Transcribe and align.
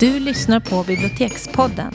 Du 0.00 0.20
lyssnar 0.20 0.60
på 0.60 0.84
Bibliotekspodden. 0.86 1.92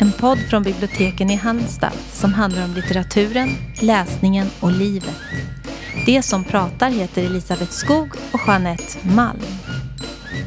En 0.00 0.12
podd 0.12 0.38
från 0.38 0.62
biblioteken 0.62 1.30
i 1.30 1.34
Halmstad 1.34 1.92
som 1.92 2.32
handlar 2.32 2.64
om 2.64 2.74
litteraturen, 2.74 3.48
läsningen 3.82 4.46
och 4.60 4.72
livet. 4.72 5.16
Det 6.06 6.22
som 6.22 6.44
pratar 6.44 6.90
heter 6.90 7.24
Elisabeth 7.26 7.70
Skog 7.70 8.08
och 8.32 8.40
Jeanette 8.46 9.08
Malm. 9.16 9.40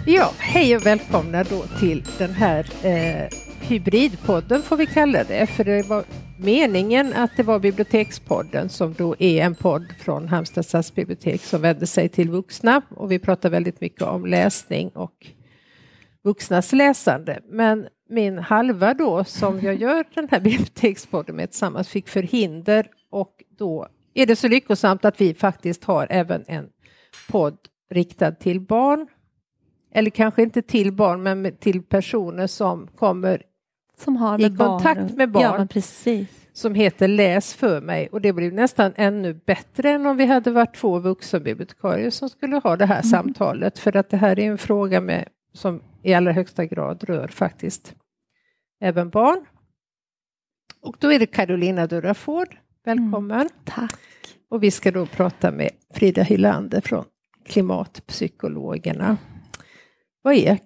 Ja, 0.06 0.32
hej 0.38 0.76
och 0.76 0.86
välkomna 0.86 1.44
då 1.44 1.64
till 1.80 2.04
den 2.18 2.34
här 2.34 2.66
eh, 2.84 3.30
hybridpodden 3.60 4.62
får 4.62 4.78
vi 4.78 4.86
kalla 4.86 5.24
det, 5.24 5.48
för 5.48 5.64
det 5.64 5.88
var 5.88 6.04
meningen 6.38 7.14
att 7.14 7.32
det 7.38 7.44
var 7.44 7.60
Bibliotekspodden 7.60 8.70
som 8.70 8.94
då 8.94 9.16
är 9.20 9.42
en 9.46 9.56
podd 9.56 9.86
från 10.00 10.28
Halmstad 10.28 10.66
stadsbibliotek 10.66 11.42
som 11.42 11.62
vänder 11.62 11.86
sig 11.86 12.10
till 12.10 12.30
vuxna 12.30 12.82
och 12.90 13.12
vi 13.12 13.20
pratar 13.20 13.50
väldigt 13.50 13.82
mycket 13.82 14.02
om 14.02 14.26
läsning 14.26 14.90
och 14.90 15.28
vuxnas 16.24 16.72
läsande. 16.72 17.40
Men 17.50 17.88
min 18.10 18.38
halva 18.38 18.94
då 18.94 19.24
som 19.24 19.60
jag 19.62 19.76
gör 19.82 20.06
den 20.14 20.28
här 20.32 20.40
bibliotekspodden 20.40 21.36
med 21.36 21.50
tillsammans 21.50 21.90
fick 21.90 22.10
förhinder 22.10 22.88
och 23.12 23.44
då 23.58 23.88
är 24.14 24.26
det 24.26 24.36
så 24.36 24.48
lyckosamt 24.48 25.06
att 25.06 25.22
vi 25.22 25.34
faktiskt 25.34 25.84
har 25.84 26.08
även 26.10 26.44
en 26.48 26.70
podd 27.32 27.58
riktad 27.90 28.32
till 28.32 28.62
barn. 28.62 29.08
Eller 29.94 30.10
kanske 30.10 30.44
inte 30.44 30.62
till 30.62 30.94
barn 30.94 31.24
men 31.24 31.58
till 31.58 31.84
personer 31.84 32.48
som 32.48 32.88
kommer 32.88 33.44
som 33.98 34.18
har 34.18 34.40
i 34.40 34.58
kontakt 34.58 35.00
barn. 35.00 35.16
med 35.16 35.32
barn. 35.32 35.60
Ja, 35.60 35.68
precis. 35.70 36.28
Som 36.54 36.76
heter 36.76 37.08
Läs 37.08 37.54
för 37.54 37.82
mig 37.82 38.08
och 38.12 38.22
det 38.22 38.34
blev 38.34 38.54
nästan 38.54 38.94
ännu 38.96 39.34
bättre 39.34 39.90
än 39.90 40.06
om 40.06 40.18
vi 40.18 40.26
hade 40.26 40.52
varit 40.52 40.76
två 40.76 41.00
vuxenbibliotekarier 41.00 42.10
som 42.10 42.30
skulle 42.30 42.56
ha 42.56 42.76
det 42.76 42.86
här 42.86 42.96
mm. 42.96 43.04
samtalet 43.04 43.80
för 43.80 43.96
att 43.96 44.10
det 44.10 44.18
här 44.18 44.40
är 44.40 44.52
en 44.52 44.58
fråga 44.58 45.02
med, 45.02 45.28
som 45.54 45.82
i 46.04 46.14
allra 46.14 46.32
högsta 46.32 46.66
grad 46.66 47.04
rör 47.04 47.28
faktiskt 47.28 47.96
även 48.82 49.10
barn. 49.10 49.46
Och 50.82 50.96
då 51.00 51.12
är 51.12 51.20
det 51.20 51.26
Carolina 51.26 51.88
Duraford. 51.88 52.58
Välkommen. 52.86 53.40
Mm, 53.40 53.50
tack. 53.66 54.00
Och 54.50 54.64
vi 54.64 54.72
ska 54.72 54.92
då 54.92 55.06
prata 55.06 55.52
med 55.52 55.70
Frida 55.94 56.24
Hylander 56.24 56.82
från 56.82 57.06
Klimatpsykologerna. 57.46 59.18
Vad 60.22 60.34
är 60.34 60.60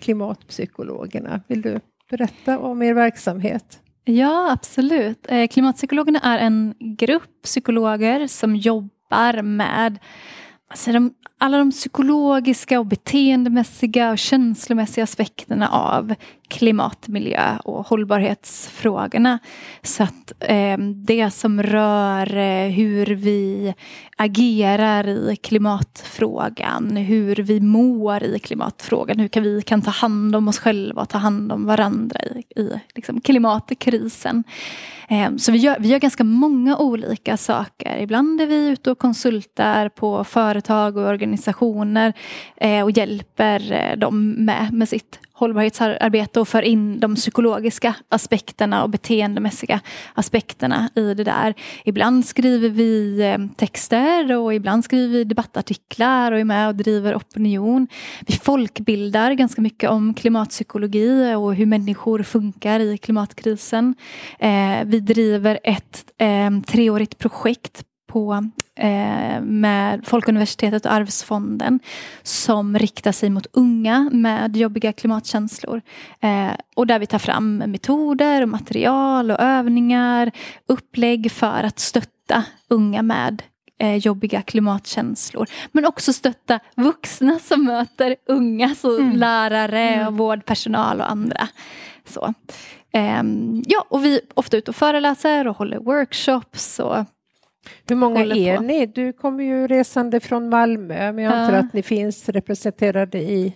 Klimatpsykologerna? 0.00 1.40
Vill 1.48 1.62
du 1.62 1.80
berätta 2.10 2.58
om 2.58 2.82
er 2.82 2.94
verksamhet? 2.94 3.80
Ja, 4.04 4.52
absolut. 4.52 5.26
Eh, 5.28 5.46
Klimatpsykologerna 5.46 6.18
är 6.18 6.38
en 6.38 6.74
grupp 6.78 7.42
psykologer 7.42 8.26
som 8.26 8.56
jobbar 8.56 9.42
med 9.42 9.98
alltså 10.68 10.92
de, 10.92 11.14
alla 11.38 11.58
de 11.58 11.70
psykologiska 11.70 12.78
och 12.78 12.86
beteendemässiga 12.86 14.10
och 14.10 14.18
känslomässiga 14.18 15.04
aspekterna 15.04 15.68
av 15.68 16.14
klimat-, 16.48 17.08
miljö 17.08 17.58
och 17.64 17.86
hållbarhetsfrågorna. 17.86 19.38
Så 19.82 20.02
att 20.02 20.32
eh, 20.40 20.78
det 20.78 21.30
som 21.30 21.62
rör 21.62 22.36
eh, 22.36 22.70
hur 22.70 23.06
vi 23.06 23.74
agerar 24.16 25.08
i 25.08 25.36
klimatfrågan, 25.36 26.96
hur 26.96 27.36
vi 27.36 27.60
mår 27.60 28.22
i 28.22 28.38
klimatfrågan, 28.38 29.18
hur 29.18 29.28
kan 29.28 29.42
vi 29.42 29.62
kan 29.62 29.82
ta 29.82 29.90
hand 29.90 30.36
om 30.36 30.48
oss 30.48 30.58
själva 30.58 31.02
och 31.02 31.08
ta 31.08 31.18
hand 31.18 31.52
om 31.52 31.66
varandra 31.66 32.20
i, 32.20 32.60
i 32.60 32.80
liksom, 32.94 33.20
klimatkrisen. 33.20 34.44
Eh, 35.08 35.36
så 35.36 35.52
vi 35.52 35.58
gör, 35.58 35.76
vi 35.80 35.88
gör 35.88 35.98
ganska 35.98 36.24
många 36.24 36.76
olika 36.76 37.36
saker. 37.36 37.98
Ibland 37.98 38.40
är 38.40 38.46
vi 38.46 38.68
ute 38.68 38.90
och 38.90 38.98
konsultar 38.98 39.88
på 39.88 40.24
företag 40.24 40.96
och 40.96 41.02
organisationer 41.08 41.27
eh, 42.56 42.82
och 42.82 42.90
hjälper 42.90 43.72
eh, 43.72 43.98
dem 43.98 44.30
med, 44.30 44.72
med 44.72 44.88
sitt 44.88 45.20
hållbarhetsarbete 45.32 46.40
och 46.40 46.48
för 46.48 46.62
in 46.62 47.00
de 47.00 47.14
psykologiska 47.14 47.94
aspekterna 48.08 48.82
och 48.82 48.90
beteendemässiga 48.90 49.80
aspekterna 50.14 50.88
i 50.94 51.14
det 51.14 51.24
där. 51.24 51.54
Ibland 51.84 52.26
skriver 52.26 52.68
vi 52.68 53.20
eh, 53.22 53.38
texter 53.56 54.36
och 54.36 54.54
ibland 54.54 54.84
skriver 54.84 55.18
vi 55.18 55.24
debattartiklar 55.24 56.32
och 56.32 56.40
är 56.40 56.44
med 56.44 56.68
och 56.68 56.74
driver 56.74 57.14
opinion. 57.14 57.86
Vi 58.26 58.34
folkbildar 58.34 59.32
ganska 59.32 59.62
mycket 59.62 59.90
om 59.90 60.14
klimatpsykologi 60.14 61.34
och 61.34 61.54
hur 61.54 61.66
människor 61.66 62.22
funkar 62.22 62.80
i 62.80 62.98
klimatkrisen. 62.98 63.94
Eh, 64.38 64.84
vi 64.84 65.00
driver 65.00 65.58
ett 65.64 66.04
treårigt 66.66 67.18
projekt 67.18 67.84
på, 68.18 68.48
eh, 68.74 69.40
med 69.40 70.06
Folkuniversitetet 70.06 70.86
och 70.86 70.92
Arvsfonden 70.92 71.80
som 72.22 72.78
riktar 72.78 73.12
sig 73.12 73.30
mot 73.30 73.46
unga 73.52 74.10
med 74.12 74.56
jobbiga 74.56 74.92
klimatkänslor. 74.92 75.80
Eh, 76.20 76.50
och 76.76 76.86
där 76.86 76.98
vi 76.98 77.06
tar 77.06 77.18
fram 77.18 77.56
metoder, 77.56 78.42
och 78.42 78.48
material 78.48 79.30
och 79.30 79.40
övningar, 79.40 80.30
upplägg 80.68 81.32
för 81.32 81.62
att 81.62 81.78
stötta 81.78 82.44
unga 82.68 83.02
med 83.02 83.42
eh, 83.80 83.96
jobbiga 83.96 84.42
klimatkänslor. 84.42 85.46
Men 85.72 85.86
också 85.86 86.12
stötta 86.12 86.60
vuxna 86.76 87.38
som 87.38 87.64
möter 87.64 88.16
unga, 88.28 88.74
så 88.74 88.98
mm. 88.98 89.16
lärare, 89.16 89.88
mm. 89.88 90.16
vårdpersonal 90.16 91.00
och 91.00 91.10
andra. 91.10 91.48
Så. 92.04 92.34
Um, 92.94 93.62
ja, 93.66 93.86
och 93.88 94.04
vi 94.04 94.14
är 94.14 94.20
ofta 94.34 94.56
ute 94.56 94.70
och 94.70 94.76
föreläser 94.76 95.48
och 95.48 95.56
håller 95.56 95.78
workshops 95.78 96.78
och 96.78 97.04
hur 97.88 97.96
många 97.96 98.20
är 98.20 98.56
på. 98.56 98.62
ni? 98.62 98.86
Du 98.86 99.12
kommer 99.12 99.44
ju 99.44 99.66
resande 99.66 100.20
från 100.20 100.48
Malmö, 100.48 101.12
men 101.12 101.24
jag 101.24 101.34
antar 101.34 101.54
ja. 101.54 101.60
att 101.60 101.72
ni 101.72 101.82
finns 101.82 102.28
representerade 102.28 103.18
i 103.18 103.54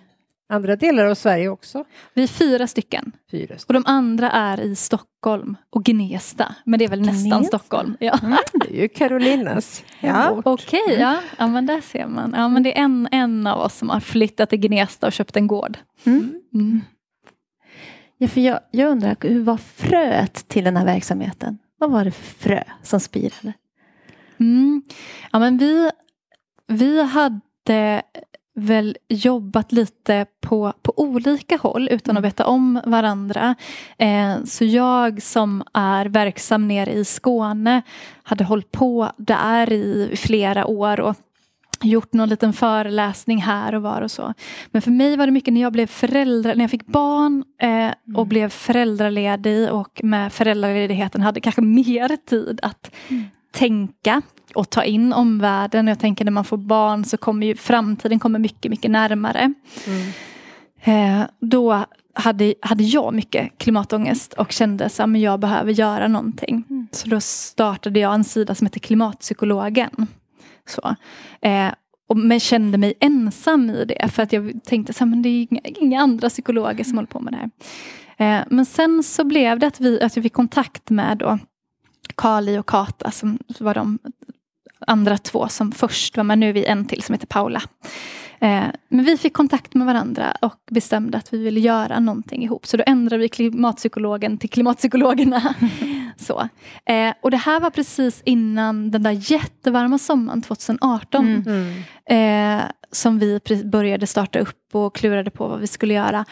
andra 0.52 0.76
delar 0.76 1.06
av 1.06 1.14
Sverige 1.14 1.48
också? 1.48 1.84
Vi 2.14 2.22
är 2.22 2.26
fyra 2.26 2.66
stycken. 2.66 3.12
Fyra 3.30 3.58
stycken. 3.58 3.64
Och 3.66 3.74
de 3.74 3.82
andra 3.86 4.30
är 4.30 4.60
i 4.60 4.76
Stockholm 4.76 5.56
och 5.70 5.84
Gnesta. 5.84 6.54
Men 6.64 6.78
det 6.78 6.84
är 6.84 6.88
väl 6.88 7.02
Gnesta. 7.02 7.28
nästan 7.28 7.44
Stockholm. 7.44 7.96
Ja. 8.00 8.18
Mm, 8.22 8.38
det 8.52 8.76
är 8.76 8.82
ju 8.82 8.88
Carolinas 8.88 9.84
ja. 10.00 10.42
Okej, 10.44 10.82
okay, 10.86 11.00
ja. 11.00 11.20
ja 11.38 11.46
men 11.46 11.66
där 11.66 11.80
ser 11.80 12.06
man. 12.06 12.34
Ja 12.36 12.48
men 12.48 12.62
det 12.62 12.78
är 12.78 12.82
en, 12.82 13.08
en 13.12 13.46
av 13.46 13.60
oss 13.60 13.78
som 13.78 13.90
har 13.90 14.00
flyttat 14.00 14.50
till 14.50 14.60
Gnesta 14.60 15.06
och 15.06 15.12
köpt 15.12 15.36
en 15.36 15.46
gård. 15.46 15.78
Mm. 16.04 16.40
Mm. 16.54 16.80
Ja, 18.18 18.28
för 18.28 18.40
jag, 18.40 18.60
jag 18.70 18.90
undrar, 18.90 19.16
hur 19.20 19.42
var 19.42 19.56
fröet 19.56 20.48
till 20.48 20.64
den 20.64 20.76
här 20.76 20.84
verksamheten? 20.84 21.58
Vad 21.78 21.90
var 21.90 22.04
det 22.04 22.10
för 22.10 22.48
frö 22.48 22.62
som 22.82 23.00
spirade? 23.00 23.52
Mm. 24.42 24.82
Ja, 25.32 25.38
men 25.38 25.58
vi, 25.58 25.90
vi 26.66 27.02
hade 27.02 28.02
väl 28.54 28.96
jobbat 29.08 29.72
lite 29.72 30.26
på, 30.40 30.72
på 30.82 30.92
olika 30.96 31.56
håll 31.56 31.88
utan 31.90 32.16
att 32.16 32.20
mm. 32.20 32.22
veta 32.22 32.46
om 32.46 32.80
varandra. 32.86 33.54
Eh, 33.98 34.44
så 34.44 34.64
jag 34.64 35.22
som 35.22 35.62
är 35.74 36.06
verksam 36.06 36.68
nere 36.68 36.92
i 36.92 37.04
Skåne 37.04 37.82
hade 38.22 38.44
hållit 38.44 38.72
på 38.72 39.12
där 39.16 39.72
i 39.72 40.16
flera 40.16 40.66
år 40.66 41.00
och 41.00 41.16
gjort 41.82 42.12
någon 42.12 42.28
liten 42.28 42.52
föreläsning 42.52 43.42
här 43.42 43.74
och 43.74 43.82
var 43.82 44.02
och 44.02 44.10
så. 44.10 44.34
Men 44.66 44.82
för 44.82 44.90
mig 44.90 45.16
var 45.16 45.26
det 45.26 45.32
mycket 45.32 45.54
när 45.54 45.60
jag 45.60 45.72
blev 45.72 45.86
förälder, 45.86 46.54
när 46.54 46.64
jag 46.64 46.70
fick 46.70 46.86
barn 46.86 47.44
eh, 47.62 47.90
och 48.14 48.22
mm. 48.22 48.28
blev 48.28 48.48
föräldraledig 48.48 49.72
och 49.72 50.00
med 50.04 50.32
föräldraledigheten 50.32 51.20
hade 51.20 51.40
kanske 51.40 51.60
mer 51.62 52.16
tid 52.16 52.60
att 52.62 52.94
mm 53.08 53.24
tänka 53.52 54.22
och 54.54 54.70
ta 54.70 54.84
in 54.84 55.12
omvärlden. 55.12 55.86
Jag 55.86 55.98
tänker 55.98 56.24
när 56.24 56.32
man 56.32 56.44
får 56.44 56.56
barn 56.56 57.04
så 57.04 57.16
kommer 57.16 57.46
ju 57.46 57.54
framtiden 57.54 58.18
kommer 58.18 58.38
mycket, 58.38 58.70
mycket 58.70 58.90
närmare. 58.90 59.54
Mm. 59.86 60.12
Eh, 60.84 61.26
då 61.40 61.84
hade, 62.14 62.54
hade 62.62 62.84
jag 62.84 63.14
mycket 63.14 63.58
klimatångest 63.58 64.32
och 64.32 64.52
kände 64.52 64.84
att 64.84 65.20
jag 65.20 65.40
behöver 65.40 65.72
göra 65.72 66.08
någonting. 66.08 66.64
Mm. 66.70 66.86
Så 66.92 67.08
då 67.08 67.20
startade 67.20 68.00
jag 68.00 68.14
en 68.14 68.24
sida 68.24 68.54
som 68.54 68.66
heter 68.66 68.80
Klimatpsykologen. 68.80 70.06
Så. 70.68 70.94
Eh, 71.40 71.68
och, 72.08 72.16
men 72.16 72.40
kände 72.40 72.78
mig 72.78 72.94
ensam 73.00 73.70
i 73.70 73.84
det 73.84 74.08
för 74.08 74.22
att 74.22 74.32
jag 74.32 74.64
tänkte 74.64 75.04
att 75.04 75.22
det 75.22 75.28
är 75.28 75.46
inga, 75.50 75.60
inga 75.64 76.00
andra 76.00 76.28
psykologer 76.28 76.84
som 76.84 76.94
håller 76.94 77.06
på 77.06 77.20
med 77.20 77.32
det 77.32 77.36
här. 77.36 77.50
Eh, 78.40 78.44
men 78.50 78.66
sen 78.66 79.02
så 79.02 79.24
blev 79.24 79.58
det 79.58 79.66
att, 79.66 79.80
vi, 79.80 80.02
att 80.02 80.16
jag 80.16 80.22
fick 80.22 80.32
kontakt 80.32 80.90
med 80.90 81.18
då 81.18 81.38
Kali 82.16 82.58
och 82.58 82.66
Kata 82.66 83.10
som 83.10 83.38
var 83.58 83.74
de 83.74 83.98
andra 84.86 85.18
två 85.18 85.48
som 85.48 85.72
först 85.72 86.16
var 86.16 86.24
med. 86.24 86.38
Nu 86.38 86.48
är 86.48 86.52
vi 86.52 86.64
en 86.64 86.84
till 86.84 87.02
som 87.02 87.12
heter 87.12 87.26
Paula. 87.26 87.62
Eh, 88.42 88.64
men 88.88 89.04
vi 89.04 89.16
fick 89.16 89.32
kontakt 89.32 89.74
med 89.74 89.86
varandra 89.86 90.36
och 90.40 90.60
bestämde 90.70 91.18
att 91.18 91.32
vi 91.32 91.38
ville 91.38 91.60
göra 91.60 92.00
någonting 92.00 92.44
ihop. 92.44 92.66
Så 92.66 92.76
då 92.76 92.84
ändrade 92.86 93.22
vi 93.22 93.28
klimatpsykologen 93.28 94.38
till 94.38 94.50
klimatpsykologerna. 94.50 95.54
så. 96.16 96.48
Eh, 96.84 97.14
och 97.22 97.30
det 97.30 97.36
här 97.36 97.60
var 97.60 97.70
precis 97.70 98.22
innan 98.24 98.90
den 98.90 99.02
där 99.02 99.32
jättevarma 99.32 99.98
sommaren 99.98 100.42
2018. 100.42 101.44
Mm. 101.46 102.58
Eh, 102.58 102.64
som 102.92 103.18
vi 103.18 103.40
började 103.64 104.06
starta 104.06 104.38
upp 104.38 104.74
och 104.74 104.94
klurade 104.94 105.30
på 105.30 105.48
vad 105.48 105.60
vi 105.60 105.66
skulle 105.66 105.94
göra. 105.94 106.24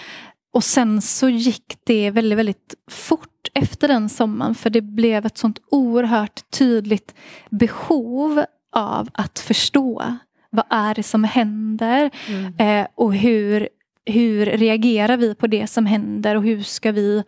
Och 0.53 0.65
sen 0.65 1.03
så 1.03 1.29
gick 1.29 1.77
det 1.85 2.11
väldigt, 2.11 2.39
väldigt 2.39 2.75
fort 2.91 3.49
efter 3.55 3.89
den 3.89 4.09
sommaren 4.09 4.55
för 4.55 4.71
det 4.71 4.81
blev 4.81 5.27
ett 5.27 5.39
sånt 5.39 5.59
oerhört 5.71 6.51
tydligt 6.51 7.15
behov 7.51 8.45
av 8.73 9.09
att 9.13 9.39
förstå. 9.39 10.17
Vad 10.51 10.65
är 10.71 10.95
det 10.95 11.03
som 11.03 11.25
händer? 11.25 12.11
Mm. 12.29 12.55
eh, 12.59 12.87
och 12.95 13.15
hur, 13.15 13.69
hur 14.05 14.47
reagerar 14.47 15.17
vi 15.17 15.35
på 15.35 15.47
det 15.47 15.67
som 15.67 15.87
händer? 15.87 16.37
Och 16.37 16.43
hur 16.43 16.63
ska 16.63 16.93
vi 16.93 17.25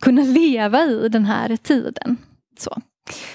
kunna 0.00 0.22
leva 0.22 0.82
i 0.82 1.08
den 1.08 1.24
här 1.24 1.56
tiden. 1.56 2.16
Så, 2.58 2.76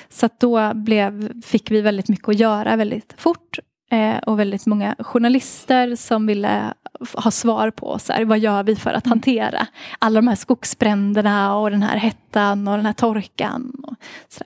så 0.09 0.29
då 0.39 0.73
blev, 0.73 1.41
fick 1.41 1.71
vi 1.71 1.81
väldigt 1.81 2.09
mycket 2.09 2.29
att 2.29 2.39
göra 2.39 2.75
väldigt 2.75 3.13
fort. 3.17 3.59
Eh, 3.91 4.17
och 4.17 4.39
väldigt 4.39 4.65
många 4.65 4.95
journalister 4.99 5.95
som 5.95 6.25
ville 6.25 6.73
ha 7.13 7.31
svar 7.31 7.71
på 7.71 7.99
så 7.99 8.13
här, 8.13 8.25
vad 8.25 8.39
gör 8.39 8.63
vi 8.63 8.75
för 8.75 8.93
att 8.93 9.05
mm. 9.05 9.11
hantera 9.11 9.67
alla 9.99 10.21
de 10.21 10.27
här 10.27 10.35
skogsbränderna 10.35 11.57
och 11.57 11.71
den 11.71 11.83
här 11.83 11.97
hettan 11.97 12.67
och 12.67 12.77
den 12.77 12.85
här 12.85 12.93
torkan. 12.93 13.71
Och, 13.83 13.95
så 14.29 14.43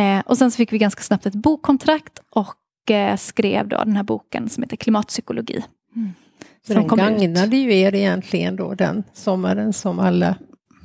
eh, 0.00 0.20
och 0.26 0.38
sen 0.38 0.50
så 0.50 0.56
fick 0.56 0.72
vi 0.72 0.78
ganska 0.78 1.02
snabbt 1.02 1.26
ett 1.26 1.34
bokkontrakt 1.34 2.18
och 2.30 2.90
eh, 2.90 3.16
skrev 3.16 3.68
då 3.68 3.76
den 3.84 3.96
här 3.96 4.02
boken 4.02 4.48
som 4.48 4.62
heter 4.62 4.76
Klimatpsykologi. 4.76 5.64
Mm. 5.96 6.14
den 6.66 6.86
gagnade 6.86 7.56
ut. 7.56 7.62
ju 7.62 7.74
er 7.74 7.94
egentligen 7.94 8.56
då 8.56 8.74
den 8.74 9.04
sommaren 9.12 9.72
som 9.72 9.98
alla 9.98 10.34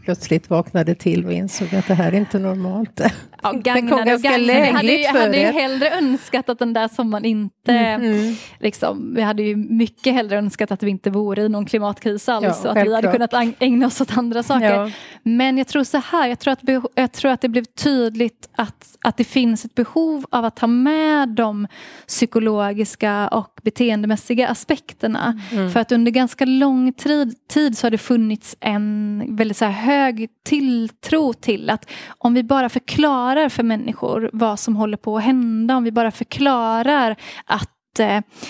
plötsligt 0.05 0.49
vaknade 0.49 0.95
till 0.95 1.25
och 1.25 1.33
insåg 1.33 1.75
att 1.75 1.87
det 1.87 1.93
här 1.93 2.11
är 2.11 2.17
inte 2.17 2.39
normalt. 2.39 3.01
Ja, 3.43 3.51
gagnade 3.63 4.13
och 4.13 4.21
gagnade. 4.21 4.61
Vi 4.61 4.71
hade, 4.71 4.91
ju, 4.91 5.07
hade 5.07 5.37
ju 5.37 5.45
hellre 5.45 5.89
önskat 5.89 6.49
att 6.49 6.59
den 6.59 6.73
där 6.73 6.87
sommaren 6.87 7.25
inte... 7.25 7.71
Mm. 7.71 8.01
mm. 8.01 8.35
Liksom, 8.59 9.15
vi 9.15 9.21
hade 9.21 9.43
ju 9.43 9.55
mycket 9.55 10.13
hellre 10.13 10.37
önskat 10.37 10.71
att 10.71 10.83
vi 10.83 10.89
inte 10.89 11.09
vore 11.09 11.41
i 11.41 11.49
någon 11.49 11.65
klimatkris 11.65 12.29
alls 12.29 12.61
ja, 12.63 12.71
och 12.71 12.77
att 12.77 12.87
vi 12.87 12.95
hade 12.95 13.11
kunnat 13.11 13.33
ägna 13.59 13.87
oss 13.87 14.01
åt 14.01 14.17
andra 14.17 14.43
saker. 14.43 14.73
Ja. 14.73 14.91
Men 15.23 15.57
jag 15.57 15.67
tror 15.67 15.83
så 15.83 15.97
här, 15.97 16.27
jag 16.27 16.39
tror 16.39 16.51
att, 16.51 16.59
jag 16.95 17.11
tror 17.11 17.31
att 17.31 17.41
det 17.41 17.49
blev 17.49 17.63
tydligt 17.63 18.49
att, 18.55 18.97
att 19.01 19.17
det 19.17 19.23
finns 19.23 19.65
ett 19.65 19.75
behov 19.75 20.25
av 20.31 20.45
att 20.45 20.55
ta 20.55 20.67
med 20.67 21.29
de 21.29 21.67
psykologiska 22.07 23.27
och 23.27 23.59
beteendemässiga 23.63 24.47
aspekterna. 24.47 25.39
Mm. 25.51 25.71
För 25.71 25.79
att 25.79 25.91
under 25.91 26.11
ganska 26.11 26.45
lång 26.45 26.93
tid, 26.93 27.35
tid 27.47 27.77
så 27.77 27.85
har 27.85 27.91
det 27.91 27.97
funnits 27.97 28.55
en 28.59 29.23
väldigt 29.29 29.57
så 29.57 29.65
hög 29.93 30.27
tilltro 30.45 31.33
till 31.33 31.69
att 31.69 31.89
om 32.17 32.33
vi 32.33 32.43
bara 32.43 32.69
förklarar 32.69 33.49
för 33.49 33.63
människor 33.63 34.29
vad 34.33 34.59
som 34.59 34.75
håller 34.75 34.97
på 34.97 35.17
att 35.17 35.23
hända, 35.23 35.77
om 35.77 35.83
vi 35.83 35.91
bara 35.91 36.11
förklarar 36.11 37.15
att 37.45 37.69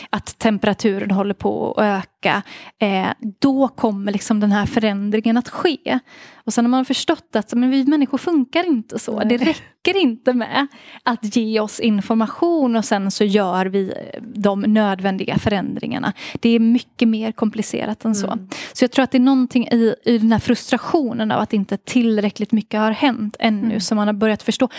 att 0.10 0.40
temperaturen 0.40 1.12
håller 1.12 1.34
på 1.34 1.72
att 1.72 1.84
öka, 1.84 2.42
eh, 2.80 3.08
då 3.40 3.68
kommer 3.68 4.12
liksom 4.12 4.40
den 4.40 4.52
här 4.52 4.66
förändringen 4.66 5.38
att 5.38 5.50
ske. 5.50 6.00
Och 6.46 6.54
sen 6.54 6.66
har 6.66 6.70
man 6.70 6.86
förstått 6.86 7.36
att 7.36 7.54
men 7.54 7.70
vi 7.70 7.86
människor 7.86 8.18
funkar 8.18 8.68
inte 8.68 9.00
så. 9.00 9.18
Nej. 9.18 9.28
Det 9.28 9.38
räcker 9.38 9.98
inte 9.98 10.34
med 10.34 10.68
att 11.04 11.36
ge 11.36 11.60
oss 11.60 11.80
information 11.80 12.76
och 12.76 12.86
sen 12.86 13.12
så 13.12 13.24
gör 13.24 13.66
vi 13.66 13.94
de 14.36 14.62
nödvändiga 14.62 15.38
förändringarna. 15.38 16.14
Det 16.34 16.50
är 16.50 16.60
mycket 16.60 17.08
mer 17.08 17.32
komplicerat 17.32 18.06
än 18.06 18.16
så. 18.16 18.28
Mm. 18.28 18.48
Så 18.74 18.84
jag 18.84 18.92
tror 18.92 19.04
att 19.04 19.12
det 19.12 19.18
är 19.18 19.20
någonting 19.20 19.68
i, 19.68 19.96
i 20.04 20.18
den 20.18 20.32
här 20.32 20.40
frustrationen 20.40 21.32
av 21.32 21.40
att 21.40 21.54
inte 21.54 21.78
tillräckligt 21.78 22.52
mycket 22.52 22.80
har 22.80 22.92
hänt 22.92 23.36
ännu 23.40 23.66
mm. 23.66 23.82
som 23.82 23.96
man 23.96 24.08
har 24.08 24.14
börjat 24.14 24.44
förstå 24.44 24.70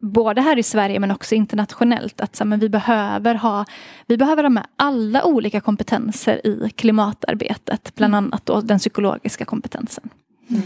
både 0.00 0.40
här 0.40 0.58
i 0.58 0.62
Sverige 0.62 1.00
men 1.00 1.10
också 1.10 1.34
internationellt 1.34 2.20
att 2.20 2.36
så, 2.36 2.44
men 2.44 2.58
vi, 2.58 2.68
behöver 2.68 3.34
ha, 3.34 3.64
vi 4.06 4.16
behöver 4.16 4.42
ha 4.42 4.50
med 4.50 4.66
alla 4.76 5.24
olika 5.24 5.60
kompetenser 5.60 6.46
i 6.46 6.70
klimatarbetet. 6.70 7.92
Bland 7.94 8.14
mm. 8.14 8.24
annat 8.24 8.46
då 8.46 8.60
den 8.60 8.78
psykologiska 8.78 9.44
kompetensen. 9.44 10.08
Mm. 10.50 10.62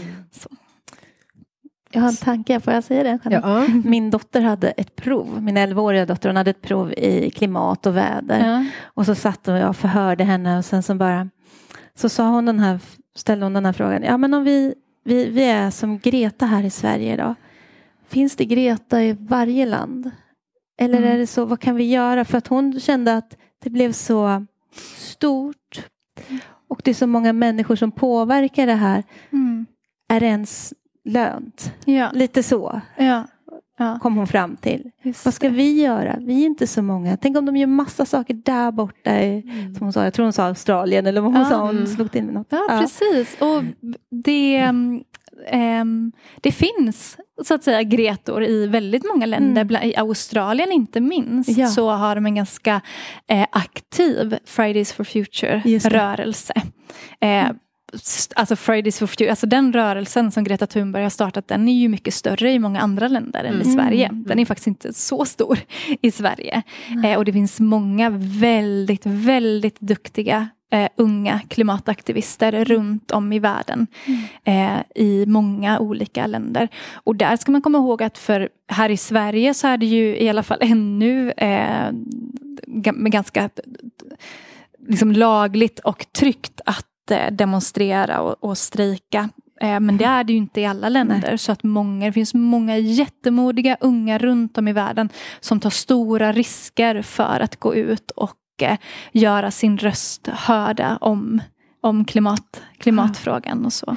Jag 1.93 2.01
har 2.01 2.09
en 2.09 2.15
tanke, 2.15 2.59
får 2.59 2.73
jag 2.73 2.83
säga 2.83 3.03
det? 3.03 3.19
Ja. 3.23 3.67
Min 3.83 4.09
dotter 4.09 4.41
hade 4.41 4.69
ett 4.69 4.95
prov, 4.95 5.43
min 5.43 5.57
11-åriga 5.57 6.05
dotter, 6.05 6.29
hon 6.29 6.35
hade 6.35 6.51
ett 6.51 6.61
prov 6.61 6.93
i 6.93 7.31
klimat 7.31 7.85
och 7.85 7.97
väder. 7.97 8.47
Ja. 8.47 8.65
Och 8.83 9.05
så 9.05 9.15
satt 9.15 9.47
och 9.47 9.57
jag 9.57 9.75
förhörde 9.75 10.23
henne 10.23 10.57
och 10.57 10.65
sen 10.65 10.83
så 10.83 10.95
bara 10.95 11.29
så 11.95 12.09
sa 12.09 12.29
hon 12.29 12.45
den 12.45 12.59
här, 12.59 12.79
ställde 13.15 13.45
hon 13.45 13.53
den 13.53 13.65
här 13.65 13.73
frågan. 13.73 14.03
Ja 14.03 14.17
men 14.17 14.33
om 14.33 14.43
vi, 14.43 14.73
vi, 15.05 15.29
vi 15.29 15.43
är 15.43 15.71
som 15.71 15.99
Greta 15.99 16.45
här 16.45 16.63
i 16.63 16.69
Sverige 16.69 17.13
idag. 17.13 17.35
Finns 18.11 18.35
det 18.35 18.45
Greta 18.45 19.03
i 19.03 19.17
varje 19.19 19.65
land? 19.65 20.11
Eller 20.77 20.97
mm. 20.97 21.11
är 21.11 21.17
det 21.17 21.27
så, 21.27 21.45
vad 21.45 21.59
kan 21.59 21.75
vi 21.75 21.83
göra? 21.83 22.25
För 22.25 22.37
att 22.37 22.47
hon 22.47 22.79
kände 22.79 23.17
att 23.17 23.37
det 23.63 23.69
blev 23.69 23.91
så 23.91 24.45
stort. 24.97 25.87
Och 26.69 26.81
det 26.83 26.91
är 26.91 26.95
så 26.95 27.07
många 27.07 27.33
människor 27.33 27.75
som 27.75 27.91
påverkar 27.91 28.67
det 28.67 28.73
här. 28.73 29.03
Mm. 29.31 29.65
Är 30.09 30.19
det 30.19 30.25
ens 30.25 30.73
lönt? 31.05 31.73
Ja. 31.85 32.11
Lite 32.13 32.43
så. 32.43 32.81
Ja. 32.97 33.23
Ja. 33.77 33.99
kom 34.01 34.15
hon 34.17 34.27
fram 34.27 34.55
till. 34.55 34.91
Just 35.01 35.25
Vad 35.25 35.33
ska 35.33 35.49
det. 35.49 35.55
vi 35.55 35.81
göra? 35.81 36.17
Vi 36.19 36.41
är 36.41 36.45
inte 36.45 36.67
så 36.67 36.81
många. 36.81 37.17
Tänk 37.17 37.37
om 37.37 37.45
de 37.45 37.57
gör 37.57 37.67
massa 37.67 38.05
saker 38.05 38.33
där 38.33 38.71
borta. 38.71 39.21
I, 39.21 39.41
mm. 39.41 39.75
som 39.75 39.85
hon 39.85 39.93
sa, 39.93 40.03
jag 40.03 40.13
tror 40.13 40.23
hon 40.23 40.33
sa 40.33 40.43
Australien 40.43 41.05
eller 41.05 41.21
vad 41.21 41.33
hon 41.33 41.45
sa. 41.45 41.65
Hon 41.65 41.87
slog 41.87 42.11
till 42.11 42.23
med 42.23 42.33
något. 42.33 42.47
Ja, 42.49 42.65
ja. 42.69 42.79
precis. 42.81 43.41
Och 43.41 43.63
det, 44.23 44.71
um, 45.53 46.11
det 46.41 46.51
finns 46.51 47.17
så 47.43 47.53
att 47.53 47.63
säga 47.63 47.83
Gretor 47.83 48.43
i 48.43 48.67
väldigt 48.67 49.03
många 49.13 49.25
länder. 49.25 49.61
Mm. 49.61 49.83
I 49.83 49.95
Australien 49.95 50.71
inte 50.71 51.01
minst 51.01 51.57
ja. 51.57 51.67
så 51.67 51.89
har 51.89 52.15
de 52.15 52.25
en 52.25 52.35
ganska 52.35 52.81
eh, 53.27 53.45
aktiv 53.51 54.37
Fridays 54.45 54.93
for 54.93 55.03
Future-rörelse. 55.03 56.53
Eh, 57.21 57.51
alltså 58.35 58.55
Fridays 58.55 58.99
for 58.99 59.07
Future, 59.07 59.29
alltså 59.29 59.47
den 59.47 59.73
rörelsen 59.73 60.31
som 60.31 60.43
Greta 60.43 60.67
Thunberg 60.67 61.03
har 61.03 61.09
startat 61.09 61.47
den 61.47 61.67
är 61.67 61.73
ju 61.73 61.89
mycket 61.89 62.13
större 62.13 62.51
i 62.51 62.59
många 62.59 62.79
andra 62.79 63.07
länder 63.07 63.43
än 63.43 63.53
mm. 63.53 63.67
i 63.67 63.73
Sverige. 63.73 64.09
Den 64.11 64.39
är 64.39 64.45
faktiskt 64.45 64.67
inte 64.67 64.93
så 64.93 65.25
stor 65.25 65.59
i 66.01 66.11
Sverige. 66.11 66.61
Eh, 67.03 67.17
och 67.17 67.25
det 67.25 67.33
finns 67.33 67.59
många 67.59 68.09
väldigt, 68.39 69.05
väldigt 69.05 69.79
duktiga 69.79 70.49
eh, 70.71 70.89
unga 70.95 71.41
klimataktivister 71.47 72.53
mm. 72.53 72.65
runt 72.65 73.11
om 73.11 73.33
i 73.33 73.39
världen. 73.39 73.87
Mm. 74.05 74.77
Eh, 74.77 74.83
I 74.95 75.25
många 75.25 75.79
olika 75.79 76.27
länder. 76.27 76.67
Och 76.93 77.15
där 77.15 77.37
ska 77.37 77.51
man 77.51 77.61
komma 77.61 77.77
ihåg 77.77 78.03
att 78.03 78.17
för 78.17 78.49
här 78.67 78.89
i 78.89 78.97
Sverige 78.97 79.53
så 79.53 79.67
är 79.67 79.77
det 79.77 79.85
ju 79.85 80.17
i 80.17 80.29
alla 80.29 80.43
fall 80.43 80.57
ännu 80.61 81.31
eh, 81.31 81.91
ganska 83.07 83.49
liksom 84.87 85.11
lagligt 85.11 85.79
och 85.79 86.05
tryggt 86.11 86.61
att 86.65 87.11
eh, 87.11 87.31
demonstrera 87.31 88.21
och, 88.21 88.43
och 88.43 88.57
strejka. 88.57 89.29
Eh, 89.61 89.79
men 89.79 89.97
det 89.97 90.05
är 90.05 90.23
det 90.23 90.33
ju 90.33 90.37
inte 90.37 90.61
i 90.61 90.65
alla 90.65 90.89
länder. 90.89 91.27
Nej. 91.27 91.37
Så 91.37 91.51
att 91.51 91.63
många, 91.63 92.05
det 92.05 92.11
finns 92.11 92.33
många 92.33 92.77
jättemodiga 92.77 93.77
unga 93.79 94.17
runt 94.17 94.57
om 94.57 94.67
i 94.67 94.73
världen 94.73 95.09
som 95.39 95.59
tar 95.59 95.69
stora 95.69 96.31
risker 96.31 97.01
för 97.01 97.39
att 97.39 97.55
gå 97.55 97.75
ut 97.75 98.11
och 98.11 98.40
eh, 98.61 98.77
göra 99.11 99.51
sin 99.51 99.77
röst 99.77 100.27
hörda 100.27 100.97
om, 101.01 101.41
om 101.81 102.05
klimat, 102.05 102.61
klimatfrågan 102.77 103.65
och 103.65 103.73
så. 103.73 103.95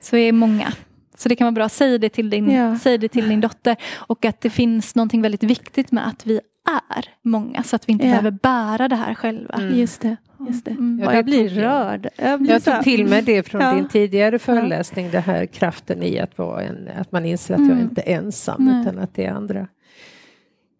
Så 0.00 0.16
det 0.16 0.22
är 0.22 0.32
många. 0.32 0.72
Så 1.16 1.28
det 1.28 1.36
kan 1.36 1.44
vara 1.44 1.52
bra, 1.52 1.68
säg 1.68 1.98
det 1.98 2.08
till 2.08 2.30
din, 2.30 2.50
ja. 2.50 2.78
säg 2.78 2.98
det 2.98 3.08
till 3.08 3.28
din 3.28 3.40
dotter. 3.40 3.76
Och 3.94 4.24
att 4.24 4.40
det 4.40 4.50
finns 4.50 4.94
någonting 4.94 5.22
väldigt 5.22 5.42
viktigt 5.42 5.92
med 5.92 6.08
att 6.08 6.26
vi 6.26 6.40
är 6.66 7.04
många 7.22 7.62
så 7.62 7.76
att 7.76 7.88
vi 7.88 7.92
inte 7.92 8.04
ja. 8.04 8.10
behöver 8.10 8.30
bära 8.30 8.88
det 8.88 8.96
här 8.96 9.14
själva. 9.14 9.54
Mm. 9.54 9.78
Just 9.78 10.00
det. 10.00 10.16
Just 10.48 10.64
det. 10.64 10.70
Mm. 10.70 11.00
Ja, 11.04 11.14
jag 11.14 11.24
blir 11.24 11.48
rörd. 11.48 12.08
Jag, 12.16 12.40
blir 12.40 12.50
jag 12.50 12.64
tog 12.64 12.82
till 12.82 13.06
mig 13.06 13.22
det 13.22 13.42
från 13.42 13.60
ja. 13.60 13.74
din 13.74 13.88
tidigare 13.88 14.38
föreläsning, 14.38 15.10
det 15.10 15.20
här 15.20 15.46
kraften 15.46 16.02
i 16.02 16.18
att, 16.18 16.38
vara 16.38 16.62
en, 16.62 16.88
att 16.96 17.12
man 17.12 17.24
inser 17.24 17.54
att 17.54 17.60
mm. 17.60 17.70
jag 17.70 17.80
inte 17.80 18.02
är 18.02 18.16
ensam 18.16 18.64
Nej. 18.64 18.80
utan 18.80 18.98
att 18.98 19.14
det 19.14 19.24
är 19.24 19.32
andra. 19.32 19.66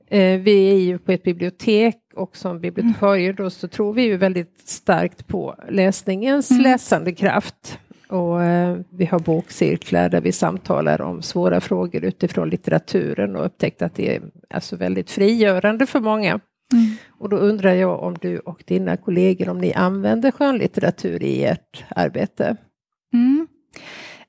Eh, 0.08 0.40
vi 0.40 0.70
är 0.70 0.78
ju 0.78 0.98
på 0.98 1.12
ett 1.12 1.22
bibliotek 1.22 1.96
och 2.14 2.36
som 2.36 2.60
bibliotekarier 2.60 3.32
då 3.32 3.50
så 3.50 3.68
tror 3.68 3.92
vi 3.92 4.02
ju 4.02 4.16
väldigt 4.16 4.68
starkt 4.68 5.26
på 5.26 5.56
läsningens 5.70 6.50
mm. 6.50 6.62
läsande 6.62 7.12
kraft. 7.12 7.78
Och 8.08 8.42
eh, 8.42 8.78
vi 8.90 9.04
har 9.04 9.18
bokcirklar 9.18 10.08
där 10.08 10.20
vi 10.20 10.32
samtalar 10.32 11.00
om 11.00 11.22
svåra 11.22 11.60
frågor 11.60 12.04
utifrån 12.04 12.48
litteraturen 12.48 13.36
och 13.36 13.46
upptäckt 13.46 13.82
att 13.82 13.94
det 13.94 14.16
är 14.16 14.22
alltså 14.50 14.76
väldigt 14.76 15.10
frigörande 15.10 15.86
för 15.86 16.00
många. 16.00 16.40
Mm. 16.72 16.96
Och 17.18 17.28
då 17.28 17.36
undrar 17.36 17.74
jag 17.74 18.02
om 18.02 18.16
du 18.20 18.38
och 18.38 18.62
dina 18.66 18.96
kollegor, 18.96 19.48
om 19.48 19.58
ni 19.58 19.72
använder 19.72 20.30
skönlitteratur 20.30 21.22
i 21.22 21.44
ert 21.44 21.84
arbete? 21.88 22.56
Mm. 23.12 23.43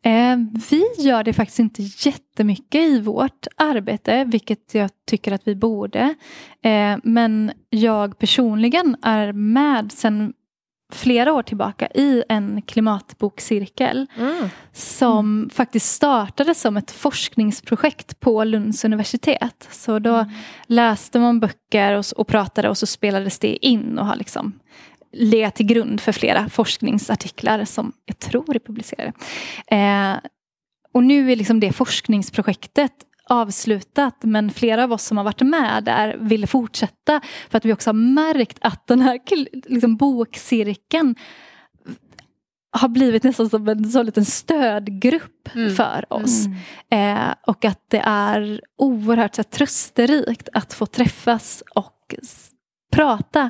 Eh, 0.05 0.37
vi 0.69 0.85
gör 0.97 1.23
det 1.23 1.33
faktiskt 1.33 1.59
inte 1.59 1.81
jättemycket 1.81 2.81
i 2.81 2.99
vårt 2.99 3.47
arbete, 3.55 4.23
vilket 4.23 4.73
jag 4.73 4.89
tycker 5.07 5.31
att 5.31 5.47
vi 5.47 5.55
borde. 5.55 6.15
Eh, 6.61 6.97
men 7.03 7.51
jag 7.69 8.19
personligen 8.19 8.97
är 9.01 9.31
med 9.31 9.91
sedan 9.91 10.33
flera 10.93 11.33
år 11.33 11.43
tillbaka 11.43 11.87
i 11.87 12.23
en 12.29 12.61
klimatbokcirkel 12.61 14.07
mm. 14.17 14.49
som 14.73 15.37
mm. 15.37 15.49
faktiskt 15.49 15.91
startade 15.91 16.55
som 16.55 16.77
ett 16.77 16.91
forskningsprojekt 16.91 18.19
på 18.19 18.43
Lunds 18.43 18.85
universitet. 18.85 19.67
Så 19.71 19.99
då 19.99 20.15
mm. 20.15 20.29
läste 20.67 21.19
man 21.19 21.39
böcker 21.39 21.93
och, 21.93 22.05
och, 22.15 22.27
pratade 22.27 22.69
och 22.69 22.77
så 22.77 22.85
spelades 22.85 23.39
det 23.39 23.65
in 23.65 23.99
och 23.99 24.05
har 24.05 24.15
liksom 24.15 24.53
legat 25.15 25.55
till 25.55 25.65
grund 25.65 26.01
för 26.01 26.11
flera 26.11 26.49
forskningsartiklar 26.49 27.65
som 27.65 27.93
jag 28.05 28.19
tror 28.19 28.55
är 28.55 28.59
publicerade. 28.59 29.13
Eh, 29.67 30.17
och 30.93 31.03
nu 31.03 31.31
är 31.31 31.35
liksom 31.35 31.59
det 31.59 31.71
forskningsprojektet 31.71 32.91
avslutat 33.29 34.15
men 34.21 34.51
flera 34.51 34.83
av 34.83 34.91
oss 34.91 35.03
som 35.03 35.17
har 35.17 35.23
varit 35.23 35.41
med 35.41 35.83
där 35.83 36.17
ville 36.19 36.47
fortsätta 36.47 37.21
för 37.49 37.57
att 37.57 37.65
vi 37.65 37.73
också 37.73 37.89
har 37.89 37.93
märkt 37.93 38.57
att 38.61 38.87
den 38.87 39.01
här 39.01 39.19
liksom, 39.69 39.97
bokcirkeln 39.97 41.15
har 42.71 42.87
blivit 42.87 43.23
nästan 43.23 43.49
som 43.49 43.67
en 43.67 43.91
så 43.91 44.03
liten 44.03 44.25
stödgrupp 44.25 45.55
mm. 45.55 45.75
för 45.75 46.13
oss. 46.13 46.45
Mm. 46.45 47.17
Eh, 47.17 47.35
och 47.47 47.65
att 47.65 47.81
det 47.87 48.01
är 48.05 48.61
oerhört 48.77 49.35
så 49.35 49.39
här, 49.39 49.49
trösterikt 49.49 50.49
att 50.53 50.73
få 50.73 50.85
träffas 50.85 51.63
och 51.75 52.15
prata 52.95 53.49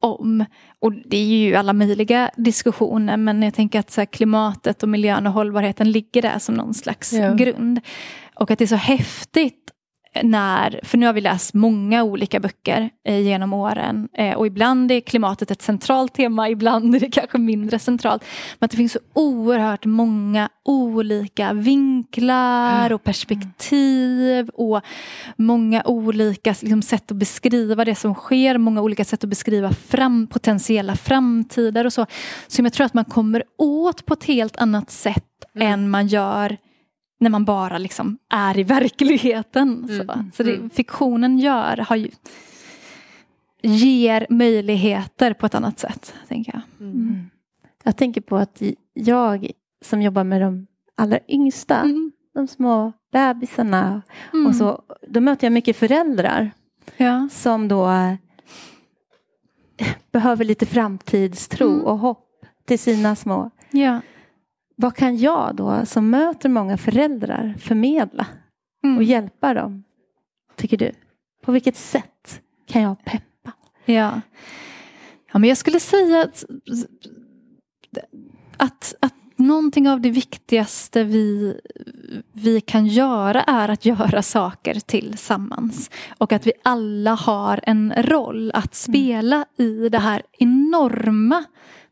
om. 0.00 0.44
Och 0.78 0.92
det 0.92 1.16
är 1.16 1.24
ju 1.24 1.54
alla 1.54 1.72
möjliga 1.72 2.30
diskussioner 2.36 3.16
men 3.16 3.42
jag 3.42 3.54
tänker 3.54 3.78
att 3.78 3.90
så 3.90 4.06
klimatet 4.06 4.82
och 4.82 4.88
miljön 4.88 5.26
och 5.26 5.32
hållbarheten 5.32 5.90
ligger 5.90 6.22
där 6.22 6.38
som 6.38 6.54
någon 6.54 6.74
slags 6.74 7.12
ja. 7.12 7.34
grund. 7.34 7.80
Och 8.34 8.50
att 8.50 8.58
det 8.58 8.64
är 8.64 8.66
så 8.66 8.76
häftigt 8.76 9.59
när, 10.22 10.80
för 10.82 10.98
nu 10.98 11.06
har 11.06 11.12
vi 11.12 11.20
läst 11.20 11.54
många 11.54 12.04
olika 12.04 12.40
böcker 12.40 12.90
eh, 13.04 13.20
genom 13.20 13.52
åren 13.52 14.08
eh, 14.14 14.34
och 14.34 14.46
ibland 14.46 14.92
är 14.92 15.00
klimatet 15.00 15.50
ett 15.50 15.62
centralt 15.62 16.14
tema, 16.14 16.48
ibland 16.48 16.94
är 16.94 17.00
det 17.00 17.10
kanske 17.10 17.38
mindre 17.38 17.78
centralt. 17.78 18.24
Men 18.58 18.64
att 18.64 18.70
det 18.70 18.76
finns 18.76 18.92
så 18.92 18.98
oerhört 19.14 19.84
många 19.84 20.48
olika 20.64 21.52
vinklar 21.52 22.92
och 22.92 23.04
perspektiv 23.04 24.48
och 24.48 24.80
många 25.36 25.82
olika 25.84 26.50
liksom, 26.60 26.82
sätt 26.82 27.10
att 27.10 27.16
beskriva 27.16 27.84
det 27.84 27.94
som 27.94 28.14
sker, 28.14 28.58
många 28.58 28.82
olika 28.82 29.04
sätt 29.04 29.24
att 29.24 29.30
beskriva 29.30 29.72
fram, 29.72 30.26
potentiella 30.26 30.96
framtider 30.96 31.84
och 31.84 31.92
så. 31.92 32.06
Som 32.46 32.64
jag 32.64 32.72
tror 32.72 32.86
att 32.86 32.94
man 32.94 33.04
kommer 33.04 33.42
åt 33.58 34.06
på 34.06 34.14
ett 34.14 34.24
helt 34.24 34.56
annat 34.56 34.90
sätt 34.90 35.24
mm. 35.54 35.72
än 35.72 35.90
man 35.90 36.06
gör 36.06 36.56
när 37.20 37.30
man 37.30 37.44
bara 37.44 37.78
liksom 37.78 38.18
är 38.28 38.58
i 38.58 38.62
verkligheten. 38.62 39.84
Mm. 39.88 39.98
Så, 39.98 40.24
så 40.36 40.42
det, 40.42 40.54
mm. 40.56 40.70
fiktionen 40.70 41.38
gör, 41.38 41.76
har 41.76 41.96
ju, 41.96 42.10
ger 43.62 44.26
möjligheter 44.30 45.34
på 45.34 45.46
ett 45.46 45.54
annat 45.54 45.78
sätt. 45.78 46.14
Tänker 46.28 46.52
jag. 46.52 46.86
Mm. 46.86 46.92
mm. 46.92 47.30
jag 47.84 47.96
tänker 47.96 48.20
på 48.20 48.36
att 48.36 48.62
jag 48.94 49.50
som 49.84 50.02
jobbar 50.02 50.24
med 50.24 50.40
de 50.40 50.66
allra 50.94 51.18
yngsta, 51.28 51.76
mm. 51.80 52.12
de 52.34 52.46
små 52.48 52.92
bebisarna, 53.12 54.02
mm. 54.32 54.46
och 54.46 54.54
så, 54.54 54.82
då 55.08 55.20
möter 55.20 55.46
jag 55.46 55.52
mycket 55.52 55.76
föräldrar 55.76 56.50
ja. 56.96 57.28
som 57.32 57.68
då 57.68 57.88
eh, 57.88 58.14
behöver 60.12 60.44
lite 60.44 60.66
framtidstro 60.66 61.80
och 61.80 61.98
hopp 61.98 62.26
till 62.64 62.78
sina 62.78 63.16
små. 63.16 63.50
Ja. 63.70 64.00
Vad 64.80 64.96
kan 64.96 65.16
jag 65.16 65.56
då 65.56 65.86
som 65.86 66.10
möter 66.10 66.48
många 66.48 66.76
föräldrar 66.76 67.54
förmedla 67.58 68.26
mm. 68.84 68.96
och 68.96 69.02
hjälpa 69.02 69.54
dem? 69.54 69.84
Tycker 70.56 70.76
du? 70.76 70.92
På 71.44 71.52
vilket 71.52 71.76
sätt 71.76 72.40
kan 72.66 72.82
jag 72.82 73.04
peppa? 73.04 73.52
Ja, 73.84 74.20
ja 75.32 75.38
men 75.38 75.48
jag 75.48 75.58
skulle 75.58 75.80
säga 75.80 76.22
att, 76.22 76.44
att, 78.56 78.94
att 79.00 79.14
någonting 79.36 79.88
av 79.88 80.00
det 80.00 80.10
viktigaste 80.10 81.04
vi, 81.04 81.60
vi 82.32 82.60
kan 82.60 82.86
göra 82.86 83.42
är 83.42 83.68
att 83.68 83.84
göra 83.84 84.22
saker 84.22 84.80
tillsammans. 84.80 85.90
Och 86.18 86.32
att 86.32 86.46
vi 86.46 86.52
alla 86.64 87.14
har 87.14 87.60
en 87.62 87.92
roll 87.96 88.50
att 88.54 88.74
spela 88.74 89.36
mm. 89.36 89.70
i 89.72 89.88
det 89.88 89.98
här 89.98 90.22
enorma 90.38 91.44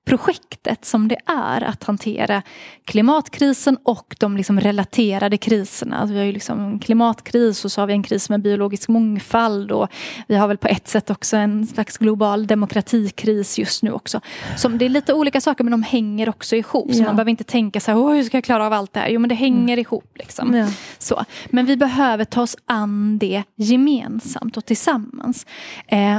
projektet 0.09 0.85
som 0.85 1.09
det 1.09 1.17
är 1.27 1.65
att 1.65 1.85
hantera 1.85 2.43
klimatkrisen 2.85 3.79
och 3.85 4.17
de 4.19 4.37
liksom 4.37 4.61
relaterade 4.61 5.37
kriserna. 5.37 5.99
Alltså 5.99 6.13
vi 6.13 6.19
har 6.19 6.27
ju 6.27 6.33
liksom 6.33 6.61
en 6.61 6.79
klimatkris 6.79 7.65
och 7.65 7.73
så 7.73 7.81
har 7.81 7.87
vi 7.87 7.93
en 7.93 8.03
kris 8.03 8.31
med 8.31 8.43
biologisk 8.43 8.89
mångfald 8.89 9.73
och 9.73 9.89
vi 10.27 10.37
har 10.37 10.49
väl 10.49 10.59
på 10.59 10.69
ett 10.69 10.89
sätt 10.89 11.11
också 11.11 11.37
en 11.37 11.67
slags 11.67 11.99
global 11.99 12.47
demokratikris 12.47 13.59
just 13.59 13.83
nu 13.83 13.93
också. 13.93 14.21
Som 14.57 14.79
det 14.79 14.85
är 14.85 14.89
lite 14.89 15.15
olika 15.15 15.41
saker 15.41 15.65
men 15.65 15.71
de 15.71 15.83
hänger 15.83 16.29
också 16.29 16.57
ihop. 16.57 16.95
Så 16.95 17.03
man 17.03 17.17
behöver 17.17 17.31
inte 17.31 17.45
tänka 17.45 17.81
så 17.81 17.91
här, 17.91 18.15
hur 18.15 18.23
ska 18.23 18.37
jag 18.37 18.45
klara 18.45 18.67
av 18.67 18.73
allt 18.73 18.93
det 18.93 19.01
här? 19.01 19.09
Jo 19.09 19.21
men 19.21 19.29
det 19.29 19.35
hänger 19.35 19.75
mm. 19.75 19.79
ihop. 19.79 20.13
Liksom. 20.15 20.55
Ja. 20.55 20.67
Så. 20.99 21.25
Men 21.47 21.67
vi 21.67 21.77
behöver 21.77 22.25
ta 22.25 22.43
oss 22.43 22.57
an 22.67 23.19
det 23.19 23.43
gemensamt 23.57 24.57
och 24.57 24.65
tillsammans. 24.65 25.47
Eh, 25.89 26.19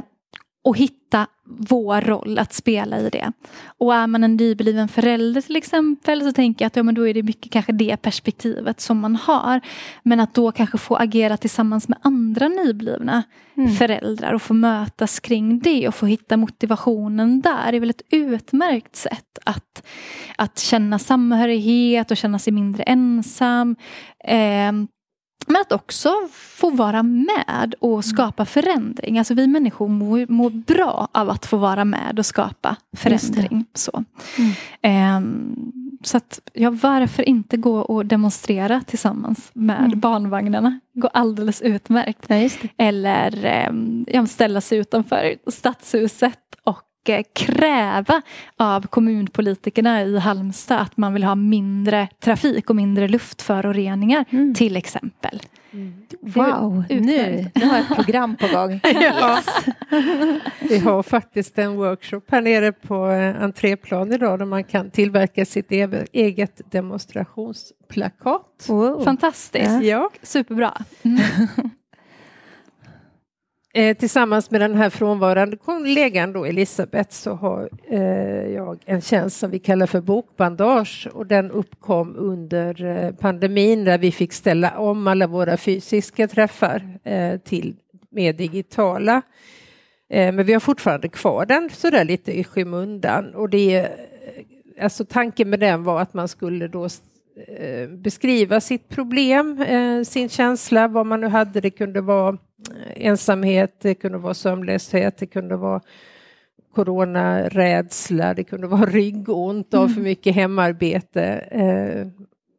och 0.63 0.77
hitta 0.77 1.27
vår 1.49 2.01
roll 2.01 2.39
att 2.39 2.53
spela 2.53 2.99
i 2.99 3.09
det. 3.09 3.31
Och 3.77 3.95
är 3.95 4.07
man 4.07 4.23
en 4.23 4.35
nybliven 4.35 4.87
förälder 4.87 5.41
till 5.41 5.55
exempel 5.55 6.21
så 6.21 6.31
tänker 6.31 6.65
jag 6.65 6.67
att 6.67 6.75
ja, 6.75 6.83
men 6.83 6.95
då 6.95 7.07
är 7.07 7.13
det 7.13 7.23
mycket 7.23 7.51
kanske 7.51 7.71
det 7.71 7.97
perspektivet 7.97 8.81
som 8.81 8.99
man 8.99 9.15
har. 9.15 9.61
Men 10.03 10.19
att 10.19 10.33
då 10.33 10.51
kanske 10.51 10.77
få 10.77 10.95
agera 10.95 11.37
tillsammans 11.37 11.87
med 11.87 11.97
andra 12.01 12.47
nyblivna 12.47 13.23
mm. 13.57 13.71
föräldrar 13.71 14.33
och 14.33 14.41
få 14.41 14.53
mötas 14.53 15.19
kring 15.19 15.59
det 15.59 15.87
och 15.87 15.95
få 15.95 16.05
hitta 16.05 16.37
motivationen 16.37 17.41
där 17.41 17.73
är 17.73 17.79
väl 17.79 17.89
ett 17.89 18.01
utmärkt 18.11 18.95
sätt 18.95 19.39
att, 19.45 19.87
att 20.35 20.59
känna 20.59 20.99
samhörighet 20.99 22.11
och 22.11 22.17
känna 22.17 22.39
sig 22.39 22.53
mindre 22.53 22.83
ensam. 22.83 23.75
Eh, 24.23 24.71
men 25.49 25.61
att 25.61 25.71
också 25.71 26.13
få 26.31 26.69
vara 26.69 27.03
med 27.03 27.75
och 27.79 27.91
mm. 27.91 28.03
skapa 28.03 28.45
förändring. 28.45 29.17
Alltså 29.17 29.33
vi 29.33 29.47
människor 29.47 29.87
mår, 29.87 30.25
mår 30.29 30.49
bra 30.49 31.07
av 31.11 31.29
att 31.29 31.45
få 31.45 31.57
vara 31.57 31.85
med 31.85 32.19
och 32.19 32.25
skapa 32.25 32.75
förändring. 32.97 33.65
Så, 33.73 34.03
mm. 34.83 35.17
um, 35.17 35.71
så 36.03 36.17
att, 36.17 36.39
ja, 36.53 36.69
varför 36.69 37.29
inte 37.29 37.57
gå 37.57 37.79
och 37.79 38.05
demonstrera 38.05 38.81
tillsammans 38.87 39.51
med 39.53 39.85
mm. 39.85 39.99
barnvagnarna? 39.99 40.79
går 40.99 41.11
alldeles 41.13 41.61
utmärkt. 41.61 42.25
Ja, 42.27 42.49
Eller 42.77 43.67
um, 44.13 44.27
ställa 44.27 44.61
sig 44.61 44.77
utanför 44.77 45.35
stadshuset 45.47 46.39
och 47.09 47.33
kräva 47.33 48.21
av 48.57 48.87
kommunpolitikerna 48.87 50.03
i 50.03 50.17
Halmstad 50.17 50.81
att 50.81 50.97
man 50.97 51.13
vill 51.13 51.23
ha 51.23 51.35
mindre 51.35 52.07
trafik 52.19 52.69
och 52.69 52.75
mindre 52.75 53.07
luftföroreningar 53.07 54.25
mm. 54.29 54.55
till 54.55 54.77
exempel. 54.77 55.41
Mm. 55.71 55.93
Wow, 56.21 56.83
nu, 56.89 57.51
nu 57.55 57.65
har 57.65 57.77
jag 57.77 57.79
ett 57.79 57.95
program 57.95 58.35
på 58.35 58.47
gång. 58.47 58.79
ja. 59.01 59.39
Vi 60.59 60.77
har 60.77 61.03
faktiskt 61.03 61.59
en 61.59 61.75
workshop 61.75 62.21
här 62.27 62.41
nere 62.41 62.71
på 62.71 63.09
eh, 63.09 63.43
entréplan 63.43 64.13
idag 64.13 64.39
där 64.39 64.45
man 64.45 64.63
kan 64.63 64.91
tillverka 64.91 65.45
sitt 65.45 65.71
eget 66.11 66.71
demonstrationsplakat. 66.71 68.65
Wow. 68.67 69.03
Fantastiskt, 69.03 69.81
ja. 69.81 70.09
superbra. 70.23 70.73
Mm. 71.03 71.19
Eh, 73.73 73.97
tillsammans 73.97 74.51
med 74.51 74.61
den 74.61 74.75
här 74.75 74.89
frånvarande 74.89 75.57
kollegan 75.57 76.33
då, 76.33 76.45
Elisabeth 76.45 77.11
så 77.11 77.33
har 77.33 77.69
eh, 77.89 78.53
jag 78.53 78.83
en 78.85 79.01
tjänst 79.01 79.39
som 79.39 79.51
vi 79.51 79.59
kallar 79.59 79.85
för 79.85 80.01
bokbandage 80.01 81.07
och 81.13 81.27
den 81.27 81.51
uppkom 81.51 82.15
under 82.17 82.85
eh, 82.85 83.11
pandemin 83.11 83.83
där 83.83 83.97
vi 83.97 84.11
fick 84.11 84.33
ställa 84.33 84.77
om 84.77 85.07
alla 85.07 85.27
våra 85.27 85.57
fysiska 85.57 86.27
träffar 86.27 86.99
eh, 87.03 87.37
till 87.37 87.75
mer 88.11 88.33
digitala. 88.33 89.21
Eh, 90.09 90.33
men 90.33 90.45
vi 90.45 90.53
har 90.53 90.59
fortfarande 90.59 91.09
kvar 91.09 91.45
den 91.45 91.69
sådär 91.69 92.05
lite 92.05 92.39
i 92.39 92.43
skymundan 92.43 93.35
och 93.35 93.49
det 93.49 93.75
eh, 93.77 94.83
alltså 94.83 95.05
tanken 95.05 95.49
med 95.49 95.59
den 95.59 95.83
var 95.83 96.01
att 96.01 96.13
man 96.13 96.27
skulle 96.27 96.67
då 96.67 96.89
beskriva 97.89 98.61
sitt 98.61 98.89
problem, 98.89 99.65
sin 100.05 100.29
känsla, 100.29 100.87
vad 100.87 101.05
man 101.05 101.21
nu 101.21 101.27
hade. 101.27 101.61
Det 101.61 101.69
kunde 101.69 102.01
vara 102.01 102.37
ensamhet, 102.95 103.75
det 103.81 103.95
kunde 103.95 104.17
vara 104.17 104.33
sömnlöshet, 104.33 105.17
det 105.17 105.25
kunde 105.25 105.55
vara 105.55 105.81
coronarädsla, 106.73 108.33
det 108.33 108.43
kunde 108.43 108.67
vara 108.67 108.85
ryggont 108.85 109.73
av 109.73 109.87
för 109.87 109.93
mm. 109.93 110.03
mycket 110.03 110.35
hemarbete. 110.35 111.23
Eh, 111.51 112.07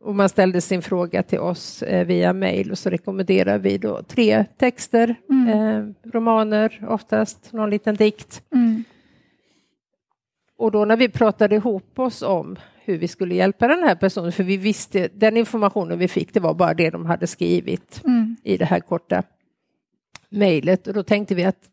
och 0.00 0.14
man 0.14 0.28
ställde 0.28 0.60
sin 0.60 0.82
fråga 0.82 1.22
till 1.22 1.38
oss 1.38 1.82
eh, 1.82 2.06
via 2.06 2.32
mail 2.32 2.70
och 2.70 2.78
så 2.78 2.90
rekommenderar 2.90 3.58
vi 3.58 3.78
då 3.78 4.02
tre 4.02 4.44
texter, 4.58 5.14
mm. 5.30 5.49
eh, 5.49 6.10
romaner 6.12 6.87
oftast, 6.88 7.52
någon 7.52 7.70
liten 7.70 7.94
dikt. 7.94 8.42
Mm. 8.54 8.84
Och 10.56 10.70
då 10.70 10.84
när 10.84 10.96
vi 10.96 11.08
pratade 11.08 11.56
ihop 11.56 11.99
oss 11.99 12.22
om 12.22 12.56
hur 12.90 12.99
vi 12.99 13.09
skulle 13.09 13.35
hjälpa 13.35 13.68
den 13.68 13.82
här 13.82 13.94
personen, 13.94 14.32
för 14.32 14.44
vi 14.44 14.56
visste, 14.56 15.09
den 15.14 15.37
informationen 15.37 15.99
vi 15.99 16.09
fick, 16.09 16.35
det 16.35 16.40
var 16.40 16.54
bara 16.54 16.75
det 16.75 16.90
de 16.90 17.06
hade 17.06 17.26
skrivit 17.26 18.02
mm. 18.04 18.37
i 18.44 18.56
det 18.56 18.64
här 18.64 18.80
korta 18.80 19.23
mejlet 20.30 20.87
och 20.87 20.94
då 20.94 21.02
tänkte 21.02 21.35
vi 21.35 21.44
att 21.44 21.70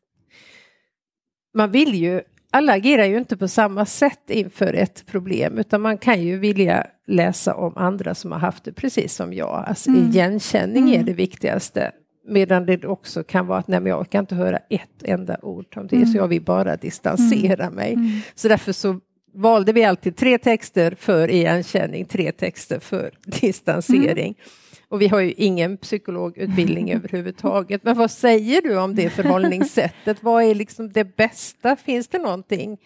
man 1.53 1.71
vill 1.71 1.95
ju, 1.95 2.21
alla 2.51 2.74
agerar 2.74 3.05
ju 3.05 3.17
inte 3.17 3.38
på 3.38 3.47
samma 3.47 3.86
sätt 3.86 4.29
inför 4.29 4.74
ett 4.74 5.05
problem 5.05 5.57
utan 5.57 5.81
man 5.81 5.97
kan 5.97 6.21
ju 6.21 6.38
vilja 6.38 6.88
läsa 7.07 7.55
om 7.55 7.77
andra 7.77 8.15
som 8.15 8.31
har 8.31 8.39
haft 8.39 8.63
det 8.63 8.74
precis 8.74 9.15
som 9.15 9.33
jag. 9.33 9.63
Alltså 9.67 9.89
mm. 9.89 10.09
igenkänning 10.09 10.83
mm. 10.83 11.00
är 11.00 11.03
det 11.03 11.13
viktigaste. 11.13 11.91
Medan 12.27 12.65
det 12.65 12.86
också 12.86 13.24
kan 13.24 13.47
vara 13.47 13.59
att 13.59 13.67
nej, 13.67 13.79
men 13.79 13.89
jag 13.89 14.09
kan 14.09 14.19
inte 14.19 14.36
höra 14.36 14.57
ett 14.57 15.03
enda 15.03 15.38
ord 15.41 15.65
om 15.75 15.88
det 15.88 15.95
mm. 15.95 16.07
så 16.07 16.17
jag 16.17 16.27
vill 16.27 16.41
bara 16.41 16.77
distansera 16.77 17.63
mm. 17.63 17.75
mig. 17.75 17.93
Mm. 17.93 18.19
Så 18.36 18.47
därför 18.47 18.71
så 18.71 19.00
valde 19.34 19.74
vi 19.74 19.84
alltid 19.84 20.15
tre 20.15 20.38
texter 20.38 20.96
för 21.00 21.29
igenkänning, 21.29 22.05
tre 22.05 22.31
texter 22.31 22.79
för 22.79 23.12
distansering. 23.25 24.36
Mm. 24.38 24.50
Och 24.89 25.01
vi 25.01 25.07
har 25.07 25.19
ju 25.19 25.31
ingen 25.31 25.77
psykologutbildning 25.77 26.91
överhuvudtaget. 26.91 27.84
Men 27.84 27.98
vad 27.98 28.12
säger 28.12 28.62
du 28.62 28.77
om 28.77 28.96
det 28.96 29.10
förhållningssättet? 29.10 30.24
Vad 30.24 30.43
är 30.43 30.55
liksom 30.55 30.91
det 30.91 31.15
bästa? 31.15 31.75
Finns 31.75 32.07
det 32.07 32.19
någonting 32.19 32.77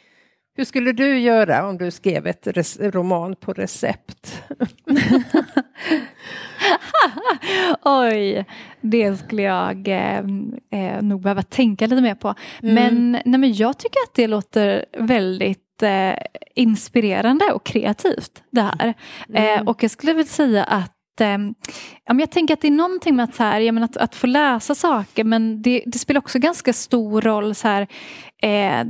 Hur 0.55 0.65
skulle 0.65 0.91
du 0.91 1.19
göra 1.19 1.67
om 1.67 1.77
du 1.77 1.91
skrev 1.91 2.27
ett 2.27 2.47
roman 2.79 3.35
på 3.35 3.53
recept? 3.53 4.43
Oj, 7.83 8.45
det 8.81 9.17
skulle 9.17 9.41
jag 9.41 9.87
eh, 9.87 10.23
eh, 10.71 11.01
nog 11.01 11.21
behöva 11.21 11.41
tänka 11.41 11.87
lite 11.87 12.01
mer 12.01 12.15
på. 12.15 12.35
Mm. 12.63 12.75
Men, 12.75 13.11
nej, 13.11 13.39
men 13.39 13.53
jag 13.53 13.77
tycker 13.77 13.99
att 14.07 14.15
det 14.15 14.27
låter 14.27 14.85
väldigt 14.97 15.70
inspirerande 16.55 17.51
och 17.51 17.63
kreativt 17.63 18.43
det 18.51 18.61
här. 18.61 18.93
Mm. 19.29 19.59
Eh, 19.59 19.67
och 19.67 19.83
jag 19.83 19.91
skulle 19.91 20.13
vilja 20.13 20.31
säga 20.31 20.63
att 20.63 21.21
eh, 21.21 21.37
jag 22.05 22.31
tänker 22.31 22.53
att 22.53 22.61
det 22.61 22.67
är 22.67 22.71
någonting 22.71 23.15
med 23.15 23.23
att, 23.23 23.35
så 23.35 23.43
här, 23.43 23.59
jag 23.59 23.73
menar, 23.73 23.85
att, 23.85 23.97
att 23.97 24.15
få 24.15 24.27
läsa 24.27 24.75
saker 24.75 25.23
men 25.23 25.61
det, 25.61 25.83
det 25.85 25.99
spelar 25.99 26.19
också 26.19 26.39
ganska 26.39 26.73
stor 26.73 27.21
roll 27.21 27.55
så 27.55 27.67
här, 27.67 27.87
eh, 28.41 28.85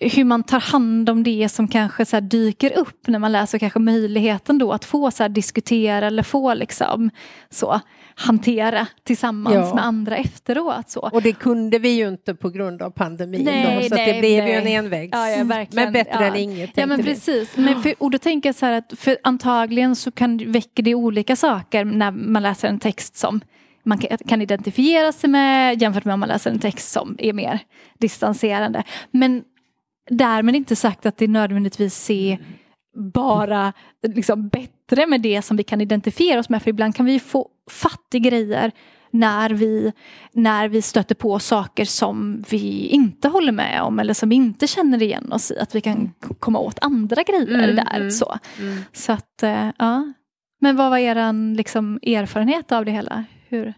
hur 0.00 0.24
man 0.24 0.42
tar 0.42 0.60
hand 0.60 1.10
om 1.10 1.22
det 1.22 1.48
som 1.48 1.68
kanske 1.68 2.04
så 2.04 2.20
dyker 2.20 2.78
upp 2.78 3.06
när 3.06 3.18
man 3.18 3.32
läser 3.32 3.58
kanske 3.58 3.78
möjligheten 3.78 4.58
då 4.58 4.72
att 4.72 4.84
få 4.84 5.10
så 5.10 5.28
diskutera 5.28 6.06
eller 6.06 6.22
få 6.22 6.54
liksom 6.54 7.10
så 7.50 7.80
hantera 8.18 8.86
tillsammans 9.04 9.54
ja. 9.54 9.74
med 9.74 9.84
andra 9.84 10.16
efteråt. 10.16 10.90
Så. 10.90 11.00
Och 11.00 11.22
det 11.22 11.32
kunde 11.32 11.78
vi 11.78 11.88
ju 11.88 12.08
inte 12.08 12.34
på 12.34 12.50
grund 12.50 12.82
av 12.82 12.90
pandemin 12.90 13.44
nej, 13.44 13.82
då, 13.82 13.88
så 13.88 13.94
nej, 13.94 14.12
det 14.12 14.20
blev 14.20 14.44
nej. 14.44 14.52
ju 14.52 14.58
en 14.58 14.66
envägs. 14.66 15.10
Ja, 15.12 15.30
ja, 15.30 15.44
men 15.72 15.92
bättre 15.92 16.26
än 16.26 16.36
inget. 16.36 16.70
Ja 16.74 16.86
men 16.86 17.02
precis. 17.04 17.56
Men 17.56 17.82
för, 17.82 17.94
och 17.98 18.10
då 18.10 18.18
tänker 18.18 18.48
jag 18.48 18.56
så 18.56 18.66
här 18.66 18.72
att 18.72 18.92
för 18.96 19.18
antagligen 19.22 19.96
så 19.96 20.10
kan, 20.10 20.52
väcker 20.52 20.82
det 20.82 20.94
olika 20.94 21.36
saker 21.36 21.84
när 21.84 22.10
man 22.10 22.42
läser 22.42 22.68
en 22.68 22.78
text 22.78 23.16
som 23.16 23.40
man 23.82 23.98
kan 23.98 24.42
identifiera 24.42 25.12
sig 25.12 25.30
med 25.30 25.82
jämfört 25.82 26.04
med 26.04 26.14
om 26.14 26.20
man 26.20 26.28
läser 26.28 26.50
en 26.50 26.58
text 26.58 26.92
som 26.92 27.16
är 27.18 27.32
mer 27.32 27.58
distanserande. 27.98 28.82
Men 29.10 29.44
därmed 30.10 30.56
inte 30.56 30.76
sagt 30.76 31.06
att 31.06 31.18
det 31.18 31.28
nödvändigtvis 31.28 31.94
ser 31.94 32.38
bara 33.12 33.72
liksom 34.02 34.48
bättre 34.48 35.06
med 35.06 35.20
det 35.20 35.42
som 35.42 35.56
vi 35.56 35.62
kan 35.62 35.80
identifiera 35.80 36.40
oss 36.40 36.48
med. 36.48 36.62
För 36.62 36.70
ibland 36.70 36.96
kan 36.96 37.06
vi 37.06 37.20
få 37.20 37.48
fatt 37.70 38.14
i 38.14 38.18
grejer 38.18 38.72
när 39.10 39.50
vi, 39.50 39.92
när 40.32 40.68
vi 40.68 40.82
stöter 40.82 41.14
på 41.14 41.38
saker 41.38 41.84
som 41.84 42.44
vi 42.50 42.86
inte 42.86 43.28
håller 43.28 43.52
med 43.52 43.82
om 43.82 43.98
eller 43.98 44.14
som 44.14 44.28
vi 44.28 44.34
inte 44.34 44.66
känner 44.66 45.02
igen 45.02 45.32
oss 45.32 45.50
i. 45.50 45.58
Att 45.58 45.74
vi 45.74 45.80
kan 45.80 46.12
komma 46.38 46.58
åt 46.58 46.78
andra 46.80 47.22
grejer 47.22 47.64
mm, 47.64 47.76
där. 47.76 47.96
Mm, 47.96 48.10
så. 48.10 48.38
Mm. 48.58 48.78
så 48.92 49.12
att, 49.12 49.42
eh, 49.42 49.68
ja. 49.78 50.12
Men 50.60 50.76
vad 50.76 50.90
var 50.90 50.98
er 50.98 51.54
liksom, 51.56 51.98
erfarenhet 52.02 52.72
av 52.72 52.84
det 52.84 52.90
hela? 52.90 53.24
Hur? 53.48 53.74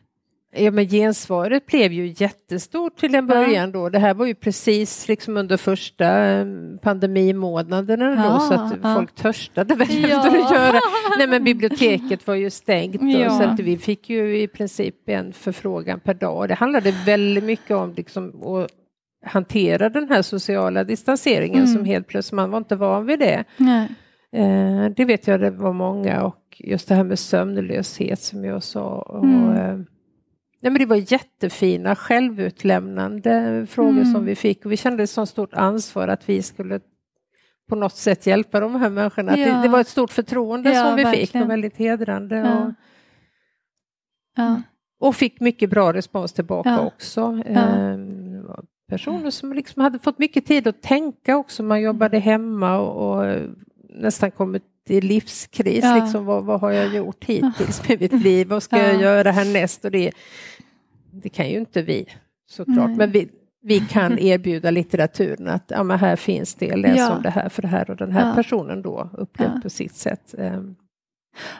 Ja 0.57 0.71
men 0.71 0.89
gensvaret 0.89 1.67
blev 1.67 1.93
ju 1.93 2.15
jättestort 2.17 2.97
till 2.97 3.15
en 3.15 3.27
början 3.27 3.73
då. 3.73 3.89
Det 3.89 3.99
här 3.99 4.15
var 4.15 4.27
ju 4.27 4.35
precis 4.35 5.09
liksom 5.09 5.37
under 5.37 5.57
första 5.57 6.07
mm, 6.07 6.79
pandemimånaderna 6.79 8.25
ja, 8.25 8.33
då 8.33 8.41
så 8.41 8.55
att 8.55 8.73
ja. 8.83 8.95
folk 8.95 9.15
törstade 9.15 9.75
väl 9.75 9.89
ja. 9.91 10.09
efter 10.09 10.39
att 10.39 10.51
göra. 10.53 10.81
Nej 11.19 11.27
men 11.27 11.45
biblioteket 11.45 12.27
var 12.27 12.35
ju 12.35 12.51
stängt 12.51 13.01
då, 13.01 13.31
så 13.31 13.43
att 13.43 13.61
vi 13.61 13.79
fick 13.79 14.11
ju 14.11 14.43
i 14.43 14.49
princip 14.49 15.09
en 15.09 15.33
förfrågan 15.33 16.01
per 16.01 16.15
dag. 16.15 16.49
Det 16.49 16.55
handlade 16.55 16.95
väldigt 17.07 17.45
mycket 17.45 17.77
om 17.77 17.95
liksom 17.97 18.43
att 18.43 18.71
hantera 19.27 19.89
den 19.89 20.09
här 20.09 20.23
sociala 20.23 20.85
distanseringen 20.85 21.65
mm. 21.65 21.75
som 21.75 21.85
helt 21.85 22.07
plötsligt, 22.07 22.37
man 22.37 22.51
var 22.51 22.59
inte 22.59 22.77
van 22.77 23.07
vid 23.07 23.19
det. 23.19 23.45
Eh, 24.33 24.91
det 24.97 25.05
vet 25.05 25.27
jag 25.27 25.41
det 25.41 25.51
var 25.51 25.73
många 25.73 26.23
och 26.23 26.57
just 26.59 26.89
det 26.89 26.95
här 26.95 27.05
med 27.05 27.19
sömnlöshet 27.19 28.21
som 28.21 28.45
jag 28.45 28.63
sa. 28.63 28.89
Och, 28.89 29.25
mm. 29.25 29.87
Nej, 30.61 30.73
men 30.73 30.81
det 30.81 30.87
var 30.87 31.13
jättefina 31.13 31.97
självutlämnande 31.97 33.67
frågor 33.71 33.91
mm. 33.91 34.13
som 34.13 34.25
vi 34.25 34.35
fick 34.37 34.65
och 34.65 34.73
vi 34.73 34.77
kände 34.77 35.03
ett 35.03 35.11
så 35.11 35.27
stort 35.27 35.55
ansvar 35.55 36.09
att 36.09 36.29
vi 36.29 36.43
skulle 36.43 36.81
på 37.69 37.77
något 37.77 37.97
sätt 37.97 38.27
hjälpa 38.27 38.61
de 38.61 38.75
här 38.75 38.91
människorna. 38.91 39.39
Ja. 39.39 39.55
Det, 39.55 39.63
det, 39.63 39.69
var 39.69 39.81
ett 39.81 39.89
stort 39.89 40.11
förtroende 40.11 40.73
ja, 40.73 40.85
som 40.85 40.97
vi 40.97 41.05
verkligen. 41.05 41.27
fick 41.27 41.43
och 41.43 41.51
väldigt 41.51 41.77
hedrande. 41.77 42.37
Ja. 42.37 42.65
Och, 42.65 42.73
ja. 44.37 44.63
och 45.01 45.17
fick 45.17 45.41
mycket 45.41 45.71
bra 45.71 45.93
respons 45.93 46.33
tillbaka 46.33 46.81
också. 46.81 47.43
Ehm, 47.47 48.47
personer 48.89 49.31
som 49.31 49.53
liksom 49.53 49.83
hade 49.83 49.99
fått 49.99 50.19
mycket 50.19 50.47
tid 50.47 50.67
att 50.67 50.83
tänka 50.83 51.37
också. 51.37 51.63
Man 51.63 51.81
jobbade 51.81 52.19
hemma 52.19 52.79
och, 52.79 53.19
och 53.19 53.41
nästan 53.99 54.31
kommit 54.31 54.63
i 54.89 55.01
livskris. 55.01 55.85
Ja. 55.85 56.03
Liksom, 56.03 56.25
vad, 56.25 56.45
vad, 56.45 56.61
har 56.61 56.71
jag 56.71 56.95
gjort 56.95 57.25
hittills 57.25 57.89
med 57.89 58.01
mitt 58.01 58.13
liv? 58.25 58.49
Vad 58.49 58.63
ska 58.63 58.79
ja. 58.79 58.85
jag 58.85 59.03
göra 59.03 59.31
härnäst? 59.31 59.85
Och 59.85 59.91
det, 59.91 60.13
det 61.11 61.29
kan 61.29 61.49
ju 61.49 61.59
inte 61.59 61.83
vi 61.83 62.07
såklart. 62.51 62.89
Nej. 62.89 62.97
Men 62.97 63.11
vi, 63.11 63.29
vi 63.63 63.81
kan 63.81 64.19
erbjuda 64.19 64.71
litteraturen 64.71 65.49
att 65.49 65.65
ja, 65.69 65.83
men 65.83 65.99
här 65.99 66.17
finns 66.17 66.55
det, 66.55 66.77
läs 66.77 66.99
ja. 66.99 67.17
om 67.17 67.23
det 67.23 67.31
här 67.31 67.49
för 67.49 67.63
det 67.63 67.69
här 67.69 67.91
och 67.91 67.97
den 67.97 68.13
här 68.13 68.29
ja. 68.29 68.35
personen 68.35 68.83
då 68.83 69.11
upplevt 69.13 69.63
på 69.63 69.71
sitt 69.71 69.95
sätt. 69.95 70.35
Ehm. 70.39 70.77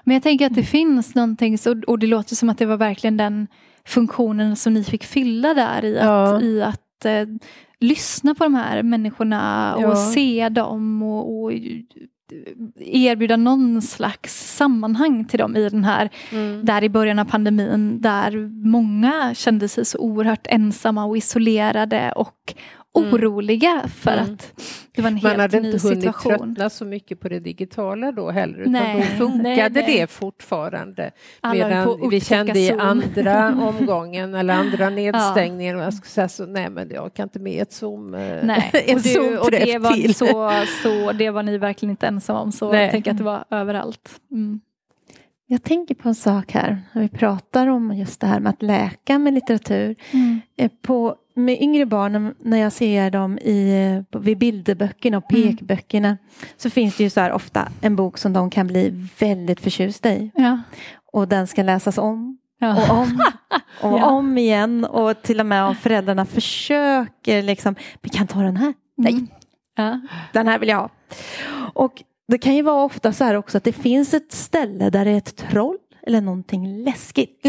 Men 0.05 0.15
jag 0.15 0.23
tänker 0.23 0.47
att 0.47 0.55
det 0.55 0.63
finns 0.63 1.15
någonting, 1.15 1.59
och 1.87 1.99
det 1.99 2.07
låter 2.07 2.37
som 2.37 2.49
att 2.49 2.59
det 2.59 2.67
var 2.67 2.77
verkligen 2.77 3.17
den 3.17 3.47
funktionen 3.85 4.57
som 4.57 4.75
ni 4.75 4.85
fick 4.85 5.05
fylla 5.05 5.55
där 5.55 5.85
i 5.85 5.99
att, 5.99 6.43
i 6.43 6.63
att 6.63 7.05
eh, 7.05 7.27
lyssna 7.81 8.35
på 8.35 8.45
de 8.45 8.55
här 8.55 8.83
människorna 8.83 9.75
och 9.77 9.99
se 9.99 10.49
dem 10.49 11.03
och, 11.03 11.43
och 11.43 11.53
erbjuda 12.79 13.37
någon 13.37 13.83
slags 13.83 14.57
sammanhang 14.57 15.25
till 15.25 15.39
dem 15.39 15.57
i 15.57 15.69
den 15.69 15.85
här, 15.85 16.11
mm. 16.33 16.65
där 16.65 16.85
i 16.85 16.89
början 16.89 17.19
av 17.19 17.25
pandemin, 17.25 18.01
där 18.01 18.51
många 18.67 19.35
kände 19.35 19.69
sig 19.69 19.85
så 19.85 19.99
oerhört 19.99 20.47
ensamma 20.47 21.05
och 21.05 21.17
isolerade 21.17 22.13
och 22.13 22.55
mm. 22.99 23.15
oroliga 23.15 23.83
för 23.95 24.13
mm. 24.13 24.25
att 24.25 24.63
det 24.99 25.03
var 25.03 25.11
en 25.11 25.17
helt 25.17 25.23
ny 25.23 25.29
situation. 25.29 25.31
Man 25.31 25.41
hade 25.41 25.57
inte 25.57 25.89
hunnit 25.89 26.19
tröttna 26.23 26.71
så 26.71 26.85
mycket 26.85 27.21
på 27.21 27.29
det 27.29 27.41
digitala 27.41 28.13
då 28.13 28.31
heller, 28.31 28.59
utan 28.59 28.73
nej, 28.73 28.97
då 28.97 29.25
funkade 29.25 29.43
nej, 29.43 29.71
nej. 29.71 29.85
det 29.87 30.07
fortfarande. 30.07 31.11
Medan 31.53 32.11
vi 32.11 32.21
kände 32.21 32.59
i 32.59 32.71
andra 32.71 33.49
omgången 33.69 34.35
eller 34.35 34.55
andra 34.55 34.91
nedstängningen, 34.91 35.79
ja. 35.79 35.85
jag 35.85 35.95
skulle 35.95 36.09
säga 36.09 36.29
så, 36.29 36.47
nej 36.47 36.71
men 36.71 36.91
jag 36.91 37.15
kan 37.15 37.23
inte 37.23 37.39
med 37.39 37.63
ett 37.63 37.73
Zoom, 37.73 38.15
eh, 38.15 38.37
nej. 38.43 38.71
en 38.87 38.97
och, 38.97 39.03
du, 39.03 39.39
och 39.39 39.51
det 39.51 39.79
var 39.79 39.93
till. 39.93 40.15
Så, 40.15 40.53
så, 40.83 41.13
det 41.13 41.31
var 41.31 41.43
ni 41.43 41.59
verkligen 41.59 41.91
inte 41.91 42.07
ensamma 42.07 42.41
om, 42.41 42.53
så 42.53 42.73
nej. 42.73 42.83
jag 42.83 42.91
tänker 42.91 43.11
att 43.11 43.19
det 43.19 43.25
var 43.25 43.45
överallt. 43.51 44.21
Mm. 44.31 44.61
Jag 45.51 45.63
tänker 45.63 45.95
på 45.95 46.09
en 46.09 46.15
sak 46.15 46.53
här, 46.53 46.83
när 46.93 47.03
vi 47.03 47.09
pratar 47.09 47.67
om 47.67 47.97
just 47.97 48.21
det 48.21 48.27
här 48.27 48.41
med 48.41 48.51
att 48.51 48.63
läka 48.63 49.19
med 49.19 49.35
litteratur. 49.35 49.97
Mm. 50.13 50.41
Eh, 50.57 50.71
på 50.83 51.17
med 51.39 51.63
yngre 51.63 51.87
barn, 51.87 52.35
när 52.39 52.59
jag 52.59 52.73
ser 52.73 53.11
dem 53.11 53.39
i, 53.39 54.05
vid 54.21 54.39
bilderböckerna 54.39 55.19
och 55.19 55.33
mm. 55.33 55.57
pekböckerna 55.57 56.09
mm. 56.09 56.19
så 56.57 56.71
finns 56.71 56.97
det 56.97 57.03
ju 57.03 57.11
så 57.11 57.21
här 57.21 57.33
ofta 57.33 57.69
en 57.81 57.97
bok 57.97 58.19
som 58.19 58.33
de 58.33 58.51
kan 58.51 58.67
bli 58.67 59.09
väldigt 59.19 59.61
förtjusta 59.61 60.11
i. 60.11 60.31
Ja. 60.35 60.63
Och 61.13 61.29
den 61.29 61.47
ska 61.47 61.63
läsas 61.63 61.99
om 61.99 62.39
ja. 62.59 62.83
och 62.83 62.99
om 62.99 63.23
och 63.83 63.99
ja. 63.99 64.07
om 64.07 64.39
igen 64.39 64.85
och 64.85 65.23
till 65.23 65.41
och 65.41 65.47
med 65.47 65.65
om 65.65 65.77
föräldrarna 65.77 66.25
försöker 66.25 67.43
liksom, 67.43 67.75
vi 68.03 68.09
kan 68.09 68.27
ta 68.27 68.39
den 68.39 68.57
här. 68.57 68.75
Nej, 68.97 69.27
mm. 69.79 70.09
den 70.33 70.49
här 70.49 70.59
vill 70.59 70.69
jag 70.69 70.77
ha. 70.77 70.91
Och 71.75 72.03
det 72.29 72.39
kan 72.39 72.55
ju 72.55 72.63
vara 72.63 72.85
ofta 72.85 73.13
så 73.13 73.25
här 73.25 73.35
också 73.35 73.59
att 73.59 73.65
det 73.65 73.73
finns 73.73 74.15
ett 74.15 74.33
ställe 74.33 74.91
där 74.91 75.05
det 75.05 75.11
är 75.11 75.19
ett 75.19 75.37
troll 75.37 75.79
eller 76.03 76.21
någonting 76.21 76.85
läskigt. 76.85 77.41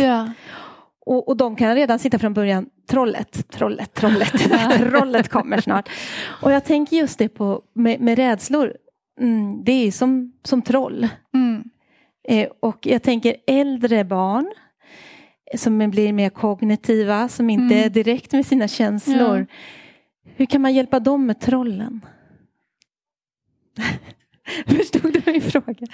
Och, 1.06 1.28
och 1.28 1.38
de 1.38 1.56
kan 1.56 1.76
redan 1.76 2.00
sitta 2.00 2.20
från 2.20 2.34
början, 2.34 2.70
trollet, 2.90 3.50
trollet, 3.50 3.94
trollet, 3.94 4.34
trollet 4.78 5.30
kommer 5.30 5.62
snart. 5.62 5.90
Och 6.42 6.52
jag 6.52 6.66
tänker 6.66 6.98
just 6.98 7.20
det 7.20 7.30
på 7.30 7.62
med, 7.74 8.00
med 8.02 8.18
rädslor, 8.18 8.74
mm, 9.20 9.64
det 9.64 9.72
är 9.72 9.92
som, 9.92 10.34
som 10.44 10.62
troll. 10.62 11.08
Mm. 11.34 11.64
Eh, 12.28 12.50
och 12.60 12.88
jag 12.88 13.04
tänker 13.04 13.36
äldre 13.48 14.04
barn 14.04 14.54
som 15.58 15.90
blir 15.90 16.14
mer 16.14 16.30
kognitiva, 16.30 17.30
som 17.30 17.50
inte 17.50 17.76
mm. 17.76 17.86
är 17.86 17.90
direkt 17.90 18.32
med 18.32 18.46
sina 18.46 18.68
känslor. 18.68 19.38
Ja. 19.38 19.56
Hur 20.36 20.46
kan 20.46 20.62
man 20.62 20.74
hjälpa 20.74 21.00
dem 21.00 21.26
med 21.26 21.40
trollen? 21.40 22.06
Förstod 24.66 25.14
du 25.14 25.32
min 25.32 25.42
fråga? 25.42 25.88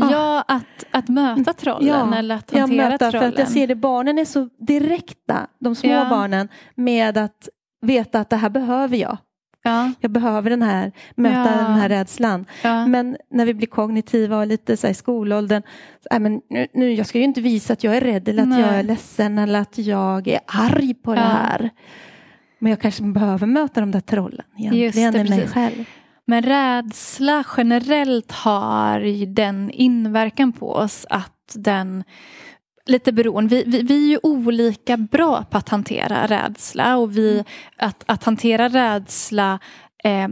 Ja, 0.00 0.44
att, 0.48 0.84
att 0.90 1.08
möta 1.08 1.52
trollen 1.52 1.88
ja, 1.88 2.16
eller 2.16 2.34
att 2.34 2.50
hantera 2.50 2.82
jag 2.82 2.90
möta, 2.90 3.10
trollen. 3.10 3.32
För 3.32 3.32
att 3.32 3.38
jag 3.38 3.48
ser 3.48 3.66
det, 3.66 3.74
barnen 3.74 4.18
är 4.18 4.24
så 4.24 4.48
direkta, 4.58 5.46
de 5.58 5.74
små 5.74 5.90
ja. 5.90 6.06
barnen, 6.10 6.48
med 6.74 7.18
att 7.18 7.48
veta 7.82 8.20
att 8.20 8.30
det 8.30 8.36
här 8.36 8.50
behöver 8.50 8.96
jag. 8.96 9.18
Ja. 9.66 9.92
Jag 10.00 10.10
behöver 10.10 10.50
den 10.50 10.62
här, 10.62 10.92
möta 11.14 11.56
den 11.56 11.74
här 11.74 11.88
rädslan. 11.88 12.46
Men 12.62 13.16
när 13.30 13.46
vi 13.46 13.54
blir 13.54 13.66
kognitiva 13.66 14.38
och 14.38 14.46
lite 14.46 14.76
så 14.76 14.86
i 14.86 14.94
skolåldern, 14.94 15.62
äh, 16.10 16.18
men 16.18 16.40
nu, 16.50 16.66
nu, 16.74 16.92
jag 16.92 17.06
ska 17.06 17.18
ju 17.18 17.24
inte 17.24 17.40
visa 17.40 17.72
att 17.72 17.84
jag 17.84 17.96
är 17.96 18.00
rädd 18.00 18.28
eller 18.28 18.42
att 18.42 18.48
Nej. 18.48 18.60
jag 18.60 18.74
är 18.74 18.82
ledsen 18.82 19.38
eller 19.38 19.60
att 19.60 19.78
jag 19.78 20.28
är 20.28 20.40
arg 20.46 20.94
på 20.94 21.14
det 21.14 21.20
här. 21.20 21.70
Men 22.58 22.70
jag 22.70 22.80
kanske 22.80 23.02
behöver 23.02 23.46
möta 23.46 23.80
de 23.80 23.90
där 23.90 24.00
trollen 24.00 24.46
egentligen 24.58 25.12
det, 25.12 25.20
i 25.20 25.28
mig 25.28 25.48
själv. 25.48 25.84
Men 26.26 26.42
rädsla 26.42 27.44
generellt 27.56 28.32
har 28.32 29.26
den 29.26 29.70
inverkan 29.70 30.52
på 30.52 30.72
oss 30.72 31.06
att 31.10 31.52
den 31.54 32.04
lite 32.86 33.12
beroende. 33.12 33.56
Vi, 33.56 33.64
vi, 33.66 33.82
vi, 33.82 34.04
är 34.04 34.10
ju 34.10 34.18
olika 34.22 34.96
bra 34.96 35.44
på 35.50 35.58
att 35.58 35.68
hantera 35.68 36.26
rädsla 36.26 36.96
och 36.96 37.16
vi, 37.16 37.44
att, 37.76 38.04
att 38.06 38.24
hantera 38.24 38.68
rädsla 38.68 39.58
eh, 40.04 40.28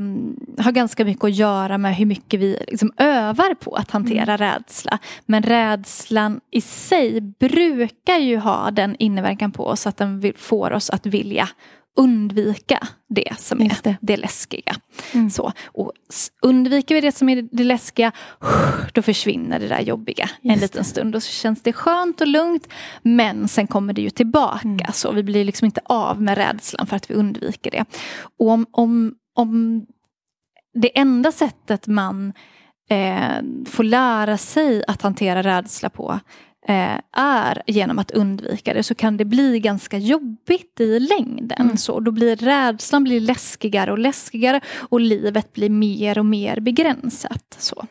har 0.59 0.73
ganska 0.73 1.05
mycket 1.05 1.25
att 1.25 1.35
göra 1.35 1.79
med 1.79 1.97
hur 1.97 2.07
mycket 2.07 2.41
vi 2.41 2.59
liksom 2.69 2.93
övar 2.97 3.55
på 3.55 3.75
att 3.75 3.91
hantera 3.91 4.35
mm. 4.35 4.39
rädsla. 4.39 4.99
Men 5.27 5.43
rädslan 5.43 6.41
i 6.51 6.61
sig 6.61 7.21
brukar 7.21 8.19
ju 8.19 8.37
ha 8.37 8.71
den 8.71 8.97
inverkan 8.99 9.53
på 9.53 9.67
oss 9.67 9.87
att 9.87 9.97
den 9.97 10.33
får 10.37 10.73
oss 10.73 10.91
att 10.91 11.07
vilja 11.07 11.49
undvika 11.97 12.89
det 13.09 13.35
som 13.39 13.63
är 13.63 13.79
det. 13.83 13.97
det 14.01 14.17
läskiga. 14.17 14.77
Mm. 15.13 15.31
Så, 15.31 15.53
och 15.65 15.93
undviker 16.43 16.95
vi 16.95 17.01
det 17.01 17.13
som 17.13 17.29
är 17.29 17.49
det 17.53 17.65
läskiga, 17.65 18.13
då 18.93 19.03
försvinner 19.03 19.61
det 19.61 19.69
där 19.69 19.81
jobbiga 19.81 20.31
Just 20.43 20.57
en 20.57 20.61
liten 20.61 20.83
det. 20.83 20.89
stund. 20.89 21.15
Och 21.17 21.23
så 21.23 21.33
känns 21.33 21.63
det 21.63 21.73
skönt 21.73 22.21
och 22.21 22.27
lugnt. 22.27 22.69
Men 23.03 23.49
sen 23.49 23.67
kommer 23.67 23.93
det 23.93 24.03
ju 24.03 24.11
tillbaka. 24.11 24.69
Mm. 24.69 24.93
Så 24.93 25.13
vi 25.13 25.23
blir 25.23 25.45
liksom 25.45 25.67
inte 25.67 25.81
av 25.85 26.23
med 26.23 26.39
rädslan 26.39 26.87
för 26.87 26.97
att 26.97 27.11
vi 27.11 27.15
undviker 27.15 27.71
det. 27.71 27.85
Och 28.39 28.49
om, 28.49 28.67
om, 28.71 29.15
om 29.35 29.87
det 30.75 30.99
enda 30.99 31.33
sättet 31.33 31.87
man 31.87 32.33
eh, 32.91 33.43
får 33.67 33.85
lära 33.85 34.39
sig 34.39 34.85
att 34.89 35.03
hantera 35.03 35.43
rädsla 35.43 35.91
på 35.91 36.21
är 37.13 37.63
genom 37.67 37.99
att 37.99 38.11
undvika 38.11 38.75
det 38.75 38.83
så 38.83 38.95
kan 38.95 39.17
det 39.17 39.25
bli 39.25 39.61
ganska 39.61 39.99
jobbigt 39.99 40.81
i 40.81 41.01
längden. 41.01 41.61
Mm. 41.61 41.77
Så 41.77 42.01
då 42.01 42.11
blir 42.11 42.37
rädslan 42.37 43.05
blir 43.05 43.21
läskigare 43.21 43.93
och 43.93 43.99
läskigare 43.99 44.61
och 44.77 45.01
livet 45.01 45.53
blir 45.53 45.71
mer 45.71 46.19
och 46.19 46.27
mer 46.27 46.61
begränsat. 46.61 47.57
Så, 47.59 47.87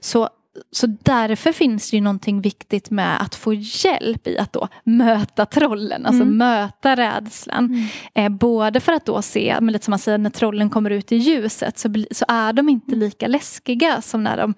så 0.00 0.28
så 0.70 0.86
därför 0.86 1.52
finns 1.52 1.90
det 1.90 1.96
ju 1.96 2.00
någonting 2.00 2.40
viktigt 2.40 2.90
med 2.90 3.22
att 3.22 3.34
få 3.34 3.54
hjälp 3.54 4.26
i 4.26 4.38
att 4.38 4.52
då 4.52 4.68
möta 4.84 5.46
trollen, 5.46 6.06
alltså 6.06 6.22
mm. 6.22 6.36
möta 6.36 6.96
rädslan. 6.96 7.64
Mm. 7.64 7.86
Eh, 8.14 8.38
både 8.38 8.80
för 8.80 8.92
att 8.92 9.06
då 9.06 9.22
se, 9.22 9.56
men 9.60 9.72
lite 9.72 9.84
som 9.84 9.92
man 9.92 9.98
säger, 9.98 10.18
när 10.18 10.30
trollen 10.30 10.70
kommer 10.70 10.90
ut 10.90 11.12
i 11.12 11.16
ljuset 11.16 11.78
så, 11.78 11.94
så 12.10 12.24
är 12.28 12.52
de 12.52 12.68
inte 12.68 12.92
mm. 12.92 13.00
lika 13.00 13.26
läskiga 13.26 14.02
som 14.02 14.24
när 14.24 14.36
de 14.36 14.54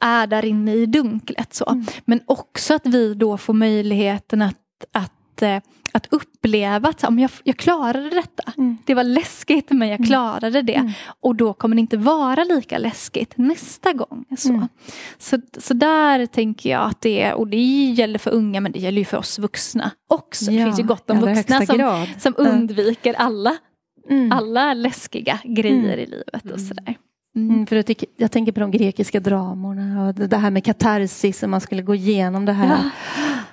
är 0.00 0.26
där 0.26 0.44
inne 0.44 0.74
i 0.74 0.86
dunklet. 0.86 1.54
Så. 1.54 1.68
Mm. 1.68 1.86
Men 2.04 2.20
också 2.26 2.74
att 2.74 2.86
vi 2.86 3.14
då 3.14 3.36
får 3.36 3.54
möjligheten 3.54 4.42
att, 4.42 4.56
att 4.92 5.15
att 5.96 6.06
uppleva 6.10 6.88
att 6.88 7.02
jag, 7.02 7.30
jag 7.44 7.56
klarade 7.56 8.10
detta. 8.10 8.52
Mm. 8.58 8.78
Det 8.84 8.94
var 8.94 9.04
läskigt 9.04 9.70
men 9.70 9.88
jag 9.88 10.00
mm. 10.00 10.06
klarade 10.06 10.62
det. 10.62 10.74
Mm. 10.74 10.92
Och 11.20 11.34
då 11.34 11.52
kommer 11.52 11.76
det 11.76 11.80
inte 11.80 11.96
vara 11.96 12.44
lika 12.44 12.78
läskigt 12.78 13.32
nästa 13.36 13.92
gång. 13.92 14.24
Så, 14.38 14.48
mm. 14.48 14.68
så, 15.18 15.40
så 15.58 15.74
där 15.74 16.26
tänker 16.26 16.70
jag 16.70 16.82
att 16.82 17.00
det 17.00 17.22
är, 17.22 17.34
och 17.34 17.48
det 17.48 17.56
gäller 17.96 18.18
för 18.18 18.30
unga 18.30 18.60
men 18.60 18.72
det 18.72 18.78
gäller 18.78 18.98
ju 18.98 19.04
för 19.04 19.18
oss 19.18 19.38
vuxna 19.38 19.90
också. 20.08 20.44
Ja, 20.44 20.58
det 20.58 20.64
finns 20.64 20.78
ju 20.78 20.84
gott 20.84 21.10
om 21.10 21.20
vuxna 21.20 21.66
som, 21.66 22.06
som 22.18 22.34
undviker 22.36 23.14
alla, 23.14 23.56
mm. 24.10 24.32
alla 24.32 24.74
läskiga 24.74 25.38
grejer 25.44 25.94
mm. 25.94 26.00
i 26.00 26.06
livet 26.06 26.50
och 26.52 26.60
sådär. 26.60 26.96
Mm, 27.36 27.66
för 27.66 27.76
jag, 27.76 27.86
tycker, 27.86 28.08
jag, 28.16 28.32
tänker 28.32 28.52
på 28.52 28.60
de 28.60 28.70
grekiska 28.70 29.20
dramorna 29.20 30.06
och 30.06 30.14
det 30.14 30.36
här 30.36 30.50
med 30.50 30.64
katarsis, 30.64 31.42
om 31.42 31.50
man 31.50 31.60
skulle 31.60 31.82
gå 31.82 31.94
igenom 31.94 32.44
det 32.44 32.52
här. 32.52 32.66
Ja. 32.66 32.90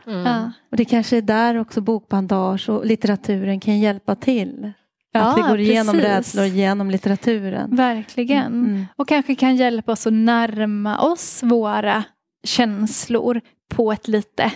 Mm. 0.08 0.26
Ja. 0.26 0.52
Och 0.72 0.78
det 0.78 0.86
kanske 0.86 1.18
är 1.18 1.22
där 1.22 1.58
också 1.58 1.82
bokbandage 1.82 2.70
och 2.70 2.86
litteraturen 2.86 3.60
kan 3.60 3.80
hjälpa 3.80 4.16
till. 4.16 4.74
Ja, 5.12 5.22
att 5.22 5.38
vi 5.38 5.42
går 5.42 5.60
igenom 5.60 5.94
precis. 5.94 6.10
rädslor 6.10 6.46
genom 6.46 6.92
litteraturen. 6.92 7.76
Verkligen. 7.76 8.46
Mm. 8.46 8.86
Och 8.96 9.08
kanske 9.08 9.36
kan 9.36 9.56
hjälpa 9.56 9.92
oss 9.92 10.08
att 10.08 10.14
närma 10.14 11.00
oss 11.00 11.44
våra 11.44 12.04
känslor 12.44 13.42
på 13.70 13.92
ett 13.92 14.08
lite 14.08 14.52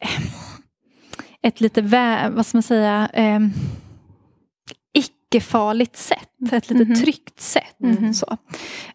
ett 1.42 1.60
lite, 1.60 1.82
vad 2.30 2.46
ska 2.46 2.56
man 2.56 2.62
säga, 2.62 3.08
eh, 3.12 3.40
icke-farligt 5.30 5.96
sätt. 5.96 6.52
Ett 6.52 6.70
lite 6.70 6.82
mm 6.84 6.96
tryggt 6.96 7.40
sätt. 7.40 7.80
Mm 7.82 8.14
Så. 8.14 8.36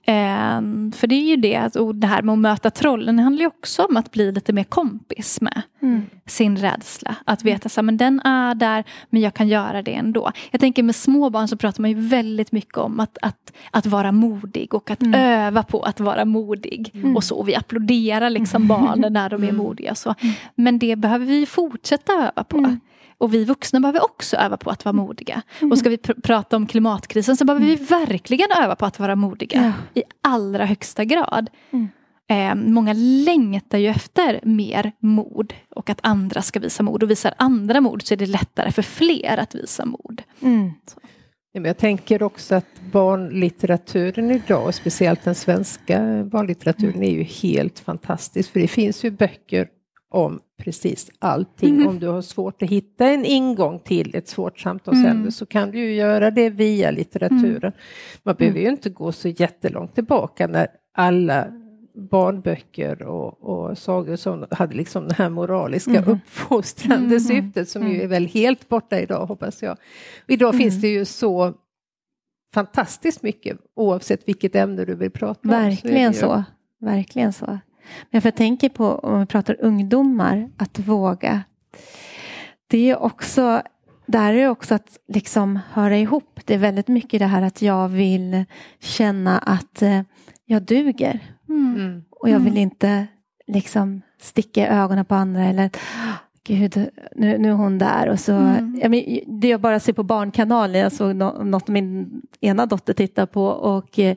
Eh, 0.04 0.62
för 0.96 1.08
det 1.08 1.16
är 1.16 1.28
ju 1.28 1.36
det, 1.36 1.76
och 1.76 1.96
det 1.96 2.08
här 2.08 2.22
med 2.22 2.34
att 2.34 2.40
möta 2.40 2.70
trollen 2.70 3.20
handlar 3.20 3.42
ju 3.42 3.48
också 3.48 3.84
om 3.84 3.98
att 3.98 4.12
bli 4.12 4.32
lite 4.32 4.54
mer 4.54 4.64
kompis 4.64 5.42
med 5.42 5.62
mm. 5.82 6.06
sin 6.26 6.58
rädsla. 6.58 7.16
Att 7.26 7.44
veta 7.44 7.82
att 7.82 7.98
den 7.98 8.20
är 8.20 8.56
där 8.56 8.84
men 9.10 9.22
jag 9.22 9.34
kan 9.34 9.48
göra 9.48 9.82
det 9.82 9.94
ändå. 9.94 10.32
Jag 10.52 10.62
tänker 10.62 10.84
med 10.84 10.96
små 10.96 11.30
barn 11.30 11.48
så 11.48 11.58
pratar 11.58 11.82
man 11.82 11.92
ju 11.92 12.08
väldigt 12.08 12.52
mycket 12.52 12.78
om 12.78 13.00
att, 13.00 13.18
att, 13.22 13.54
att 13.72 13.86
vara 13.86 14.12
modig 14.12 14.74
och 14.74 14.92
att 14.92 15.02
mm. 15.02 15.22
öva 15.22 15.64
på 15.64 15.82
att 15.82 16.00
vara 16.00 16.26
modig. 16.26 16.92
Mm. 16.94 17.16
Och 17.16 17.24
så, 17.24 17.36
och 17.36 17.50
vi 17.50 17.56
applåderar 17.56 18.30
liksom 18.30 18.64
mm. 18.64 18.68
barnen 18.68 19.14
när 19.14 19.30
de 19.30 19.44
är 19.44 19.50
mm. 19.50 19.58
modiga. 19.58 19.96
Så. 19.96 20.16
Men 20.56 20.80
det 20.80 20.96
behöver 20.96 21.26
vi 21.26 21.46
fortsätta 21.46 22.14
öva 22.14 22.44
på. 22.44 22.78
Och 23.18 23.34
vi 23.34 23.46
vuxna 23.46 23.80
behöver 23.80 24.04
också 24.04 24.38
öva 24.38 24.58
på 24.58 24.70
att 24.70 24.86
vara 24.86 24.94
modiga. 24.94 25.42
Mm. 25.60 25.72
Och 25.72 25.78
ska 25.78 25.90
vi 25.90 25.98
pr 25.98 26.14
prata 26.24 26.56
om 26.56 26.68
klimatkrisen 26.68 27.38
så 27.38 27.46
behöver 27.46 27.66
vi 27.66 27.74
mm. 27.74 27.86
verkligen 27.86 28.48
öva 28.64 28.76
på 28.76 28.86
att 28.86 29.00
vara 29.00 29.16
modiga. 29.16 29.74
Ja. 29.94 30.02
I 30.02 30.04
allra 30.22 30.66
högsta 30.66 31.06
grad. 31.06 31.50
Mm. 31.72 31.88
Eh, 32.28 32.56
många 32.56 32.94
längtar 33.26 33.78
ju 33.78 33.88
efter 33.88 34.40
mer 34.44 34.92
mod 35.00 35.54
och 35.76 35.90
att 35.90 36.00
andra 36.04 36.42
ska 36.42 36.60
visa 36.60 36.84
mod. 36.84 37.04
Och 37.04 37.12
visar 37.12 37.34
andra 37.38 37.82
mod 37.82 38.02
så 38.02 38.14
är 38.14 38.18
det 38.18 38.26
lättare 38.26 38.72
för 38.72 38.82
fler 38.82 39.38
att 39.38 39.56
visa 39.56 39.86
mod. 39.86 40.22
Mm. 40.42 40.72
Jag 41.52 41.78
tänker 41.78 42.24
också 42.24 42.56
att 42.56 42.82
barnlitteraturen 42.92 44.32
idag, 44.32 44.68
och 44.68 44.76
speciellt 44.76 45.24
den 45.24 45.36
svenska 45.36 46.24
barnlitteraturen, 46.24 47.04
är 47.04 47.12
ju 47.12 47.24
helt 47.24 47.80
fantastisk. 47.80 48.52
För 48.52 48.60
det 48.60 48.68
finns 48.68 49.04
ju 49.04 49.12
böcker 49.12 49.68
om 50.16 50.40
precis 50.58 51.12
allting. 51.20 51.76
Mm. 51.76 51.88
Om 51.88 52.00
du 52.00 52.08
har 52.08 52.22
svårt 52.22 52.62
att 52.62 52.70
hitta 52.70 53.08
en 53.08 53.26
ingång 53.26 53.80
till 53.80 54.16
ett 54.16 54.28
svårt 54.28 54.60
samtalsämne 54.60 55.10
mm. 55.12 55.32
så 55.32 55.46
kan 55.46 55.72
du 55.72 55.80
ju 55.80 55.96
göra 55.96 56.32
det 56.32 56.50
via 56.50 56.92
litteraturen. 56.92 57.74
Mm. 57.74 57.74
Man 58.24 58.36
behöver 58.36 58.60
ju 58.60 58.70
inte 58.70 58.90
gå 58.90 59.12
så 59.12 59.28
jättelångt 59.28 59.96
tillbaka 59.96 60.48
när 60.48 60.68
alla 60.94 61.48
barnböcker 62.12 63.02
och, 63.02 63.44
och 63.44 63.78
sagor 63.78 64.16
som 64.16 64.46
hade 64.52 64.76
liksom 64.76 65.08
det 65.08 65.16
här 65.16 65.30
moraliska 65.30 65.98
mm. 65.98 66.10
uppfostrande 66.10 67.16
mm. 67.16 67.20
syftet 67.20 67.70
som 67.70 67.92
ju 67.92 68.02
är 68.02 68.08
väl 68.08 68.26
helt 68.26 68.70
borta 68.70 69.00
idag 69.00 69.26
hoppas 69.26 69.64
jag. 69.64 69.78
Idag 70.28 70.58
finns 70.58 70.82
det 70.82 70.88
ju 70.88 71.06
så 71.06 71.54
fantastiskt 72.54 73.24
mycket 73.24 73.58
oavsett 73.76 74.28
vilket 74.28 74.56
ämne 74.56 74.86
du 74.86 74.96
vill 74.96 75.12
prata 75.12 75.40
om. 75.44 75.50
Verkligen 75.50 76.14
så. 76.14 76.44
Verkligen 76.80 77.34
så. 77.34 77.60
Men 78.12 78.22
för 78.22 78.28
jag 78.28 78.36
tänker 78.36 78.70
på, 78.70 78.96
om 78.96 79.20
vi 79.20 79.26
pratar 79.26 79.58
ungdomar, 79.60 80.50
att 80.58 80.80
våga. 80.80 81.44
Det 82.68 82.90
är 82.90 82.98
också, 82.98 83.62
där 84.06 84.34
är 84.34 84.50
också 84.50 84.76
att 84.76 85.00
liksom 85.08 85.60
höra 85.72 85.98
ihop. 85.98 86.40
Det 86.46 86.54
är 86.54 86.58
väldigt 86.58 86.88
mycket 86.88 87.20
det 87.20 87.26
här 87.26 87.42
att 87.42 87.62
jag 87.62 87.90
vill 87.90 88.46
känna 88.80 89.40
att 89.40 89.82
eh, 89.82 90.02
jag 90.46 90.62
duger. 90.62 91.20
Mm. 91.50 92.04
Och 92.10 92.30
jag 92.30 92.40
vill 92.40 92.48
mm. 92.54 92.62
inte 92.62 93.08
liksom 93.48 94.02
sticka 94.22 94.62
i 94.62 94.68
ögonen 94.68 95.06
på 95.06 95.16
andra 95.16 95.44
eller 95.44 95.70
Gud, 96.48 96.90
nu, 97.16 97.38
nu 97.38 97.50
är 97.50 97.54
hon 97.54 97.78
där. 97.78 98.10
Och 98.10 98.20
så, 98.20 98.34
mm. 98.34 98.80
jag 98.82 98.92
men, 98.92 99.20
det 99.28 99.48
jag 99.48 99.62
bara 99.62 99.80
ser 99.80 99.94
på 99.94 100.04
Barnkanalen, 100.04 100.82
jag 100.82 100.92
såg 100.92 101.16
något 101.16 101.68
min 101.68 102.22
ena 102.42 102.66
dotter 102.66 102.94
titta 102.94 103.28
på 103.28 103.46
och 103.46 104.00
eh, 104.00 104.16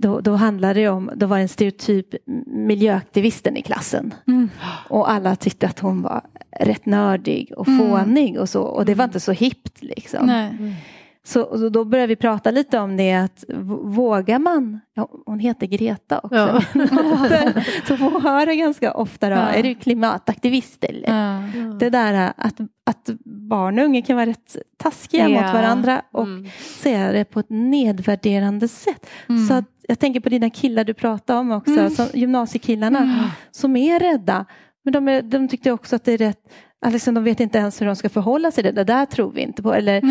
då, 0.00 0.20
då 0.20 0.34
handlade 0.34 0.80
det 0.80 0.88
om, 0.88 1.10
då 1.14 1.26
var 1.26 1.36
det 1.36 1.42
en 1.42 1.48
stereotyp 1.48 2.06
miljöaktivisten 2.46 3.56
i 3.56 3.62
klassen. 3.62 4.14
Mm. 4.26 4.48
Och 4.88 5.10
alla 5.10 5.36
tyckte 5.36 5.66
att 5.66 5.78
hon 5.78 6.02
var 6.02 6.22
rätt 6.60 6.86
nördig 6.86 7.52
och 7.56 7.68
mm. 7.68 7.78
fånig 7.78 8.40
och 8.40 8.48
så. 8.48 8.62
Och 8.62 8.84
det 8.84 8.94
var 8.94 9.04
inte 9.04 9.20
så 9.20 9.32
hippt 9.32 9.82
liksom. 9.82 10.28
Mm. 10.28 10.74
Så 11.22 11.68
då 11.68 11.84
började 11.84 12.06
vi 12.06 12.16
prata 12.16 12.50
lite 12.50 12.78
om 12.78 12.96
det 12.96 13.12
att 13.12 13.44
vågar 13.82 14.38
man, 14.38 14.80
ja, 14.94 15.08
hon 15.26 15.38
heter 15.38 15.66
Greta 15.66 16.18
också, 16.18 16.36
ja. 16.36 16.62
så 17.88 17.96
får 17.96 18.20
höra 18.20 18.54
ganska 18.54 18.92
ofta 18.94 19.28
då, 19.28 19.36
ja. 19.36 19.48
är 19.48 19.62
du 19.62 19.74
klimataktivist 19.74 20.84
eller? 20.84 21.08
Ja. 21.08 21.42
Det 21.80 21.90
där 21.90 22.32
att, 22.36 22.60
att 22.86 23.10
barn 23.24 23.78
och 23.78 23.84
unga 23.84 24.02
kan 24.02 24.16
vara 24.16 24.26
rätt 24.26 24.56
taskiga 24.76 25.28
mot 25.28 25.54
varandra 25.54 26.02
och 26.12 26.22
mm. 26.22 26.50
säga 26.82 27.12
det 27.12 27.24
på 27.24 27.40
ett 27.40 27.50
nedvärderande 27.50 28.68
sätt. 28.68 29.06
Mm. 29.28 29.46
Så 29.46 29.54
att, 29.54 29.64
jag 29.90 29.98
tänker 29.98 30.20
på 30.20 30.28
dina 30.28 30.50
killar 30.50 30.84
du 30.84 30.94
pratade 30.94 31.38
om 31.40 31.50
också, 31.50 31.72
mm. 31.72 31.90
som, 31.90 32.06
gymnasiekillarna 32.14 32.98
mm. 32.98 33.24
som 33.50 33.76
är 33.76 34.00
rädda. 34.00 34.44
Men 34.84 34.92
de, 34.92 35.08
är, 35.08 35.22
de 35.22 35.48
tyckte 35.48 35.72
också 35.72 35.96
att 35.96 36.04
det 36.04 36.12
är 36.12 36.18
rätt 36.18 36.52
Alltså, 36.86 37.12
de 37.12 37.24
vet 37.24 37.40
inte 37.40 37.58
ens 37.58 37.80
hur 37.80 37.86
de 37.86 37.96
ska 37.96 38.08
förhålla 38.08 38.50
sig. 38.50 38.64
Det, 38.64 38.72
det 38.72 38.84
där 38.84 39.06
tror 39.06 39.32
vi 39.32 39.40
inte 39.40 39.62
på. 39.62 39.74
Eller, 39.74 40.02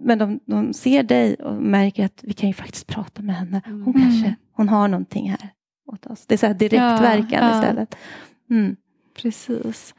men 0.00 0.18
de, 0.18 0.40
de, 0.46 0.72
ser 0.72 1.02
dig 1.02 1.34
och 1.34 1.54
märker 1.54 2.04
att 2.04 2.20
vi 2.22 2.32
kan 2.32 2.48
ju 2.48 2.54
faktiskt 2.54 2.86
prata 2.86 3.22
med 3.22 3.36
henne. 3.36 3.62
Hon 3.64 3.82
mm. 3.82 4.02
kanske 4.02 4.34
hon 4.52 4.68
har 4.68 4.88
någonting 4.88 5.30
här 5.30 5.50
åt 5.86 6.06
oss. 6.06 6.26
Det 6.26 6.34
är 6.34 6.38
så 6.38 6.46
här 6.46 6.54
direktverkan 6.54 7.44
ja, 7.44 7.50
ja. 7.50 7.60
istället. 7.60 7.96
Mm. 8.50 8.76
Precis. 9.16 9.94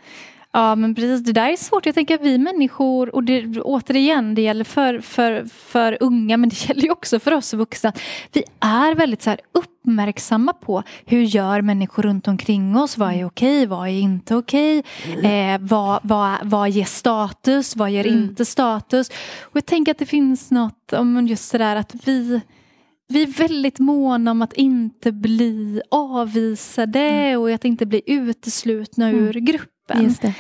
Ja 0.58 0.76
men 0.76 0.96
precis, 0.96 1.24
det 1.24 1.34
där 1.34 1.50
är 1.50 1.56
svårt. 1.56 1.86
Jag 1.86 1.96
tänker 1.96 2.16
att 2.16 2.22
vi 2.22 2.38
människor, 2.38 3.16
och 3.16 3.24
det, 3.24 3.62
återigen 3.62 4.36
det 4.36 4.42
gäller 4.42 4.64
för, 4.64 5.00
för, 5.00 5.46
för 5.46 5.98
unga 6.00 6.38
men 6.38 6.50
det 6.50 6.56
gäller 6.68 6.82
ju 6.82 6.92
också 6.92 7.20
för 7.20 7.34
oss 7.34 7.54
vuxna. 7.54 7.94
Vi 8.34 8.44
är 8.60 8.96
väldigt 8.96 9.22
så 9.22 9.30
här 9.30 9.40
uppmärksamma 9.52 10.54
på 10.54 10.84
hur 11.06 11.22
gör 11.22 11.62
människor 11.62 12.04
runt 12.04 12.28
omkring 12.28 12.78
oss. 12.78 12.98
Vad 12.98 13.14
är 13.14 13.26
okej, 13.26 13.66
vad 13.66 13.88
är 13.88 13.92
inte 13.92 14.36
okej? 14.36 14.84
Eh, 15.24 15.60
vad, 15.60 16.00
vad, 16.04 16.38
vad 16.44 16.70
ger 16.70 16.86
status, 16.86 17.76
vad 17.76 17.90
ger 17.92 18.08
Mm. 18.08 18.24
inte 18.24 18.46
status? 18.46 19.10
Och 19.42 19.56
jag 19.56 19.66
tänker 19.66 19.92
att 19.92 20.00
det 20.00 20.06
finns 20.06 20.52
något 20.52 20.94
om 20.94 21.28
just 21.28 21.52
det 21.52 21.58
där 21.58 21.76
att 21.76 21.96
vi 22.04 22.42
vi 23.10 23.24
är 23.24 23.28
väldigt 23.28 23.80
måna 23.80 24.32
om 24.32 24.42
att 24.42 24.54
inte 24.54 25.12
bli 25.12 25.82
avvisade 25.92 27.38
och 27.38 27.52
att 27.52 27.66
inte 27.66 27.86
bli 27.86 28.02
uteslutna 28.06 29.12
ur 29.12 29.34
gruppen. 29.34 29.77
Just 29.96 30.22
det. 30.22 30.34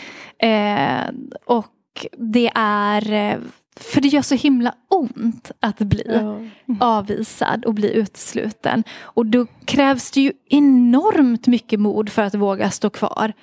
Eh, 0.47 1.09
och 1.45 2.05
det 2.17 2.51
är, 2.55 3.11
eh, 3.13 3.37
för 3.75 4.01
det 4.01 4.07
gör 4.07 4.21
så 4.21 4.35
himla 4.35 4.75
ont 4.89 5.51
att 5.59 5.79
bli 5.79 6.19
avvisad 6.79 7.65
och 7.65 7.73
bli 7.73 7.93
utesluten. 7.93 8.83
Och 8.99 9.25
då 9.25 9.45
krävs 9.65 10.11
det 10.11 10.21
ju 10.21 10.31
enormt 10.49 11.47
mycket 11.47 11.79
mod 11.79 12.09
för 12.09 12.21
att 12.21 12.35
våga 12.35 12.71
stå 12.71 12.89
kvar. 12.89 13.33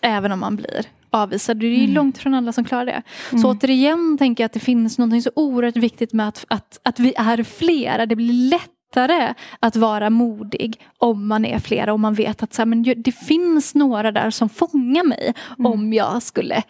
Även 0.00 0.32
om 0.32 0.40
man 0.40 0.56
blir 0.56 0.86
avvisad. 1.10 1.56
Det 1.56 1.66
är 1.66 1.70
ju 1.70 1.86
långt 1.86 2.18
från 2.18 2.34
alla 2.34 2.52
som 2.52 2.64
klarar 2.64 2.86
det. 2.86 3.02
Så 3.30 3.50
återigen 3.50 4.18
tänker 4.18 4.44
jag 4.44 4.46
att 4.46 4.52
det 4.52 4.60
finns 4.60 4.98
något 4.98 5.22
så 5.22 5.30
oerhört 5.36 5.76
viktigt 5.76 6.12
med 6.12 6.28
att, 6.28 6.44
att, 6.48 6.80
att 6.84 7.00
vi 7.00 7.14
är 7.16 7.42
flera. 7.42 8.06
Det 8.06 8.16
blir 8.16 8.32
lättare 8.92 9.34
att 9.60 9.76
vara 9.76 10.10
modig 10.10 10.80
om 10.98 11.28
man 11.28 11.44
är 11.44 11.58
flera 11.58 11.92
och 11.92 12.00
man 12.00 12.14
vet 12.14 12.42
att 12.42 12.54
så 12.54 12.62
här, 12.62 12.66
men 12.66 12.82
det 12.96 13.12
finns 13.12 13.74
några 13.74 14.12
där 14.12 14.30
som 14.30 14.48
fångar 14.48 15.04
mig 15.04 15.34
om 15.58 15.92
jag 15.92 16.22
skulle 16.22 16.62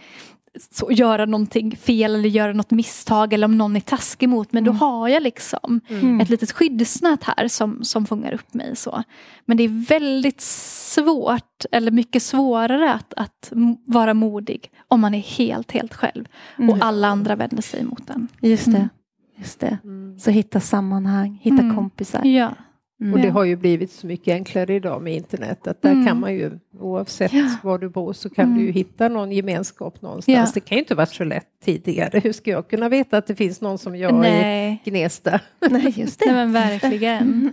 så, 0.71 0.91
göra 0.91 1.27
någonting 1.27 1.77
fel 1.77 2.15
eller 2.15 2.29
göra 2.29 2.53
något 2.53 2.71
misstag 2.71 3.33
eller 3.33 3.45
om 3.45 3.59
någon 3.59 3.77
är 3.77 3.81
taskig 3.81 4.29
mot 4.29 4.53
mig. 4.53 4.63
Då 4.63 4.73
har 4.73 5.09
jag 5.09 5.23
liksom 5.23 5.81
ett 6.21 6.29
litet 6.29 6.53
skyddsnät 6.53 7.25
här 7.25 7.49
som, 7.49 7.85
som 7.85 8.07
fångar 8.07 8.33
upp 8.33 8.55
mig. 8.55 8.77
Så. 8.77 9.03
Men 9.45 9.57
det 9.57 9.63
är 9.63 9.87
väldigt 9.89 10.41
svårt 10.41 11.65
eller 11.73 11.91
mycket 11.91 12.23
svårare 12.23 12.93
att, 12.93 13.15
att 13.17 13.53
vara 13.87 14.15
modig 14.15 14.71
om 14.89 15.01
man 15.01 15.15
är 15.15 15.19
helt, 15.19 15.73
helt 15.73 15.95
själv. 15.95 16.25
Och 16.71 16.79
alla 16.81 17.09
andra 17.09 17.37
vänder 17.37 17.63
sig 17.63 17.85
mot 17.85 18.11
en. 18.11 18.29
Just 18.41 18.73
det. 18.73 18.89
Mm. 19.43 19.47
Just 19.47 19.61
det. 19.61 19.79
Så 20.23 20.31
hitta 20.31 20.61
sammanhang, 20.61 21.39
hitta 21.43 21.63
Mm. 21.63 21.77
kompisar. 21.77 22.25
Ja. 22.25 22.55
Och 23.13 23.21
det 23.21 23.29
har 23.29 23.45
ju 23.45 23.57
blivit 23.57 23.93
så 23.93 24.07
mycket 24.07 24.33
enklare 24.35 24.75
idag 24.75 25.03
med 25.03 25.15
internet 25.15 25.67
att 25.67 25.83
där 25.83 25.91
Mm. 25.93 26.07
kan 26.07 26.21
man 26.21 26.35
ju 26.35 26.59
oavsett 26.81 27.33
Ja. 27.33 27.49
var 27.63 27.79
du 27.79 27.89
bor 27.89 28.13
så 28.13 28.31
kan 28.31 28.55
du 28.55 28.61
ju 28.65 28.71
hitta 28.73 29.09
någon 29.09 29.33
gemenskap 29.33 30.03
någonstans. 30.03 30.51
Ja. 30.51 30.51
Det 30.55 30.61
kan 30.61 30.77
ju 30.77 30.83
inte 30.83 30.95
varit 30.95 31.09
så 31.15 31.25
lätt 31.25 31.47
tidigare. 31.65 32.19
Hur 32.25 32.33
ska 32.33 32.51
jag 32.51 32.69
kunna 32.69 32.89
veta 32.89 33.19
att 33.19 33.27
det 33.27 33.35
finns 33.35 33.61
någon 33.61 33.79
som 33.79 33.97
jag 33.97 34.11
i 34.13 34.15
Nej. 34.19 34.83
Gnesta? 34.85 35.41
Nej, 35.71 35.93
just 36.01 36.19
det. 36.21 36.27
Nej 36.27 36.35
men 36.35 36.53
verkligen. 36.53 37.53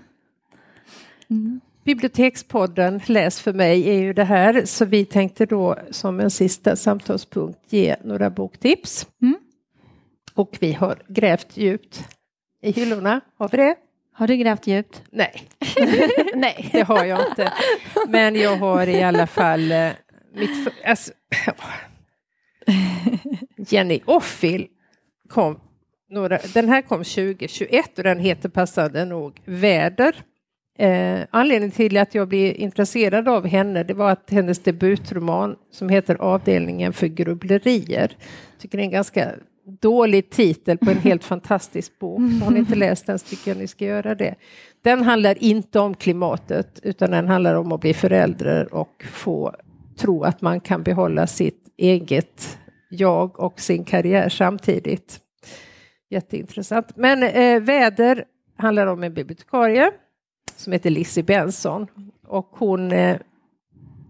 Mm. 1.30 1.60
Bibliotekspodden 1.84 2.99
Läs 3.06 3.39
för 3.41 3.54
mig 3.54 3.89
är 3.89 3.99
ju 4.02 4.13
det 4.13 4.23
här 4.23 4.65
så 4.65 4.86
vi 4.86 5.06
tänkte 5.06 5.45
då 5.45 5.75
som 5.91 6.19
en 6.19 6.30
sista 6.32 6.75
samtalspunkt 6.75 7.60
ge 7.73 7.95
några 8.04 8.30
boktips. 8.30 9.08
Mm. 9.21 9.36
Och 10.39 10.58
vi 10.60 10.73
har 10.73 10.97
grävt 11.08 11.58
djupt 11.58 12.08
i 12.62 12.71
hyllorna. 12.71 13.21
Har 13.38 13.49
vi 13.49 13.58
det? 13.58 13.75
Har 14.13 14.28
du 14.28 14.36
grävt 14.38 14.67
djupt? 14.67 15.04
Nej, 15.12 15.43
Nej. 16.36 16.69
det 16.73 16.82
har 16.84 17.06
jag 17.06 17.28
inte. 17.30 17.54
Men 18.08 18.36
jag 18.36 18.56
har 18.58 18.88
i 18.88 19.04
alla 19.04 19.28
fall 19.28 19.71
eh, 19.71 19.89
mitt... 20.34 20.63
för- 20.63 20.73
Alltså, 20.89 21.12
Jenny 23.58 23.99
Offill 24.06 24.67
kom 25.30 25.60
några, 26.10 26.39
den 26.54 26.69
här 26.69 26.82
kom 26.82 27.04
2021 27.04 27.97
och 27.97 28.04
den 28.04 28.19
heter 28.19 28.49
passande 28.49 29.06
nog 29.06 29.41
Väder. 29.45 30.15
Eh, 30.80 31.19
anledningen 31.32 31.71
till 31.71 31.97
att 31.97 32.15
jag 32.15 32.28
blev 32.28 32.56
intresserad 32.56 33.28
av 33.28 33.47
henne 33.47 33.84
det 33.84 33.93
var 33.93 34.12
att 34.12 34.30
hennes 34.32 34.60
debutroman 34.60 35.56
som 35.71 35.89
heter 35.89 36.15
Avdelningen 36.15 36.93
för 36.93 37.08
grubblerier. 37.08 38.17
Tycker 38.60 38.78
det 38.78 38.82
är 38.82 38.86
en 38.86 38.91
ganska 38.91 39.32
dålig 39.79 40.29
titel 40.29 40.77
på 40.77 40.91
en 40.91 40.97
helt 40.97 41.23
fantastisk 41.34 41.99
bok. 41.99 42.21
Har 42.43 42.51
ni 42.51 42.60
inte 42.60 42.75
läst 42.75 43.05
den 43.05 43.19
så 43.19 43.27
tycker 43.27 43.51
jag 43.51 43.58
ni 43.58 43.67
ska 43.67 43.86
göra 43.86 44.15
det. 44.15 44.36
Den 44.82 45.03
handlar 45.03 45.43
inte 45.43 45.79
om 45.79 45.95
klimatet 45.95 46.79
utan 46.84 47.12
den 47.12 47.27
handlar 47.27 47.55
om 47.55 47.71
att 47.71 47.82
bli 47.82 47.93
förälder 47.93 48.73
och 48.73 49.05
få 49.12 49.55
tro 49.97 50.23
att 50.23 50.41
man 50.41 50.60
kan 50.60 50.84
behålla 50.84 51.27
sitt 51.27 51.63
eget 51.77 52.58
jag 52.89 53.39
och 53.39 53.60
sin 53.60 53.84
karriär 53.84 54.29
samtidigt. 54.29 55.19
Jätteintressant. 56.10 56.95
Men 56.95 57.23
eh, 57.23 57.62
Väder 57.62 58.25
handlar 58.58 58.88
om 58.88 59.03
en 59.03 59.13
bibliotekarie 59.13 59.91
som 60.55 60.73
heter 60.73 60.89
Lizzie 60.89 61.23
Benson 61.23 61.88
och 62.27 62.49
hon 62.51 62.91
eh, 62.91 63.17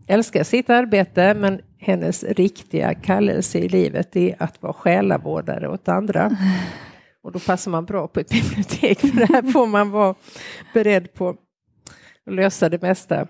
älskar 0.08 0.44
sitt 0.44 0.70
arbete 0.70 1.34
men 1.34 1.62
hennes 1.80 2.24
riktiga 2.24 2.94
kallelse 2.94 3.60
i 3.60 3.70
livet 3.70 4.16
är 4.16 4.36
att 4.40 4.62
vara 4.62 4.74
själavårdare 4.74 5.68
åt 5.68 5.88
andra. 5.88 6.38
Och 7.22 7.32
då 7.32 7.40
passar 7.40 7.72
man 7.72 7.86
bra 7.86 8.08
på 8.08 8.20
ett 8.20 8.30
bibliotek 8.30 9.00
för 9.00 9.34
här 9.34 9.52
får 9.52 9.68
man 9.68 9.92
vara 9.92 10.16
beredd 10.74 11.14
på 11.14 11.30
att 11.30 12.34
lösa 12.34 12.70
det 12.70 12.82
mesta. 12.82 13.28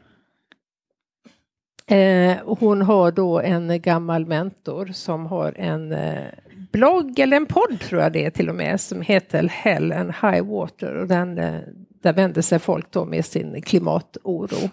Eh, 1.87 2.37
hon 2.45 2.81
har 2.81 3.11
då 3.11 3.39
en 3.39 3.81
gammal 3.81 4.25
mentor 4.25 4.85
som 4.85 5.25
har 5.25 5.53
en 5.57 5.91
eh, 5.91 6.27
blogg 6.71 7.19
eller 7.19 7.37
en 7.37 7.45
podd 7.45 7.79
tror 7.79 8.01
jag 8.01 8.13
det 8.13 8.25
är 8.25 8.29
till 8.29 8.49
och 8.49 8.55
med 8.55 8.81
som 8.81 9.01
heter 9.01 9.47
Hell 9.47 9.91
and 9.91 10.13
High 10.21 10.41
Water 10.41 10.95
och 10.95 11.07
den, 11.07 11.37
eh, 11.37 11.59
där 12.01 12.13
vänder 12.13 12.41
sig 12.41 12.59
folk 12.59 12.91
då 12.91 13.05
med 13.05 13.25
sin 13.25 13.61
klimatoro. 13.61 14.69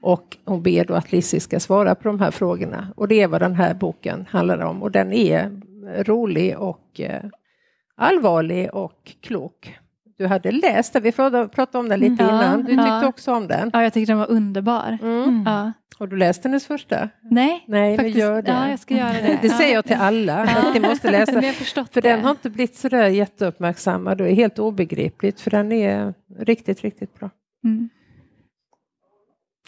Och 0.00 0.36
hon 0.44 0.62
ber 0.62 0.84
då 0.84 0.94
att 0.94 1.12
Lizzie 1.12 1.40
ska 1.40 1.60
svara 1.60 1.94
på 1.94 2.08
de 2.08 2.20
här 2.20 2.30
frågorna 2.30 2.92
och 2.96 3.08
det 3.08 3.20
är 3.20 3.28
vad 3.28 3.40
den 3.40 3.54
här 3.54 3.74
boken 3.74 4.26
handlar 4.30 4.58
om 4.58 4.82
och 4.82 4.90
den 4.90 5.12
är 5.12 5.60
rolig 6.02 6.58
och 6.58 7.00
eh, 7.00 7.24
allvarlig 7.96 8.74
och 8.74 9.12
klok. 9.20 9.78
Du 10.20 10.26
hade 10.26 10.52
läst 10.52 10.92
den, 10.92 11.02
vi 11.02 11.12
pratade 11.12 11.78
om 11.78 11.88
den 11.88 12.00
lite 12.00 12.22
Ja, 12.22 12.28
innan, 12.28 12.60
du 12.60 12.66
tyckte 12.66 12.82
ja. 12.82 13.06
också 13.06 13.32
om 13.32 13.46
den. 13.46 13.70
Ja, 13.72 13.82
jag 13.82 13.92
tyckte 13.92 14.12
den 14.12 14.18
var 14.18 14.30
underbar. 14.30 14.98
Mm. 15.02 15.42
Ja. 15.46 15.72
Har 15.98 16.06
du 16.06 16.16
läst 16.16 16.44
hennes 16.44 16.66
första? 16.66 17.08
Nej, 17.22 17.64
Nej, 17.68 17.96
faktiskt. 17.96 18.16
men 18.16 18.26
gör 18.26 18.42
det. 18.42 18.50
Ja, 18.50 18.70
jag 18.70 18.78
ska 18.78 18.96
göra 18.96 19.12
det. 19.12 19.38
Det 19.42 19.48
säger 19.48 19.74
jag 19.74 19.84
till 19.84 19.96
alla, 19.96 20.42
att 20.42 20.74
ni 20.74 20.80
måste 20.80 21.10
läsa. 21.10 21.32
Men 21.32 21.42
jag 21.42 21.54
förstått 21.54 21.92
För 21.92 22.00
det. 22.00 22.08
den 22.08 22.24
har 22.24 22.30
inte 22.30 22.50
blivit 22.50 22.76
sådär 22.76 23.08
jätteuppmärksammad 23.08 24.20
och 24.20 24.28
är 24.28 24.34
helt 24.34 24.58
obegripligt 24.58 25.40
för 25.40 25.50
den 25.50 25.72
är 25.72 26.14
riktigt, 26.38 26.80
riktigt 26.80 27.18
bra. 27.18 27.30
Mm. 27.64 27.88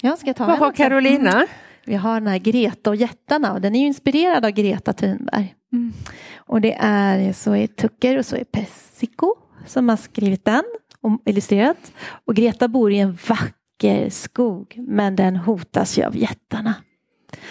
Jag 0.01 0.19
ska 0.19 0.35
ta 0.35 0.47
Vad 0.47 0.59
har. 0.59 0.73
Carolina? 0.73 1.47
Vi 1.85 1.95
har 1.95 2.15
den 2.15 2.27
här 2.27 2.38
Greta 2.38 2.91
och 2.91 2.97
jättarna 2.97 3.53
och 3.53 3.61
den 3.61 3.75
är 3.75 3.81
ju 3.81 3.87
inspirerad 3.87 4.45
av 4.45 4.51
Greta 4.51 4.93
Thunberg. 4.93 5.55
Mm. 5.73 5.93
Och 6.37 6.61
det 6.61 6.77
är 6.81 7.33
så 7.33 7.55
är 7.55 7.67
Tucker 7.67 8.19
och 8.19 8.27
så 8.27 8.37
är 8.37 8.45
Pessico 8.45 9.35
som 9.66 9.88
har 9.88 9.96
skrivit 9.96 10.44
den 10.44 10.64
och 11.01 11.22
illustrerat. 11.27 11.92
Och 12.25 12.35
Greta 12.35 12.68
bor 12.68 12.92
i 12.92 12.98
en 12.98 13.18
vacker 13.29 14.11
skog 14.11 14.75
men 14.79 15.16
den 15.16 15.37
hotas 15.37 15.98
ju 15.98 16.05
av 16.05 16.16
jättarna. 16.16 16.75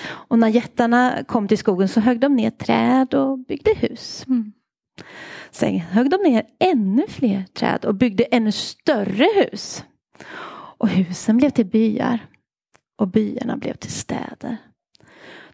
Och 0.03 0.39
när 0.39 0.47
jättarna 0.47 1.23
kom 1.27 1.47
till 1.47 1.57
skogen 1.57 1.87
så 1.87 1.99
högg 1.99 2.19
de 2.19 2.35
ner 2.35 2.49
träd 2.49 3.13
och 3.13 3.39
byggde 3.39 3.73
hus. 3.73 4.25
Mm. 4.27 4.51
Sen 5.51 5.79
högg 5.79 6.09
de 6.09 6.17
ner 6.17 6.45
ännu 6.59 7.07
fler 7.07 7.43
träd 7.53 7.85
och 7.85 7.95
byggde 7.95 8.23
ännu 8.23 8.51
större 8.51 9.27
hus. 9.35 9.83
Och 10.77 10.89
husen 10.89 11.37
blev 11.37 11.49
till 11.49 11.65
byar 11.65 12.19
och 12.97 13.07
byarna 13.07 13.57
blev 13.57 13.73
till 13.73 13.91
städer. 13.91 14.57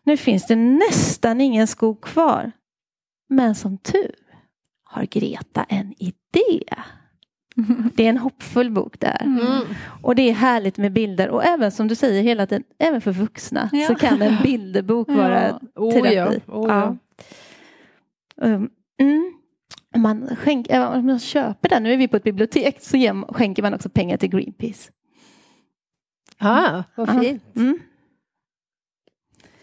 Nu 0.03 0.17
finns 0.17 0.47
det 0.47 0.55
nästan 0.55 1.41
ingen 1.41 1.67
skog 1.67 2.01
kvar. 2.01 2.51
Men 3.29 3.55
som 3.55 3.77
tur 3.77 4.15
har 4.97 5.05
Greta 5.05 5.63
en 5.63 5.93
idé. 5.97 6.63
Det 7.93 8.05
är 8.05 8.09
en 8.09 8.17
hoppfull 8.17 8.71
bok 8.71 8.99
där. 8.99 9.21
Mm. 9.23 9.61
Och 10.01 10.15
det 10.15 10.29
är 10.29 10.33
härligt 10.33 10.77
med 10.77 10.93
bilder 10.93 11.29
och 11.29 11.43
även 11.45 11.71
som 11.71 11.87
du 11.87 11.95
säger 11.95 12.23
hela 12.23 12.47
tiden, 12.47 12.63
även 12.79 13.01
för 13.01 13.11
vuxna 13.11 13.69
Ja. 13.73 13.87
så 13.87 13.95
kan 13.95 14.21
en 14.21 14.43
bilderbok 14.43 15.07
vara 15.11 15.47
Ja. 15.47 15.59
Oh, 15.75 15.91
terapi. 15.93 16.41
ja. 16.47 16.53
Oh, 16.53 16.69
ja. 16.69 16.95
Um, 18.47 18.69
mm. 19.01 19.33
Om 19.95 20.01
man, 20.01 20.35
skänk, 20.35 20.67
om 20.71 21.05
man 21.05 21.19
köper 21.19 21.69
den, 21.69 21.83
nu 21.83 21.93
är 21.93 21.97
vi 21.97 22.07
på 22.07 22.17
ett 22.17 22.23
bibliotek, 22.23 22.77
så 22.81 22.97
ger, 22.97 23.33
skänker 23.33 23.61
man 23.63 23.73
också 23.73 23.89
pengar 23.89 24.17
till 24.17 24.29
Greenpeace. 24.29 24.91
Ah, 26.37 26.83
vad 26.95 27.09
Ja. 27.09 27.21
fint. 27.21 27.43
Mm. 27.55 27.79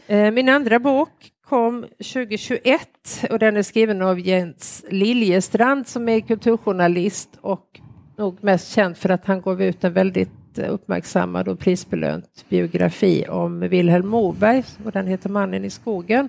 Eh, 0.07 0.31
Min 0.31 0.49
andra 0.49 0.79
bok 0.79 1.31
kom 1.49 1.83
2021 1.83 2.89
och 3.31 3.39
den 3.39 3.57
är 3.57 3.63
skriven 3.63 4.03
av 4.03 4.21
Jens 4.21 4.85
Liljestrand 4.89 5.87
som 5.87 6.09
är 6.09 6.21
kulturjournalist 6.21 7.39
och 7.41 7.81
nog 8.17 8.45
mest 8.45 8.75
känd 8.75 8.97
för 8.97 9.09
att 9.09 9.27
han 9.27 9.41
gav 9.41 9.63
ut 9.63 9.85
en 9.85 9.93
väldigt 9.93 10.59
uppmärksammad 10.59 11.49
och 11.49 11.59
prisbelönt 11.59 12.45
biografi 12.49 13.27
om 13.29 13.61
Vilhelm 13.61 14.09
Moberg 14.09 14.65
och 14.85 14.93
den 14.93 15.07
heter 15.07 15.29
Mannen 15.31 15.65
i 15.65 15.71
skogen. 15.71 16.29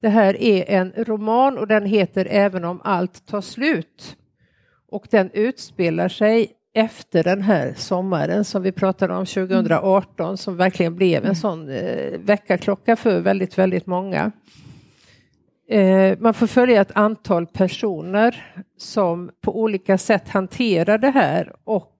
Det 0.00 0.08
här 0.08 0.42
är 0.42 0.70
en 0.70 0.92
roman 0.96 1.58
och 1.58 1.66
den 1.66 1.86
heter 1.86 2.26
Även 2.30 2.64
om 2.64 2.80
allt 2.84 3.26
tar 3.26 3.40
slut. 3.40 4.16
Och 4.90 5.06
den 5.10 5.30
utspelar 5.30 6.08
sig 6.08 6.52
efter 6.74 7.24
den 7.24 7.42
här 7.42 7.74
sommaren 7.76 8.44
som 8.44 8.62
vi 8.62 8.72
pratade 8.72 9.14
om 9.14 9.26
2018 9.26 10.36
som 10.36 10.56
verkligen 10.56 10.96
blev 10.96 11.16
en 11.16 11.24
mm. 11.24 11.34
sån 11.34 11.68
eh, 11.68 12.18
väckarklocka 12.18 12.96
för 12.96 13.20
väldigt, 13.20 13.58
väldigt 13.58 13.86
många. 13.86 14.32
Eh, 15.68 16.18
man 16.18 16.34
får 16.34 16.46
följa 16.46 16.80
ett 16.80 16.96
antal 16.96 17.46
personer 17.46 18.44
som 18.78 19.30
på 19.40 19.60
olika 19.60 19.98
sätt 19.98 20.28
hanterar 20.28 20.98
det 20.98 21.10
här 21.10 21.52
och 21.64 21.94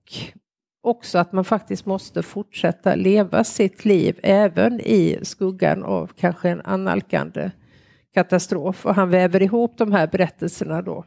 också 0.82 1.18
att 1.18 1.32
man 1.32 1.44
faktiskt 1.44 1.86
måste 1.86 2.22
fortsätta 2.22 2.94
leva 2.94 3.44
sitt 3.44 3.84
liv 3.84 4.20
även 4.22 4.80
i 4.80 5.18
skuggan 5.22 5.84
av 5.84 6.10
kanske 6.16 6.48
en 6.48 6.60
annalkande 6.60 7.50
katastrof. 8.14 8.86
Och 8.86 8.94
han 8.94 9.10
väver 9.10 9.42
ihop 9.42 9.78
de 9.78 9.92
här 9.92 10.06
berättelserna 10.06 10.82
då 10.82 11.04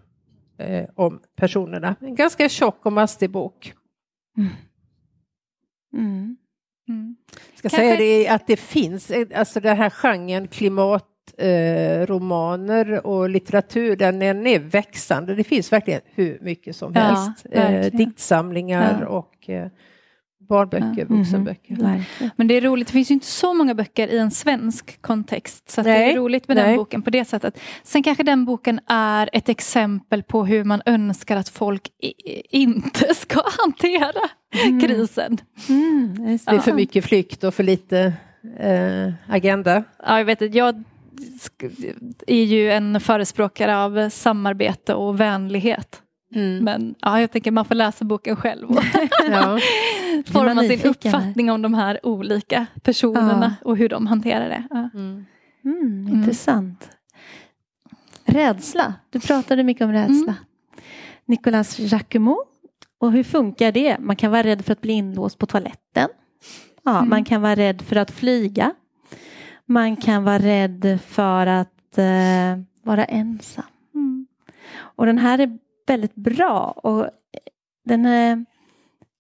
eh, 0.62 0.90
om 0.96 1.22
personerna. 1.36 1.96
En 2.02 2.16
ganska 2.16 2.50
tjock 2.50 2.86
och 2.86 2.94
mastig 2.94 3.30
bok. 3.30 3.74
Mm. 4.38 4.50
Mm. 5.94 6.38
Mm. 6.90 7.16
Ska 7.56 7.70
Kanske... 7.70 7.78
säga 7.78 7.96
det 7.96 8.28
att 8.28 8.48
det 8.48 8.58
finns, 8.58 9.12
alltså 9.36 9.60
den 9.60 9.78
här 9.78 9.90
genren 9.90 10.48
klimat 10.48 11.08
eh, 11.38 12.06
romaner 12.06 13.08
och 13.08 13.30
litteratur, 13.30 13.96
den 13.96 14.22
är, 14.22 14.34
den 14.34 14.48
är 14.48 14.60
växande. 14.60 15.36
Det 15.36 15.44
finns 15.44 15.72
verkligen 15.72 16.02
hur 16.06 16.40
mycket 16.42 16.76
som 16.76 16.94
ja, 16.96 17.02
helst. 17.02 17.46
Eh, 17.52 17.98
diktsamlingar 17.98 18.98
ja. 19.02 19.08
och 19.08 19.50
eh, 19.50 19.68
barnböcker, 20.52 21.08
ja. 21.10 21.16
vuxenböcker. 21.16 21.74
Mm. 21.74 22.02
Men 22.36 22.48
det 22.48 22.58
är 22.58 22.62
roligt, 22.62 22.88
det 22.88 22.94
finns 22.94 23.12
ju 23.12 23.14
inte 23.14 23.28
så 23.28 23.54
många 23.54 23.74
böcker 23.74 24.08
i 24.08 24.18
en 24.18 24.32
svensk 24.32 25.02
kontext. 25.02 25.70
Så 25.70 25.82
det 25.82 25.92
är 25.92 26.16
roligt 26.16 26.48
med 26.48 26.58
Nej. 26.58 26.66
den 26.66 26.76
boken 26.76 27.02
på 27.02 27.10
det 27.10 27.26
sättet. 27.26 27.60
Sen 27.84 28.04
kanske 28.04 28.24
den 28.24 28.46
boken 28.46 28.80
är 28.88 29.30
ett 29.34 29.50
exempel 29.50 30.24
på 30.24 30.46
hur 30.46 30.64
man 30.64 30.82
önskar 30.86 31.38
att 31.38 31.50
folk 31.50 31.90
inte 32.50 33.14
ska 33.16 33.42
hantera 33.60 34.30
mm. 34.66 34.82
krisen. 34.82 35.38
Mm, 35.70 36.16
det 36.46 36.52
är 36.52 36.60
för 36.60 36.74
mycket 36.74 37.06
flykt 37.06 37.44
och 37.44 37.54
för 37.54 37.64
lite 37.64 38.14
eh, 38.60 39.14
agenda. 39.28 39.84
Ja, 40.06 40.18
jag 40.18 40.26
vet 40.26 40.56
Jag 40.56 40.84
är 42.28 42.44
ju 42.44 42.72
en 42.72 43.00
förespråkare 43.00 43.78
av 43.78 44.10
samarbete 44.10 44.94
och 44.94 45.20
vänlighet. 45.20 46.02
Mm. 46.36 46.64
Men 46.64 46.96
ja, 47.00 47.20
jag 47.20 47.32
tänker 47.32 47.52
man 47.52 47.66
får 47.66 47.76
läsa 47.76 48.06
boken 48.06 48.36
själv 48.36 48.70
och 48.70 48.76
ja. 49.32 49.60
forma 50.26 50.64
sin 50.64 50.84
uppfattning 50.84 51.52
om 51.52 51.62
de 51.62 51.74
här 51.74 52.06
olika 52.06 52.66
personerna 52.82 53.56
ja. 53.62 53.70
och 53.70 53.78
hur 53.78 53.90
de 53.90 54.08
hanterar 54.08 54.50
det. 54.50 54.64
Ja. 54.70 54.90
Mm. 54.94 55.26
Mm, 55.66 56.08
intressant. 56.08 56.90
Rädsla, 58.26 58.94
du 59.10 59.20
pratade 59.20 59.64
mycket 59.64 59.84
om 59.84 59.92
rädsla. 59.92 60.32
Mm. 60.32 60.36
Nicolas 61.26 61.80
Jacquemot, 61.80 62.48
och 63.00 63.12
hur 63.12 63.24
funkar 63.24 63.72
det? 63.72 63.98
Man 64.00 64.16
kan 64.16 64.32
vara 64.32 64.44
rädd 64.44 64.66
för 64.66 64.72
att 64.72 64.82
bli 64.82 64.94
inlåst 64.94 65.38
på 65.38 65.46
toaletten. 65.46 66.10
Ja, 66.84 66.98
mm. 66.98 67.10
Man 67.10 67.24
kan 67.24 67.42
vara 67.42 67.56
rädd 67.56 67.82
för 67.82 67.96
att 67.96 68.12
flyga. 68.12 68.74
Man 69.66 69.96
kan 69.96 70.24
vara 70.24 70.40
rädd 70.40 71.00
för 71.08 71.48
att 71.48 71.98
eh, 71.98 72.64
vara 72.84 73.06
ensam. 73.06 73.64
Mm. 73.94 74.28
Och 74.74 75.06
den 75.06 75.18
här 75.18 75.40
är 75.40 75.58
väldigt 75.92 76.16
bra 76.16 76.72
och 76.84 77.10
den 77.86 78.06
är, 78.06 78.46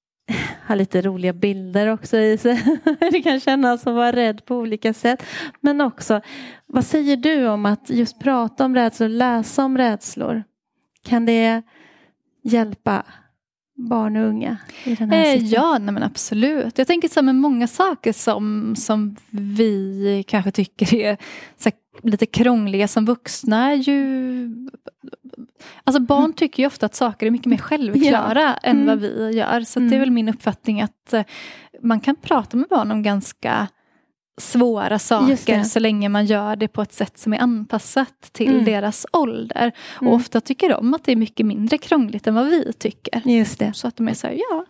har 0.66 0.76
lite 0.76 1.02
roliga 1.02 1.34
bilder 1.34 1.88
också 1.88 2.18
i 2.18 2.38
sig. 2.38 2.82
det 3.12 3.22
kan 3.22 3.40
kännas 3.40 3.82
som 3.82 3.92
att 3.92 3.96
vara 3.96 4.12
rädd 4.12 4.46
på 4.46 4.56
olika 4.56 4.94
sätt. 4.94 5.24
Men 5.62 5.82
också, 5.82 6.22
vad 6.68 6.86
säger 6.86 7.18
du 7.18 7.48
om 7.48 7.66
att 7.66 7.90
just 7.90 8.20
prata 8.20 8.66
om 8.66 8.76
rädslor, 8.76 9.08
läsa 9.08 9.66
om 9.66 9.78
rädslor? 9.78 10.44
Kan 11.04 11.26
det 11.26 11.62
hjälpa 12.44 13.06
barn 13.76 14.18
och 14.18 14.28
unga 14.28 14.58
i 14.84 14.96
den 14.96 15.12
här 15.12 15.26
eh, 15.26 15.44
Ja, 15.44 15.78
nej 15.78 15.94
men 15.94 16.04
absolut. 16.04 16.78
Jag 16.78 16.88
tänker 16.88 17.08
så 17.08 17.22
med 17.22 17.36
många 17.36 17.68
saker 17.68 18.14
som, 18.14 18.76
som 18.76 19.16
vi 19.30 20.24
kanske 20.28 20.52
tycker 20.52 20.96
är 20.96 21.18
så 21.58 21.72
lite 22.04 22.26
krångliga 22.26 22.88
som 22.88 23.06
vuxna. 23.06 23.76
Ju, 23.76 24.50
alltså 25.84 26.02
barn 26.02 26.24
mm. 26.24 26.34
tycker 26.34 26.64
ju 26.64 26.68
ofta 26.68 26.86
att 26.86 26.96
saker 26.96 27.28
är 27.28 27.32
mycket 27.32 27.46
mer 27.48 27.58
självklara 27.58 28.42
ja. 28.42 28.54
än 28.54 28.76
mm. 28.76 28.88
vad 28.88 29.00
vi 29.00 29.32
gör. 29.32 29.62
Så 29.62 29.80
mm. 29.80 29.90
det 29.90 29.96
är 29.96 29.98
mm. 29.98 30.00
väl 30.00 30.12
min 30.12 30.30
uppfattning 30.30 30.82
att 30.82 31.14
eh, 31.14 31.24
man 31.82 32.00
kan 32.00 32.16
prata 32.16 32.58
med 32.58 32.68
barn 32.70 32.92
om 32.92 33.04
ganska 33.04 33.68
svåra 34.42 35.00
saker 35.00 35.64
så 35.64 35.80
länge 35.80 36.10
man 36.10 36.26
gör 36.26 36.56
det 36.56 36.68
på 36.68 36.82
ett 36.82 36.94
sätt 36.94 37.18
som 37.18 37.34
är 37.34 37.40
anpassat 37.40 38.30
till 38.32 38.52
mm. 38.52 38.66
deras 38.66 39.06
ålder. 39.14 39.72
Och 39.96 40.02
mm. 40.02 40.14
ofta 40.14 40.42
tycker 40.42 40.70
de 40.70 40.94
att 40.94 41.04
det 41.04 41.12
är 41.12 41.16
mycket 41.16 41.46
mindre 41.46 41.78
krångligt 41.78 42.28
än 42.28 42.36
vad 42.36 42.46
vi 42.46 42.74
tycker. 42.74 43.22
Just 43.26 43.60
det. 43.60 43.74
Så 43.74 43.88
att 43.88 43.96
de 43.96 44.08
är 44.08 44.14
så 44.14 44.28
här, 44.28 44.34
ja. 44.50 44.66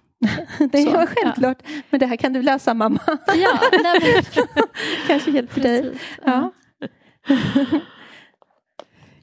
det 0.72 0.78
är 0.78 0.86
så, 0.86 1.08
självklart, 1.16 1.58
ja. 1.64 1.82
men 1.90 2.00
det 2.00 2.06
här 2.06 2.16
kan 2.16 2.34
du 2.34 2.42
lösa 2.42 2.74
mamma. 2.74 3.00
Ja, 3.36 3.60
Kanske 5.08 5.32
hjälper 5.32 5.62
dig. 5.62 5.94
Ja. 6.26 6.52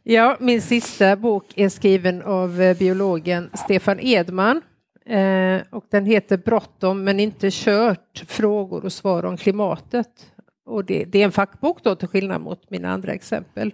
ja, 0.02 0.36
min 0.40 0.62
sista 0.62 1.16
bok 1.16 1.44
är 1.56 1.68
skriven 1.68 2.22
av 2.22 2.60
eh, 2.60 2.78
biologen 2.78 3.50
Stefan 3.54 4.00
Edman. 4.00 4.62
Eh, 5.06 5.60
och 5.70 5.84
den 5.90 6.06
heter 6.06 6.36
Bråttom 6.36 7.04
men 7.04 7.20
inte 7.20 7.48
kört, 7.50 8.24
frågor 8.26 8.84
och 8.84 8.92
svar 8.92 9.24
om 9.24 9.36
klimatet. 9.36 10.32
Och 10.66 10.84
det, 10.84 11.04
det 11.04 11.20
är 11.20 11.24
en 11.24 11.32
fackbok 11.32 11.82
då 11.82 11.94
till 11.94 12.08
skillnad 12.08 12.40
mot 12.40 12.70
mina 12.70 12.92
andra 12.92 13.12
exempel. 13.12 13.72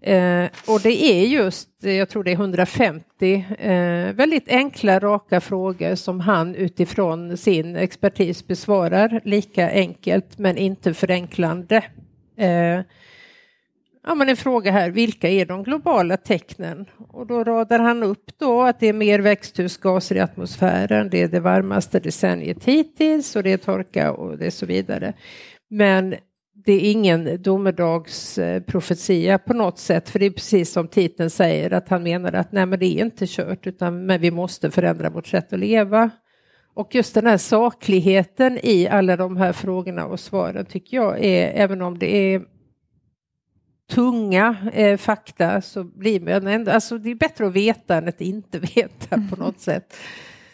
Eh, 0.00 0.48
och 0.66 0.80
det 0.80 1.04
är 1.04 1.26
just, 1.26 1.84
eh, 1.84 1.92
jag 1.92 2.08
tror 2.08 2.24
det 2.24 2.30
är 2.30 2.36
150 2.36 3.44
eh, 3.58 4.12
väldigt 4.12 4.48
enkla, 4.48 4.98
raka 4.98 5.40
frågor 5.40 5.94
som 5.94 6.20
han 6.20 6.54
utifrån 6.54 7.36
sin 7.36 7.76
expertis 7.76 8.46
besvarar 8.46 9.20
lika 9.24 9.70
enkelt 9.70 10.38
men 10.38 10.56
inte 10.56 10.94
förenklande. 10.94 11.76
Eh, 12.36 12.80
ja, 14.06 14.14
men 14.14 14.28
en 14.28 14.36
fråga 14.36 14.70
här, 14.70 14.90
vilka 14.90 15.28
är 15.28 15.46
de 15.46 15.62
globala 15.62 16.16
tecknen? 16.16 16.86
Och 17.08 17.26
då 17.26 17.44
radar 17.44 17.78
han 17.78 18.02
upp 18.02 18.38
då 18.38 18.62
att 18.62 18.80
det 18.80 18.86
är 18.86 18.92
mer 18.92 19.18
växthusgaser 19.18 20.14
i 20.14 20.20
atmosfären, 20.20 21.10
det 21.10 21.22
är 21.22 21.28
det 21.28 21.40
varmaste 21.40 22.00
decenniet 22.00 22.64
hittills 22.64 23.36
och 23.36 23.42
det 23.42 23.52
är 23.52 23.56
torka 23.56 24.12
och 24.12 24.38
det 24.38 24.46
är 24.46 24.50
så 24.50 24.66
vidare. 24.66 25.12
Men 25.70 26.14
det 26.64 26.72
är 26.72 26.90
ingen 26.90 27.42
domedagsprofetia 27.42 29.38
på 29.38 29.54
något 29.54 29.78
sätt, 29.78 30.10
för 30.10 30.18
det 30.18 30.26
är 30.26 30.30
precis 30.30 30.72
som 30.72 30.88
titeln 30.88 31.30
säger 31.30 31.72
att 31.72 31.88
han 31.88 32.02
menar 32.02 32.32
att 32.32 32.52
nej, 32.52 32.66
men 32.66 32.78
det 32.78 32.86
är 32.86 33.04
inte 33.04 33.26
kört, 33.28 33.66
utan 33.66 34.06
men 34.06 34.20
vi 34.20 34.30
måste 34.30 34.70
förändra 34.70 35.10
vårt 35.10 35.26
sätt 35.26 35.52
att 35.52 35.58
leva. 35.58 36.10
Och 36.74 36.94
just 36.94 37.14
den 37.14 37.26
här 37.26 37.36
sakligheten 37.36 38.58
i 38.62 38.88
alla 38.88 39.16
de 39.16 39.36
här 39.36 39.52
frågorna 39.52 40.06
och 40.06 40.20
svaren 40.20 40.66
tycker 40.66 40.96
jag 40.96 41.24
är, 41.24 41.52
även 41.54 41.82
om 41.82 41.98
det 41.98 42.34
är 42.34 42.42
tunga 43.90 44.56
eh, 44.72 44.96
fakta 44.96 45.60
så 45.60 45.84
blir 45.84 46.20
man 46.20 46.46
ändå, 46.46 46.70
alltså 46.70 46.98
det 46.98 47.10
är 47.10 47.14
bättre 47.14 47.46
att 47.46 47.52
veta 47.52 47.96
än 47.96 48.08
att 48.08 48.20
inte 48.20 48.58
veta 48.76 49.22
på 49.30 49.36
något 49.38 49.60
sätt. 49.60 49.96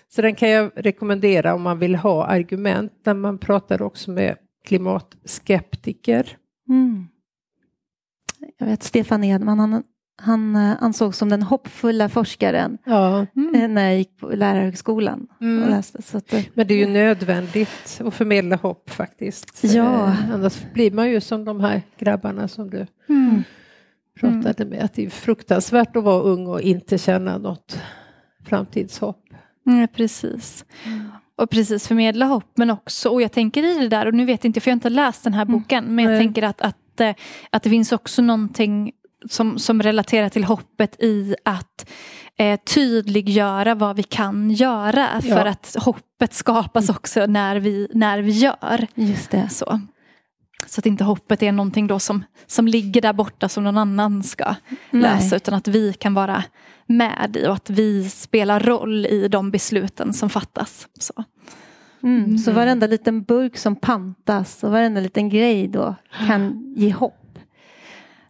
Så 0.08 0.22
den 0.22 0.34
kan 0.34 0.48
jag 0.48 0.70
rekommendera 0.76 1.54
om 1.54 1.62
man 1.62 1.78
vill 1.78 1.94
ha 1.94 2.26
argument 2.26 2.92
när 3.04 3.14
man 3.14 3.38
pratar 3.38 3.82
också 3.82 4.10
med 4.10 4.36
klimatskeptiker. 4.64 6.36
Mm. 6.68 7.06
Jag 8.58 8.66
vet 8.66 8.82
Stefan 8.82 9.24
Edman, 9.24 9.58
han, 9.58 9.82
han 10.16 10.56
eh, 10.56 10.82
ansågs 10.82 11.18
som 11.18 11.28
den 11.28 11.42
hoppfulla 11.42 12.08
forskaren 12.08 12.78
ja. 12.84 13.26
mm. 13.36 13.54
Eh, 13.54 13.68
när 13.68 13.84
jag 13.84 13.98
gick 13.98 14.18
på 14.18 14.28
lärarhögskolan. 14.28 15.26
Mm. 15.40 15.62
Och 15.62 15.70
läste, 15.70 16.02
så 16.02 16.18
att, 16.18 16.34
Men 16.54 16.66
det 16.66 16.74
är 16.74 16.78
ju 16.78 16.92
nödvändigt 16.92 18.00
att 18.04 18.14
förmedla 18.14 18.56
hopp 18.56 18.90
faktiskt. 18.90 19.64
Ja. 19.64 20.06
Eh, 20.06 20.32
annars 20.34 20.62
blir 20.74 20.90
man 20.90 21.10
ju 21.10 21.20
som 21.20 21.44
de 21.44 21.60
här 21.60 21.82
grabbarna 21.98 22.48
som 22.48 22.70
du 22.70 22.86
mm. 23.08 23.42
pratade 24.20 24.64
med. 24.64 24.84
Att 24.84 24.94
det 24.94 25.06
är 25.06 25.10
fruktansvärt 25.10 25.96
att 25.96 26.04
vara 26.04 26.22
ung 26.22 26.46
och 26.46 26.60
inte 26.60 26.98
känna 26.98 27.38
något 27.38 27.80
framtidshopp. 28.44 29.24
Mm, 29.66 29.88
precis. 29.88 30.64
Mm 30.86 31.10
och 31.36 31.50
precis 31.50 31.88
förmedla 31.88 32.26
hopp 32.26 32.52
men 32.54 32.70
också, 32.70 33.08
och 33.08 33.22
jag 33.22 33.32
tänker 33.32 33.62
i 33.64 33.78
det 33.78 33.88
där, 33.88 34.06
och 34.06 34.14
nu 34.14 34.24
vet 34.24 34.44
inte 34.44 34.60
för 34.60 34.70
jag 34.70 34.72
har 34.72 34.76
inte 34.76 34.88
läst 34.88 35.24
den 35.24 35.34
här 35.34 35.42
mm. 35.42 35.58
boken, 35.58 35.84
mm. 35.84 35.94
men 35.94 36.04
jag 36.04 36.20
tänker 36.20 36.42
att, 36.42 36.60
att, 36.60 37.00
eh, 37.00 37.14
att 37.50 37.62
det 37.62 37.70
finns 37.70 37.92
också 37.92 38.22
någonting 38.22 38.92
som, 39.30 39.58
som 39.58 39.82
relaterar 39.82 40.28
till 40.28 40.44
hoppet 40.44 41.02
i 41.02 41.34
att 41.44 41.90
eh, 42.38 42.60
tydliggöra 42.60 43.74
vad 43.74 43.96
vi 43.96 44.02
kan 44.02 44.50
göra 44.50 45.08
ja. 45.22 45.36
för 45.36 45.46
att 45.46 45.76
hoppet 45.78 46.34
skapas 46.34 46.84
mm. 46.84 46.96
också 46.96 47.26
när 47.26 47.56
vi, 47.56 47.88
när 47.94 48.18
vi 48.18 48.30
gör. 48.30 48.86
Just 48.94 49.30
det. 49.30 49.48
Så. 49.48 49.80
Så 50.66 50.80
att 50.80 50.86
inte 50.86 51.04
hoppet 51.04 51.42
är 51.42 51.52
någonting 51.52 51.86
då 51.86 51.98
som, 51.98 52.24
som 52.46 52.68
ligger 52.68 53.00
där 53.00 53.12
borta 53.12 53.48
som 53.48 53.64
någon 53.64 53.78
annan 53.78 54.22
ska 54.22 54.54
Nej. 54.90 55.02
lösa 55.02 55.36
utan 55.36 55.54
att 55.54 55.68
vi 55.68 55.92
kan 55.92 56.14
vara 56.14 56.44
med 56.86 57.36
i 57.36 57.46
och 57.46 57.54
att 57.54 57.70
vi 57.70 58.08
spelar 58.08 58.60
roll 58.60 59.06
i 59.06 59.28
de 59.28 59.50
besluten 59.50 60.12
som 60.12 60.30
fattas. 60.30 60.88
Så. 61.00 61.24
Mm, 62.02 62.24
mm. 62.24 62.38
Så 62.38 62.52
varenda 62.52 62.86
liten 62.86 63.22
burk 63.22 63.56
som 63.56 63.76
pantas 63.76 64.64
och 64.64 64.70
varenda 64.70 65.00
liten 65.00 65.28
grej 65.28 65.68
då 65.68 65.94
kan 66.26 66.74
ge 66.76 66.92
hopp. 66.92 67.21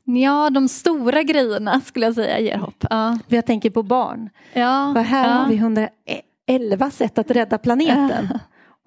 Ja, 0.04 0.50
de 0.50 0.68
stora 0.68 1.22
grejerna 1.22 1.80
skulle 1.80 2.06
jag 2.06 2.14
säga 2.14 2.38
ger 2.40 2.56
hopp. 2.58 2.84
Ja. 2.90 3.18
Jag 3.28 3.46
tänker 3.46 3.70
på 3.70 3.82
barn. 3.82 4.30
Ja. 4.52 4.92
För 4.94 5.02
här 5.02 5.28
ja. 5.28 5.34
har 5.34 5.48
vi 5.48 5.56
111 5.56 6.90
sätt 6.90 7.18
att 7.18 7.30
rädda 7.30 7.58
planeten. 7.58 8.28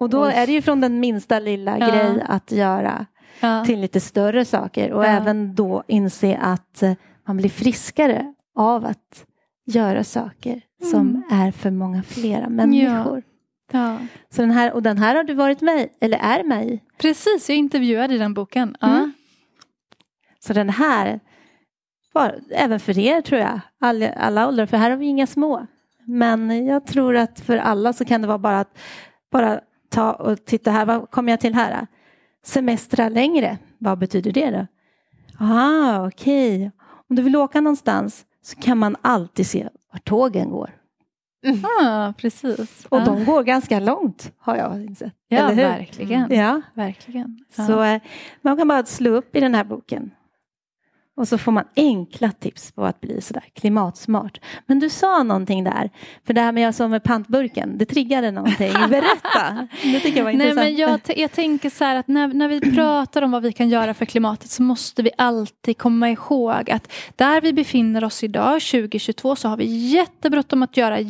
Och 0.00 0.10
då 0.10 0.24
är 0.24 0.46
det 0.46 0.52
ju 0.52 0.62
från 0.62 0.80
den 0.80 1.00
minsta 1.00 1.38
lilla 1.38 1.78
Ja. 1.78 1.86
grej 1.90 2.24
att 2.28 2.52
göra 2.52 3.06
Ja. 3.40 3.64
till 3.64 3.80
lite 3.80 4.00
större 4.00 4.44
saker. 4.44 4.92
Och 4.92 5.04
Ja. 5.04 5.08
även 5.08 5.54
då 5.54 5.82
inse 5.88 6.36
att 6.36 6.82
eh, 6.82 6.92
man 7.26 7.36
blir 7.36 7.48
friskare 7.50 8.34
av 8.58 8.84
att 8.86 9.24
göra 9.66 10.04
saker 10.04 10.60
som 10.90 11.22
är 11.30 11.50
för 11.50 11.70
många 11.70 12.02
flera 12.02 12.48
människor. 12.48 13.22
Ja. 13.72 13.96
Så 14.30 14.42
den 14.42 14.50
här, 14.50 14.72
och 14.72 14.82
den 14.82 14.98
här 14.98 15.16
har 15.16 15.24
du 15.24 15.34
varit 15.34 15.60
med 15.60 15.88
eller 16.00 16.18
är 16.18 16.44
med 16.44 16.66
i. 16.68 16.80
Precis, 16.98 17.48
jag 17.48 17.58
intervjuade 17.58 18.14
i 18.14 18.18
den 18.18 18.34
boken. 18.34 18.76
Ja. 18.80 18.88
Mm. 18.88 19.12
Så 20.46 20.52
den 20.52 20.70
här, 20.70 21.20
var, 22.12 22.40
även 22.50 22.80
för 22.80 22.98
er 22.98 23.20
tror 23.20 23.40
jag, 23.40 23.60
alla, 23.80 24.12
alla 24.12 24.48
åldrar, 24.48 24.66
för 24.66 24.76
här 24.76 24.90
har 24.90 24.96
vi 24.96 25.06
inga 25.06 25.26
små. 25.26 25.66
Men 26.04 26.66
jag 26.66 26.86
tror 26.86 27.16
att 27.16 27.40
för 27.40 27.56
alla 27.56 27.92
så 27.92 28.04
kan 28.04 28.22
det 28.22 28.28
vara 28.28 28.38
bara 28.38 28.60
att 28.60 28.78
bara 29.32 29.60
ta 29.88 30.12
och 30.12 30.44
titta 30.44 30.70
här, 30.70 30.86
vad 30.86 31.10
kommer 31.10 31.32
jag 31.32 31.40
till 31.40 31.54
här? 31.54 31.86
Semestra 32.44 33.08
längre, 33.08 33.58
vad 33.78 33.98
betyder 33.98 34.32
det 34.32 34.50
då? 34.50 34.66
Ah, 35.44 36.06
okej. 36.06 36.70
Om 37.10 37.16
du 37.16 37.22
vill 37.22 37.36
åka 37.36 37.60
någonstans 37.60 38.26
så 38.42 38.56
kan 38.56 38.78
man 38.78 38.96
alltid 39.02 39.46
se 39.46 39.68
var 39.92 39.98
tågen 39.98 40.50
går. 40.50 40.70
Ja, 41.62 42.14
precis. 42.18 42.86
Och 42.88 42.98
ja. 42.98 43.04
de 43.04 43.24
går 43.24 43.42
ganska 43.42 43.80
långt 43.80 44.32
har 44.38 44.56
jag 44.56 44.84
insett. 44.84 45.12
ja, 45.28 45.50
verkligen. 45.52 46.34
Ja. 46.34 46.62
verkligen. 46.74 47.44
Ja. 47.56 47.66
Så 47.66 47.82
eh, 47.82 48.02
man 48.42 48.56
kan 48.56 48.68
bara 48.68 48.84
slå 48.84 49.10
upp 49.10 49.36
i 49.36 49.40
den 49.40 49.54
här 49.54 49.64
boken. 49.64 50.10
Och 51.16 51.28
så 51.28 51.38
får 51.38 51.52
man 51.52 51.64
enkla 51.76 52.32
tips 52.32 52.72
på 52.72 52.84
att 52.84 53.00
bli 53.00 53.20
sådär 53.20 53.44
klimatsmart. 53.54 54.40
Men 54.66 54.78
du 54.78 54.90
sa 54.90 55.22
någonting 55.22 55.64
där, 55.64 55.90
för 56.26 56.34
det 56.34 56.40
här 56.40 56.52
med 56.52 56.62
jag 56.62 56.74
som 56.74 56.90
med 56.90 57.02
pantburken, 57.02 57.78
det 57.78 57.84
triggade 57.84 58.30
någonting. 58.30 58.72
Berätta! 58.88 59.68
Det 59.82 60.00
tycker 60.00 60.16
jag 60.16 60.24
var 60.24 60.32
Nej, 60.32 60.48
intressant. 60.48 60.56
men 60.56 60.76
jag, 60.76 61.18
jag 61.18 61.32
tänker 61.32 61.70
så 61.70 61.84
här 61.84 61.96
att 61.96 62.08
när, 62.08 62.28
när 62.28 62.48
vi 62.48 62.60
pratar 62.60 63.22
om 63.22 63.30
vad 63.30 63.42
vi 63.42 63.52
kan 63.52 63.68
göra 63.68 63.94
för 63.94 64.04
klimatet 64.04 64.50
så 64.50 64.62
måste 64.62 65.02
vi 65.02 65.10
alltid 65.18 65.78
komma 65.78 66.10
ihåg 66.10 66.70
att 66.70 66.92
där 67.16 67.40
vi 67.40 67.52
befinner 67.52 68.04
oss 68.04 68.24
idag, 68.24 68.60
2022, 68.60 69.36
så 69.36 69.48
har 69.48 69.56
vi 69.56 69.64
jättebråttom 69.66 70.62
att 70.62 70.76
göra 70.76 71.00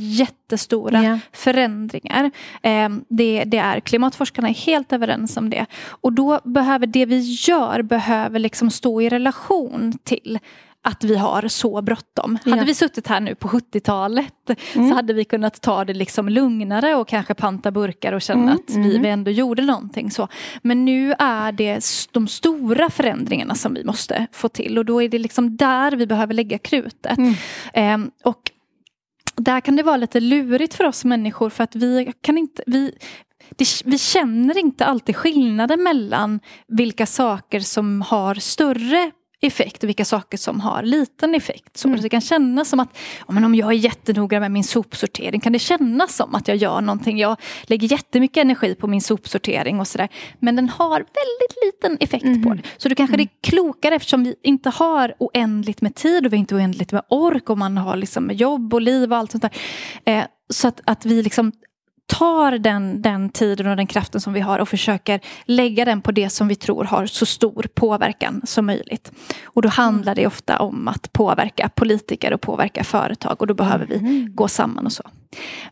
jättestora 0.47 1.03
Ja. 1.03 1.18
förändringar. 1.32 2.30
Eh, 2.62 2.88
det, 3.09 3.44
det 3.44 3.59
är 3.59 3.80
klimatforskarna 3.80 4.49
är 4.49 4.55
helt 4.55 4.92
överens 4.92 5.36
om 5.36 5.51
det. 5.51 5.66
Och 6.03 6.12
då 6.12 6.40
behöver 6.44 6.86
det 6.86 7.07
vi 7.07 7.18
gör 7.49 7.82
behöver 7.82 8.38
liksom 8.38 8.70
stå 8.70 9.03
i 9.03 9.09
relation 9.09 9.99
till 10.05 10.38
att 10.82 11.05
vi 11.05 11.16
har 11.16 11.49
så 11.49 11.82
bråttom. 11.82 12.38
Ja. 12.44 12.51
Hade 12.51 12.64
vi 12.64 12.74
suttit 12.74 13.07
här 13.09 13.20
nu 13.20 13.34
på 13.34 13.49
70-talet 13.49 14.32
Mm. 14.74 14.88
så 14.88 14.94
hade 14.94 15.12
vi 15.12 15.24
kunnat 15.24 15.61
ta 15.61 15.84
det 15.84 15.94
liksom 15.94 16.28
lugnare 16.28 16.94
och 16.94 17.09
kanske 17.09 17.34
panta 17.34 17.70
burkar 17.70 18.12
och 18.12 18.22
känna 18.22 18.42
Mm, 18.42 18.55
att 18.55 18.76
vi, 18.76 18.90
mm. 18.90 19.03
vi 19.03 19.09
ändå 19.09 19.30
gjorde 19.30 19.62
någonting. 19.62 20.11
Så. 20.11 20.28
Men 20.62 20.84
nu 20.84 21.14
är 21.18 21.53
det 21.53 21.84
de 22.12 22.28
stora 22.28 22.90
förändringarna 22.90 23.55
som 23.55 23.74
vi 23.74 23.84
måste 23.84 24.26
få 24.32 24.49
till 24.49 24.78
och 24.78 24.84
då 24.84 25.03
är 25.03 25.09
det 25.09 25.18
liksom 25.18 25.57
där 25.57 25.92
vi 25.92 26.07
behöver 26.07 26.34
lägga 26.34 26.59
krutet. 26.59 27.18
Mm. 27.18 27.34
Ehm, 27.74 28.11
och 28.24 28.51
där 29.37 29.61
kan 29.61 29.76
det 29.76 29.82
vara 29.82 29.97
lite 29.97 30.20
lurigt 30.20 30.74
för 30.74 30.84
oss 30.84 31.05
människor 31.05 31.51
för 31.51 31.64
att 31.64 31.74
vi 31.76 32.12
kan 32.20 32.39
inte, 32.39 32.62
vi, 32.66 32.93
det, 33.51 33.66
vi 33.84 33.99
känner 33.99 34.59
inte 34.59 34.84
alltid 34.84 35.16
skillnaden 35.16 35.82
mellan 35.82 36.41
vilka 36.68 37.07
saker 37.07 37.61
som 37.61 38.03
har 38.03 38.34
större 38.34 39.11
effekt 39.43 39.82
och 39.82 39.89
vilka 39.89 40.05
saker 40.05 40.39
som 40.39 40.61
har 40.61 40.82
liten 40.82 41.34
effekt. 41.34 41.76
Så 41.76 41.89
Mm. 41.89 42.03
Det 42.03 42.09
kan 42.09 42.20
kännas 42.20 42.68
som 42.68 42.80
att 42.80 42.99
men 43.28 43.45
om 43.45 43.55
jag 43.55 43.68
är 43.68 43.72
jättenoga 43.72 44.41
med 44.41 44.51
min 44.51 44.64
sopsortering 44.64 45.41
kan 45.41 45.53
det 45.53 45.59
kännas 45.59 46.16
som 46.16 46.34
att 46.34 46.49
jag 46.49 46.57
gör 46.57 46.80
någonting. 46.80 47.18
Jag 47.18 47.37
lägger 47.62 47.93
jättemycket 47.93 48.37
energi 48.37 48.74
på 48.74 48.87
min 48.87 49.01
sopsortering 49.01 49.80
och 49.80 49.89
sådär. 49.89 50.09
Men 50.39 50.57
den 50.57 50.68
har 50.68 50.99
väldigt 50.99 51.57
liten 51.64 51.97
effekt 52.01 52.45
på 52.45 52.55
det. 52.55 52.62
Så 52.76 52.89
då 52.89 52.95
kanske 52.95 53.16
det 53.16 53.22
är 53.22 53.28
klokare 53.43 53.95
eftersom 53.95 54.24
vi 54.24 54.34
inte 54.43 54.70
har 54.70 55.14
oändligt 55.18 55.80
med 55.80 55.95
tid 55.95 56.26
och 56.26 56.32
vi 56.32 56.37
har 56.37 56.41
inte 56.41 56.55
oändligt 56.55 56.93
med 56.93 57.03
ork 57.09 57.51
och 57.51 57.59
man 57.59 57.76
har 57.76 57.97
liksom 57.97 58.30
jobb 58.30 58.74
och 58.74 58.80
liv 58.80 59.12
och 59.12 59.18
allt 59.18 59.30
sånt 59.30 59.43
där. 59.43 59.53
Eh, 60.05 60.24
så 60.51 60.68
att, 60.68 60.80
att 60.84 61.07
vi 61.07 61.22
liksom 61.22 61.53
tar 62.07 62.52
den, 62.52 63.02
den 63.02 63.28
tiden 63.28 63.66
och 63.66 63.76
den 63.76 63.86
kraften 63.86 64.20
som 64.20 64.32
vi 64.32 64.40
har 64.40 64.59
och 64.59 64.68
försöker 64.68 65.20
lägga 65.44 65.84
den 65.84 66.00
på 66.00 66.12
det 66.12 66.30
som 66.30 66.48
vi 66.48 66.54
tror 66.54 66.84
har 66.84 67.07
så 67.07 67.26
stor 67.26 67.66
påverkan 67.74 68.42
som 68.44 68.66
möjligt. 68.66 69.12
Och 69.44 69.62
då 69.62 69.68
handlar 69.68 70.14
det 70.14 70.26
ofta 70.26 70.59
om 70.59 70.88
att 70.88 71.12
påverka 71.12 71.68
politiker 71.74 72.32
och 72.32 72.40
påverka 72.40 72.84
företag 72.84 73.40
och 73.40 73.46
då 73.46 73.54
behöver 73.54 73.86
vi 73.86 74.26
gå 74.34 74.48
samman 74.48 74.86
och 74.86 74.92
så. 74.92 75.02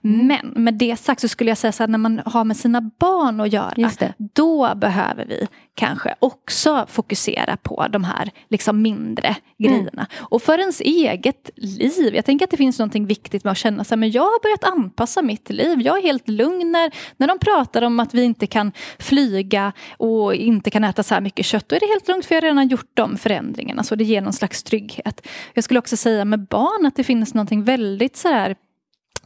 Men 0.00 0.52
med 0.56 0.74
det 0.74 0.96
sagt 0.96 1.20
så 1.20 1.28
skulle 1.28 1.50
jag 1.50 1.58
säga 1.58 1.72
så 1.72 1.82
här 1.82 1.88
när 1.88 1.98
man 1.98 2.22
har 2.26 2.44
med 2.44 2.56
sina 2.56 2.80
barn 2.80 3.40
att 3.40 3.52
göra 3.52 3.74
då 4.18 4.74
behöver 4.74 5.26
vi 5.26 5.46
kanske 5.74 6.14
också 6.18 6.86
fokusera 6.88 7.56
på 7.56 7.86
de 7.90 8.04
här 8.04 8.30
liksom 8.48 8.82
mindre 8.82 9.36
grejerna. 9.58 10.06
Och 10.16 10.42
för 10.42 10.58
ens 10.58 10.80
eget 10.80 11.50
liv. 11.56 12.14
Jag 12.14 12.24
tänker 12.24 12.44
att 12.44 12.50
det 12.50 12.56
finns 12.56 12.78
något 12.78 12.94
viktigt 12.94 13.44
med 13.44 13.50
att 13.50 13.58
känna 13.58 13.84
sig 13.84 13.98
men 13.98 14.10
jag 14.10 14.22
har 14.22 14.42
börjat 14.42 14.64
anpassa 14.64 15.22
mitt 15.22 15.50
liv. 15.50 15.80
Jag 15.80 15.98
är 15.98 16.02
helt 16.02 16.28
lugn 16.28 16.72
när, 16.72 16.90
när 17.16 17.28
de 17.28 17.38
pratar 17.38 17.82
om 17.82 18.00
att 18.00 18.14
vi 18.14 18.22
inte 18.22 18.46
kan 18.46 18.72
flyga 18.98 19.72
och 19.96 20.34
inte 20.34 20.70
kan 20.70 20.84
äta 20.84 21.02
så 21.02 21.14
här 21.14 21.20
mycket 21.20 21.46
kött. 21.46 21.68
Då 21.68 21.76
är 21.76 21.80
det 21.80 21.86
helt 21.86 22.08
lugnt 22.08 22.26
för 22.26 22.34
jag 22.34 22.42
har 22.42 22.48
redan 22.48 22.68
gjort 22.68 22.90
de 22.94 23.16
förändringarna. 23.16 23.82
Så 23.82 23.94
det 23.94 24.04
ger 24.04 24.20
någon 24.20 24.32
slags 24.32 24.62
trygghet. 24.62 25.26
Jag 25.54 25.64
skulle 25.64 25.78
också 25.78 25.96
säga 25.96 26.24
med 26.24 26.46
barn 26.46 26.86
att 26.86 26.96
det 26.96 27.04
finns 27.04 27.34
något 27.34 27.52
väldigt 27.52 28.16
så 28.16 28.28
här 28.28 28.56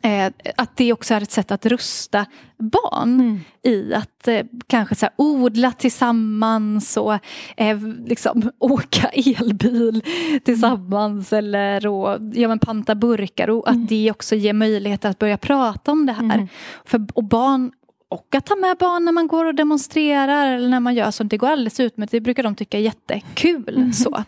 Eh, 0.03 0.33
att 0.57 0.77
det 0.77 0.93
också 0.93 1.15
är 1.15 1.21
ett 1.21 1.31
sätt 1.31 1.51
att 1.51 1.67
rusta 1.67 2.27
barn 2.59 3.21
Mm. 3.21 3.41
i 3.63 3.95
att 3.95 4.29
eh, 4.29 4.45
kanske 4.67 4.95
så 4.95 5.07
här, 5.07 5.15
odla 5.17 5.73
tillsammans 5.73 6.97
och 6.97 7.19
eh, 7.57 7.79
liksom, 8.07 8.51
åka 8.59 9.09
elbil 9.09 10.03
tillsammans 10.45 11.33
eller 11.33 11.87
och, 11.87 12.19
ja, 12.35 12.49
men 12.49 12.59
panta 12.59 12.95
burkar 12.95 13.51
och 13.51 13.71
att 13.71 13.89
det 13.89 14.11
också 14.11 14.35
ger 14.35 14.53
möjlighet 14.53 15.05
att 15.05 15.19
börja 15.19 15.39
prata 15.39 15.93
om 15.93 16.07
det 16.07 16.13
här. 16.13 16.35
Mm. 16.35 16.49
För, 16.85 17.07
och 17.15 17.25
barn 17.25 17.73
och 18.11 18.35
att 18.35 18.47
ta 18.47 18.57
med 18.57 18.77
barn 18.77 19.05
när 19.05 19.13
man 19.13 19.27
går 19.29 19.45
och 19.45 19.55
demonstrerar 19.55 20.47
eller 20.47 20.69
när 20.69 20.81
man 20.81 20.95
gör 20.95 21.11
sånt. 21.11 21.31
Det 21.31 21.37
går 21.37 21.49
alldeles 21.49 21.81
utmärkt. 21.81 22.13
Det 22.13 22.21
brukar 22.21 22.43
de 22.43 22.55
tycka 22.55 22.79
är 22.79 22.83
jättekul. 22.83 23.93
Så. 23.95 24.25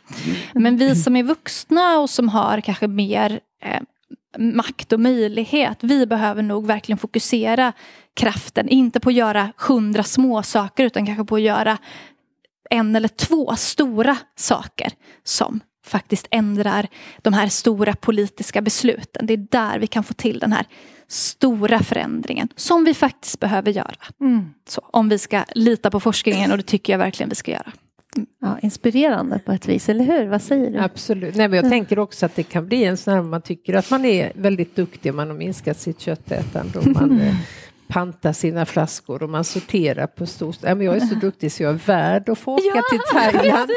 Men 0.52 0.76
vi 0.76 0.94
som 0.94 1.16
är 1.16 1.22
vuxna 1.22 1.98
och 1.98 2.10
som 2.10 2.28
har 2.28 2.60
kanske 2.60 2.86
mer 2.88 3.40
eh, 3.62 3.80
makt 4.38 4.92
och 4.92 5.00
möjlighet. 5.00 5.78
Vi 5.80 6.06
behöver 6.06 6.42
nog 6.42 6.66
verkligen 6.66 6.98
fokusera 6.98 7.72
kraften. 8.14 8.68
Inte 8.68 9.00
på 9.00 9.08
att 9.08 9.14
göra 9.14 9.52
hundra 9.56 10.02
små 10.02 10.42
saker 10.42 10.84
utan 10.84 11.06
kanske 11.06 11.24
på 11.24 11.34
att 11.34 11.42
göra 11.42 11.78
en 12.70 12.96
eller 12.96 13.08
två 13.08 13.56
stora 13.56 14.16
saker 14.36 14.92
som 15.24 15.60
faktiskt 15.86 16.28
ändrar 16.30 16.88
de 17.22 17.32
här 17.32 17.48
stora 17.48 17.94
politiska 17.94 18.62
besluten. 18.62 19.26
Det 19.26 19.32
är 19.32 19.46
där 19.50 19.78
vi 19.78 19.86
kan 19.86 20.04
få 20.04 20.14
till 20.14 20.38
den 20.38 20.52
här 20.52 20.66
stora 21.08 21.78
förändringen 21.78 22.48
som 22.56 22.84
vi 22.84 22.94
faktiskt 22.94 23.40
behöver 23.40 23.70
göra. 23.70 23.96
Mm. 24.20 24.54
Så, 24.68 24.80
om 24.92 25.08
vi 25.08 25.18
ska 25.18 25.44
lita 25.54 25.90
på 25.90 26.00
forskningen 26.00 26.50
och 26.50 26.56
det 26.56 26.62
tycker 26.62 26.92
jag 26.92 26.98
verkligen 26.98 27.28
vi 27.28 27.34
ska 27.34 27.50
göra. 27.50 27.72
Ja, 28.40 28.58
inspirerande 28.62 29.38
på 29.38 29.52
ett 29.52 29.68
vis, 29.68 29.88
eller 29.88 30.04
hur? 30.04 30.26
Vad 30.26 30.42
säger 30.42 30.70
du? 30.70 30.78
Absolut. 30.78 31.34
Nej, 31.34 31.48
men 31.48 31.56
jag 31.56 31.70
tänker 31.70 31.98
också 31.98 32.26
att 32.26 32.36
det 32.36 32.42
kan 32.42 32.66
bli 32.66 32.84
en 32.84 32.96
sån 32.96 33.14
här, 33.14 33.22
man 33.22 33.42
tycker 33.42 33.74
att 33.74 33.90
man 33.90 34.04
är 34.04 34.32
väldigt 34.34 34.76
duktig, 34.76 35.14
man 35.14 35.28
har 35.28 35.36
minskat 35.36 35.78
sitt 35.78 36.00
köttätande 36.00 36.78
och 36.78 36.86
man 36.86 37.20
pantar 37.90 38.32
sina 38.32 38.66
flaskor 38.66 39.22
och 39.22 39.30
man 39.30 39.44
sorterar 39.44 40.06
på 40.06 40.26
stor... 40.26 40.54
Nej, 40.62 40.74
men 40.74 40.86
jag 40.86 40.96
är 40.96 41.00
så 41.00 41.14
duktig 41.14 41.52
så 41.52 41.62
jag 41.62 41.70
är 41.74 41.80
värd 41.86 42.28
att 42.28 42.38
få 42.38 42.52
åka 42.54 42.62
Ja, 42.74 42.82
till 42.90 43.00
Thailand. 43.12 43.70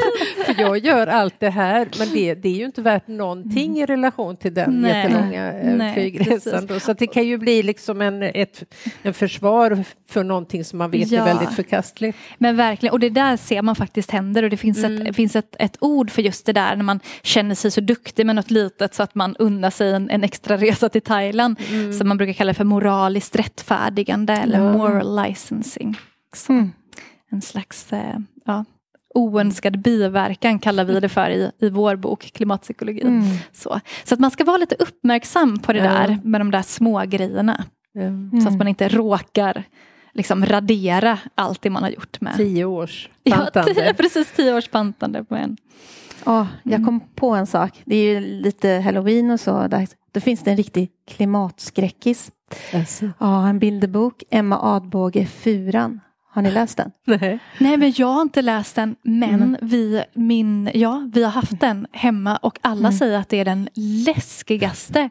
För 0.46 0.60
jag 0.60 0.78
gör 0.78 1.06
allt 1.06 1.34
det 1.38 1.50
här, 1.50 1.88
men 1.98 2.08
det, 2.14 2.34
det 2.34 2.48
är 2.48 2.52
ju 2.56 2.64
inte 2.64 2.82
värt 2.82 3.08
någonting 3.08 3.78
i 3.78 3.86
relation 3.86 4.36
till 4.36 4.54
den 4.54 4.80
Nej. 4.80 4.96
jättelånga 5.02 5.52
eh, 5.52 5.74
Nej, 5.76 5.94
flygresan. 5.94 6.66
Då. 6.66 6.80
Så 6.80 6.92
det 6.92 7.06
kan 7.06 7.24
ju 7.26 7.38
bli 7.38 7.62
liksom 7.62 8.00
en, 8.02 8.22
ett 8.22 8.62
en 9.02 9.14
försvar 9.14 9.84
för 10.08 10.24
någonting 10.24 10.64
som 10.64 10.78
man 10.78 10.90
vet 10.90 11.10
Ja. 11.10 11.20
är 11.20 11.24
väldigt 11.34 11.54
förkastligt. 11.56 12.18
Men 12.38 12.56
verkligen, 12.56 12.92
och 12.92 13.00
det 13.00 13.10
där 13.10 13.36
ser 13.36 13.62
man 13.62 13.74
faktiskt 13.76 14.10
händer 14.10 14.42
och 14.42 14.50
det 14.50 14.56
finns, 14.56 14.84
Mm. 14.84 15.06
ett, 15.06 15.16
finns 15.16 15.36
ett, 15.36 15.56
ett 15.58 15.76
ord 15.80 16.10
för 16.10 16.22
just 16.22 16.46
det 16.46 16.52
där 16.52 16.76
när 16.76 16.84
man 16.84 17.00
känner 17.22 17.54
sig 17.54 17.70
så 17.70 17.80
duktig 17.80 18.26
med 18.26 18.36
något 18.36 18.50
litet 18.50 18.94
så 18.94 19.02
att 19.02 19.14
man 19.14 19.36
unnar 19.36 19.70
sig 19.70 19.92
en, 19.92 20.10
en 20.10 20.24
extra 20.24 20.56
resa 20.56 20.88
till 20.88 21.02
Thailand. 21.02 21.56
Som 21.98 22.08
man 22.08 22.16
brukar 22.16 22.32
kalla 22.32 22.54
för 22.54 22.64
moraliskt 22.64 23.36
rättfärdigande 24.04 24.32
eller 24.32 24.58
Mm. 24.58 24.72
Ja. 24.72 24.78
moral 24.78 25.22
licensing. 25.28 25.96
Mm. 26.48 26.72
En 27.30 27.42
slags 27.42 27.92
eh, 27.92 28.16
ja, 28.44 28.64
oönskad 29.14 29.78
biverkan 29.82 30.58
kallar 30.58 30.84
vi 30.84 31.00
det 31.00 31.08
för 31.08 31.30
i, 31.30 31.50
i 31.58 31.68
vår 31.70 31.96
bok 31.96 32.20
Klimatpsykologi. 32.34 33.00
Mm. 33.02 33.22
Så, 33.52 33.80
så 34.04 34.14
att 34.14 34.20
man 34.20 34.30
ska 34.30 34.44
vara 34.44 34.56
lite 34.56 34.74
uppmärksam 34.78 35.58
på 35.58 35.72
det 35.72 35.78
Ja. 35.78 35.84
där 35.92 36.18
med 36.24 36.40
de 36.40 36.50
där 36.50 36.62
små 36.62 37.02
grejerna. 37.06 37.64
Mm. 37.96 38.40
Så 38.40 38.48
att 38.48 38.56
man 38.58 38.68
inte 38.68 38.88
råkar 38.88 39.64
liksom 40.14 40.46
radera 40.46 41.18
allt 41.34 41.62
det 41.62 41.70
man 41.70 41.82
har 41.82 41.90
gjort 41.90 42.20
med 42.20 42.36
Tio 42.36 42.64
års 42.64 43.08
Ja, 43.22 43.36
pantande. 43.52 43.74
tio, 43.74 43.94
precis 43.94 44.32
tio 44.32 44.54
års 44.56 44.68
pantande 44.68 45.24
på 45.24 45.34
en. 45.36 45.56
Oh, 46.26 46.46
jag 46.62 46.84
kom 46.84 47.00
på 47.14 47.30
en 47.34 47.46
sak. 47.46 47.82
Det 47.84 47.96
är 47.96 48.14
ju 48.14 48.20
lite 48.20 48.68
halloween 48.84 49.30
och 49.30 49.40
så. 49.40 49.66
Där, 49.68 49.88
då 50.12 50.20
finns 50.20 50.40
det 50.40 50.50
en 50.50 50.56
riktig 50.56 50.90
klimatskräckis. 51.10 52.30
Alltså. 52.74 53.10
Ja, 53.20 53.48
en 53.48 53.58
bilderbok. 53.58 54.22
Emma 54.30 54.58
Adbåge 54.76 55.26
Furan. 55.26 56.00
Har 56.30 56.42
ni 56.42 56.50
läst 56.50 56.76
den? 56.76 56.90
Nej. 57.20 57.38
Nej 57.58 57.76
men 57.76 57.92
jag 57.96 58.06
har 58.06 58.22
inte 58.22 58.42
läst 58.42 58.74
den 58.76 58.96
men 59.02 59.34
Mm. 59.42 59.56
vi, 59.62 60.04
min, 60.14 60.70
ja, 60.74 61.10
vi 61.14 61.22
har 61.24 61.30
haft 61.30 61.60
den 61.60 61.86
hemma 61.92 62.36
och 62.36 62.58
alla 62.60 62.78
Mm. 62.88 62.92
säger 62.92 63.18
att 63.18 63.28
det 63.28 63.36
är 63.40 63.44
den 63.44 63.68
läskigaste 63.74 65.10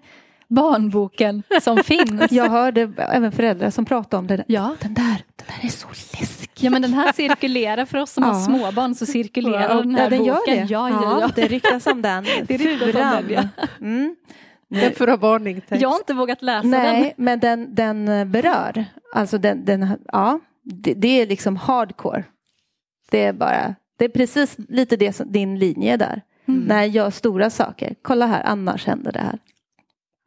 barnboken 0.49 1.43
som 1.61 1.77
finns. 1.83 2.31
Jag 2.31 2.49
hörde 2.49 2.91
även 2.97 3.31
föräldrar 3.31 3.69
som 3.69 3.85
pratade 3.85 4.19
om 4.19 4.27
det. 4.27 4.43
Ja. 4.47 4.75
Den 4.81 4.93
där, 4.93 5.17
den 5.35 5.47
där 5.47 5.65
är 5.67 5.69
så 5.71 5.87
läskig. 6.19 6.49
ja 6.65 6.69
men 6.69 6.81
den 6.81 6.93
här 6.93 7.13
cirkulerar 7.13 7.85
för 7.85 7.97
oss 7.97 8.11
som 8.11 8.23
Ja. 8.23 8.29
har 8.29 8.39
småbarn 8.45 8.95
så 8.95 9.05
cirkulerar 9.05 9.75
Wow. 9.75 9.83
den 9.83 9.95
här 9.95 10.03
ja, 10.03 10.09
den 10.09 10.19
boken. 10.19 10.35
gör 10.55 10.65
det. 10.65 10.71
Ja, 10.73 10.89
ja, 10.89 11.17
ja. 11.21 11.29
Det 11.35 11.47
ryktas 11.47 11.87
om 11.87 12.01
den. 12.01 12.23
Det 12.47 12.57
ryktas 12.57 12.95
om 12.95 13.27
den, 13.27 13.49
Mm. 13.81 14.15
Den 14.81 14.93
får 14.93 15.07
ha 15.07 15.17
varning. 15.17 15.61
text. 15.61 15.81
Jag 15.81 15.89
har 15.89 15.97
inte 15.97 16.13
vågat 16.13 16.41
läsa 16.41 16.67
Nej, 16.67 17.01
den. 17.17 17.25
men 17.25 17.39
den, 17.39 17.75
den 17.75 18.07
eh, 18.07 18.25
berör. 18.25 18.85
Alltså 19.13 19.37
den, 19.37 19.65
den 19.65 19.87
ja, 20.11 20.39
det, 20.63 20.93
det 20.93 21.21
är 21.21 21.27
liksom 21.27 21.55
hardcore. 21.55 22.23
Det 23.11 23.23
är 23.25 23.33
bara, 23.33 23.75
det 23.97 24.05
är 24.05 24.09
precis 24.09 24.55
lite 24.69 24.95
det 24.97 25.13
som 25.13 25.31
din 25.31 25.59
linje 25.59 25.93
är 25.93 25.97
där. 25.97 26.21
Mm. 26.47 26.61
När 26.63 26.75
jag 26.77 26.87
gör 26.87 27.09
stora 27.09 27.49
saker. 27.49 27.95
Kolla 28.01 28.25
här, 28.25 28.43
annars 28.43 28.85
händer 28.87 29.11
det 29.11 29.19
här. 29.19 29.39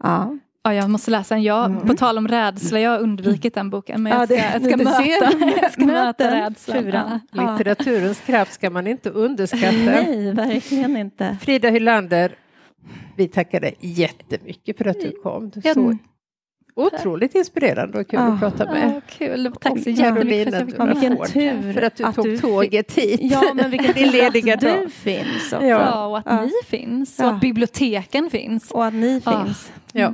Ja, 0.03 0.37
Ja, 0.63 0.75
jag 0.75 0.91
måste 0.91 1.11
läsa 1.11 1.35
den. 1.35 1.43
Jag, 1.43 1.65
Mm. 1.67 1.87
På 1.87 1.95
tal 1.95 2.19
om 2.19 2.29
rädsla, 2.29 2.81
jag 2.81 2.91
har 2.91 2.99
undvikit 2.99 3.55
den 3.55 3.71
boken 3.71 4.03
men 4.03 4.13
jag 4.13 4.23
Ja, 4.23 4.27
ska, 4.27 4.35
det- 4.35 4.51
jag 4.53 4.63
ska, 4.65 4.77
möta, 4.77 5.61
jag 5.63 5.73
ska 5.73 5.85
möta 5.85 6.31
rädslan. 6.37 7.21
Ja. 7.33 7.51
Litteraturens 7.53 8.21
kraft 8.21 8.53
ska 8.53 8.71
man 8.71 8.87
inte 8.87 9.11
underskatta. 9.11 9.77
nej, 9.77 10.33
verkligen 10.33 10.97
inte. 10.97 11.37
Frida 11.41 11.69
Hylander, 11.71 12.33
vi 13.17 13.29
tackar 13.29 13.61
dig 13.61 13.75
jättemycket 13.81 14.79
för 14.79 14.85
att 14.85 15.01
du 15.01 15.11
kom. 15.23 15.53
Så 15.75 15.97
otroligt 16.79 17.35
inspirerande 17.35 18.01
och 18.01 18.09
kul 18.09 18.19
Ah. 18.19 18.27
att 18.27 18.41
prata 18.41 18.65
med. 18.65 18.93
Ja, 18.95 19.01
kul, 19.19 19.53
tack 19.61 19.83
så 19.83 19.91
jättemycket 19.91 20.55
för 20.55 20.63
att 20.63 20.73
jag 20.79 20.89
fick 20.97 21.03
vilken 21.03 21.27
tur 21.27 21.73
för 21.73 21.83
att 21.83 21.97
du 21.97 22.05
att 22.05 22.15
tog 22.15 22.25
du 22.25 22.39
tåget 22.39 22.93
hit. 22.93 23.21
Ja, 23.23 23.53
men 23.55 23.71
vilken 23.71 24.09
lediga 24.11 24.55
att 24.55 24.61
du 24.61 24.89
finns 24.91 25.53
också. 25.53 25.67
Ja. 25.67 26.07
Och 26.07 26.19
att 26.19 26.25
Ja. 26.27 26.43
ni 26.43 26.53
finns 26.67 27.19
och 27.21 27.27
att 27.29 27.41
biblioteken 27.41 28.31
finns. 28.31 28.71
Och 28.71 28.85
att 28.87 28.95
ni 28.95 29.21
finns. 29.21 29.73
Ja. 29.93 30.13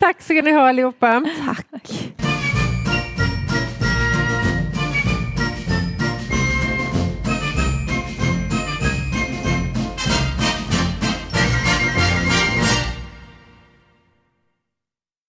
Tack 0.00 0.22
ska 0.22 0.34
ni 0.34 0.52
ha 0.52 0.68
allihopa. 0.68 1.24
Tack. 1.46 2.12